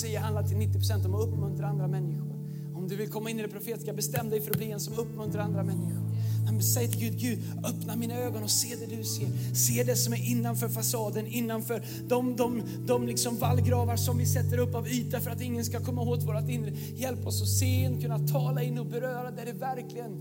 Profetia 0.05 0.21
handlar 0.21 0.43
till 0.43 0.57
90% 0.57 1.07
om 1.07 1.15
att 1.15 1.29
uppmuntra 1.29 1.67
andra 1.67 1.89
människor. 1.89 2.35
Om 2.75 2.89
du 2.89 2.97
vill 2.97 3.11
komma 3.11 3.31
in 3.31 3.39
i 3.39 3.43
det 3.43 3.49
profetiska, 3.49 3.93
bestäm 3.93 4.31
dig 4.31 4.41
för 4.41 4.51
att 4.51 4.57
bli 4.57 4.71
en 4.71 4.81
som 4.81 4.99
uppmuntrar 4.99 5.43
andra 5.43 5.63
människor. 5.63 6.03
Men 6.45 6.63
säg 6.63 6.89
till 6.89 7.01
Gud, 7.01 7.19
Gud, 7.19 7.39
öppna 7.65 7.97
mina 7.97 8.15
ögon 8.15 8.43
och 8.43 8.51
se 8.51 8.77
det 8.77 8.97
du 8.97 9.05
ser. 9.05 9.55
Se 9.55 9.85
det 9.85 9.97
som 9.97 10.13
är 10.13 10.31
innanför 10.31 10.69
fasaden, 10.69 11.27
innanför 11.27 11.85
de, 12.09 12.37
de, 12.37 12.63
de 12.87 13.07
liksom 13.07 13.37
vallgravar 13.39 13.97
som 13.97 14.19
vi 14.19 14.27
sätter 14.27 14.59
upp 14.59 14.75
av 14.75 14.89
yta 14.89 15.21
för 15.21 15.31
att 15.31 15.41
ingen 15.41 15.65
ska 15.65 15.81
komma 15.81 16.03
åt 16.03 16.23
vårt 16.23 16.49
inre. 16.49 16.73
Hjälp 16.97 17.27
oss 17.27 17.43
att 17.43 17.49
se 17.49 17.67
in, 17.67 18.01
kunna 18.01 18.19
tala 18.19 18.63
in 18.63 18.79
och 18.79 18.87
beröra 18.87 19.31
där 19.31 19.45
det 19.45 19.53
verkligen 19.53 20.13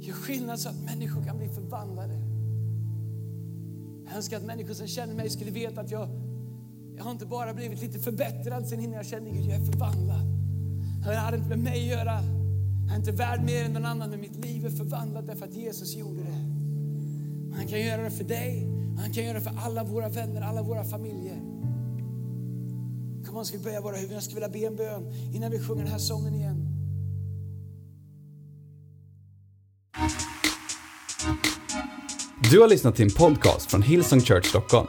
gör 0.00 0.14
skillnad 0.14 0.60
så 0.60 0.68
att 0.68 0.84
människor 0.84 1.24
kan 1.24 1.38
bli 1.38 1.48
förvandlade. 1.48 2.14
Jag 4.06 4.16
önskar 4.16 4.36
att 4.36 4.44
människor 4.44 4.74
som 4.74 4.86
känner 4.86 5.14
mig 5.14 5.30
skulle 5.30 5.50
veta 5.50 5.80
att 5.80 5.90
jag, 5.90 6.08
jag 7.02 7.06
har 7.06 7.12
inte 7.12 7.26
bara 7.26 7.54
blivit 7.54 7.80
lite 7.80 7.98
förbättrad 7.98 8.68
sen 8.68 8.80
innan 8.80 8.96
jag 8.96 9.06
kände 9.06 9.30
Gud, 9.30 9.44
jag 9.44 9.60
är 9.60 9.64
förvandlad. 9.64 10.26
Det 11.04 11.14
hade 11.14 11.36
inte 11.36 11.48
med 11.48 11.58
mig 11.58 11.80
att 11.80 11.98
göra. 11.98 12.20
Jag 12.86 12.92
är 12.92 12.96
inte 12.96 13.12
värd 13.12 13.44
mer 13.44 13.64
än 13.64 13.72
någon 13.72 13.84
annan, 13.84 14.10
men 14.10 14.20
mitt 14.20 14.44
liv 14.44 14.66
är 14.66 14.70
förvandlat 14.70 15.26
därför 15.26 15.44
att 15.46 15.54
Jesus 15.54 15.96
gjorde 15.96 16.22
det. 16.22 16.38
Han 17.56 17.66
kan 17.68 17.80
göra 17.80 18.02
det 18.02 18.10
för 18.10 18.24
dig, 18.24 18.66
han 18.98 19.12
kan 19.12 19.24
göra 19.24 19.34
det 19.34 19.40
för 19.40 19.54
alla 19.58 19.84
våra 19.84 20.08
vänner, 20.08 20.42
alla 20.42 20.62
våra 20.62 20.84
familjer. 20.84 21.36
Kom 23.26 23.36
on, 23.36 23.46
ska 23.46 23.58
vi 23.58 23.64
böja 23.64 23.80
våra 23.80 23.96
huvuden? 23.96 24.14
Jag 24.14 24.22
skulle 24.22 24.48
vilja 24.48 24.60
be 24.60 24.66
en 24.66 24.76
bön 24.76 25.12
innan 25.34 25.50
vi 25.50 25.58
sjunger 25.58 25.82
den 25.82 25.92
här 25.92 25.98
sången 25.98 26.34
igen. 26.34 26.68
Du 32.50 32.60
har 32.60 32.68
lyssnat 32.68 32.96
till 32.96 33.04
en 33.04 33.14
podcast 33.14 33.70
från 33.70 33.82
Hillsong 33.82 34.20
Church 34.20 34.46
Stockholm. 34.46 34.88